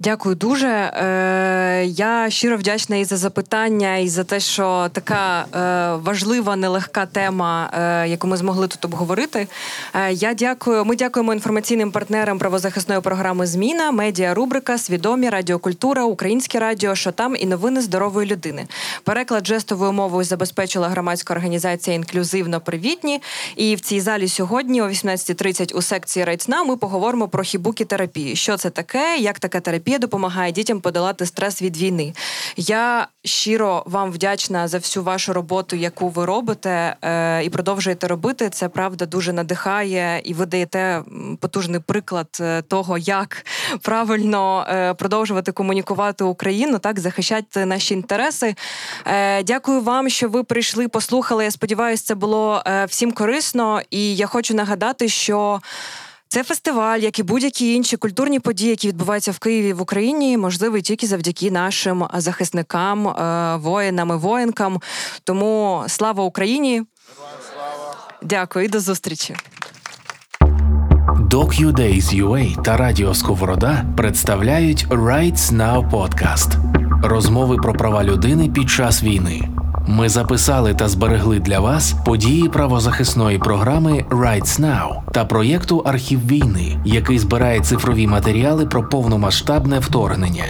Дякую 0.00 0.34
дуже. 0.34 0.66
Е, 0.68 1.84
Я 1.86 2.30
щиро 2.30 2.56
вдячна 2.56 2.96
і 2.96 3.04
за 3.04 3.16
запитання, 3.16 3.96
і 3.96 4.08
за 4.08 4.24
те, 4.24 4.40
що 4.40 4.88
така 4.92 5.40
е, 5.40 6.02
важлива, 6.04 6.56
нелегка 6.56 7.06
тема, 7.06 7.70
е, 7.78 8.08
яку 8.08 8.26
ми 8.26 8.36
змогли 8.36 8.68
тут 8.68 8.84
обговорити. 8.84 9.48
Е, 9.94 10.12
Я 10.12 10.34
дякую. 10.34 10.84
Ми 10.84 10.96
дякуємо 10.96 11.32
інформаційним 11.32 11.90
партнерам 11.90 12.38
правозахисної 12.38 13.00
програми 13.00 13.46
Зміна, 13.46 13.90
медіа 13.90 14.34
рубрика, 14.34 14.78
свідомі, 14.78 15.28
радіокультура, 15.30 16.04
українське 16.04 16.58
радіо, 16.58 16.94
що 16.94 17.12
там 17.12 17.36
і 17.36 17.46
новини 17.46 17.80
здорової 17.80 18.28
людини. 18.28 18.66
Переклад 19.04 19.46
жестовою 19.46 19.92
мовою 19.92 20.24
забезпечила 20.24 20.88
громадська 20.88 21.34
організація 21.34 21.96
інклюзивно 21.96 22.60
привітні. 22.60 23.22
І 23.56 23.74
в 23.74 23.80
цій 23.80 24.00
залі 24.00 24.28
сьогодні, 24.28 24.82
о 24.82 24.88
18.30 24.88 25.74
у 25.74 25.82
секції 25.82 26.24
Now 26.24 26.64
ми 26.66 26.76
поговоримо 26.76 27.28
про 27.28 27.42
хібукі 27.42 27.84
терапії. 27.84 28.36
Що 28.36 28.56
це 28.56 28.70
таке? 28.70 29.16
Як 29.18 29.38
така 29.38 29.60
терапія 29.60 29.87
допомагає 29.96 30.52
дітям 30.52 30.80
подолати 30.80 31.26
стрес 31.26 31.62
від 31.62 31.76
війни? 31.76 32.12
Я 32.56 33.08
щиро 33.24 33.82
вам 33.86 34.12
вдячна 34.12 34.68
за 34.68 34.78
всю 34.78 35.04
вашу 35.04 35.32
роботу, 35.32 35.76
яку 35.76 36.08
ви 36.08 36.24
робите 36.24 36.96
е, 37.02 37.44
і 37.44 37.50
продовжуєте 37.50 38.08
робити. 38.08 38.50
Це 38.50 38.68
правда 38.68 39.06
дуже 39.06 39.32
надихає, 39.32 40.20
і 40.24 40.34
ви 40.34 40.46
даєте 40.46 41.02
потужний 41.40 41.80
приклад 41.80 42.28
е, 42.40 42.62
того, 42.62 42.98
як 42.98 43.46
правильно 43.82 44.66
е, 44.68 44.94
продовжувати 44.94 45.52
комунікувати 45.52 46.24
Україну, 46.24 46.78
так 46.78 47.00
захищати 47.00 47.66
наші 47.66 47.94
інтереси. 47.94 48.54
Е, 49.06 49.42
Дякую 49.42 49.80
вам, 49.80 50.08
що 50.08 50.28
ви 50.28 50.44
прийшли, 50.44 50.88
послухали. 50.88 51.44
Я 51.44 51.50
сподіваюся, 51.50 52.04
це 52.04 52.14
було 52.14 52.62
е, 52.66 52.84
всім 52.84 53.12
корисно. 53.12 53.80
І 53.90 54.16
я 54.16 54.26
хочу 54.26 54.54
нагадати, 54.54 55.08
що. 55.08 55.60
Це 56.28 56.44
фестиваль, 56.44 56.98
як 56.98 57.18
і 57.18 57.22
будь-які 57.22 57.74
інші 57.74 57.96
культурні 57.96 58.40
події, 58.40 58.70
які 58.70 58.88
відбуваються 58.88 59.32
в 59.32 59.38
Києві 59.38 59.72
в 59.72 59.82
Україні, 59.82 60.36
можливий 60.36 60.82
тільки 60.82 61.06
завдяки 61.06 61.50
нашим 61.50 62.06
захисникам, 62.14 63.08
е, 63.08 63.56
воїнам 63.56 64.10
і 64.10 64.12
воїнкам. 64.12 64.80
Тому 65.24 65.84
слава 65.88 66.24
Україні! 66.24 66.82
Дякую 68.22 68.64
і 68.64 68.68
до 68.68 68.80
зустрічі. 68.80 69.36
DocUdays.ua 71.30 72.62
та 72.62 72.76
Радіо 72.76 73.14
Сковорода 73.14 73.84
представляють 73.96 74.86
Rights 74.86 75.52
Now 75.52 75.90
Podcast. 75.90 76.50
Розмови 77.02 77.56
про 77.56 77.72
права 77.72 78.04
людини 78.04 78.48
під 78.48 78.70
час 78.70 79.02
війни. 79.02 79.57
Ми 79.90 80.08
записали 80.08 80.74
та 80.74 80.88
зберегли 80.88 81.40
для 81.40 81.60
вас 81.60 81.94
події 82.04 82.48
правозахисної 82.48 83.38
програми 83.38 84.04
Rights 84.10 84.60
Now 84.60 85.12
та 85.12 85.24
проєкту 85.24 85.78
Архів 85.78 86.26
війни, 86.26 86.78
який 86.84 87.18
збирає 87.18 87.60
цифрові 87.60 88.06
матеріали 88.06 88.66
про 88.66 88.88
повномасштабне 88.88 89.78
вторгнення. 89.78 90.44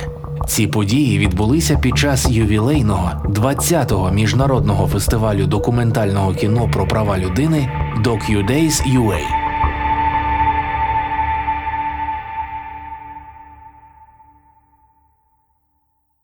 Ці 0.49 0.67
події 0.67 1.19
відбулися 1.19 1.77
під 1.77 1.99
час 1.99 2.31
ювілейного 2.31 3.11
20-го 3.25 4.11
міжнародного 4.11 4.87
фестивалю 4.87 5.47
документального 5.47 6.35
кіно 6.35 6.71
про 6.73 6.87
права 6.87 7.19
людини 7.19 7.71
DocuDays 8.05 8.83
UA. 8.97 9.48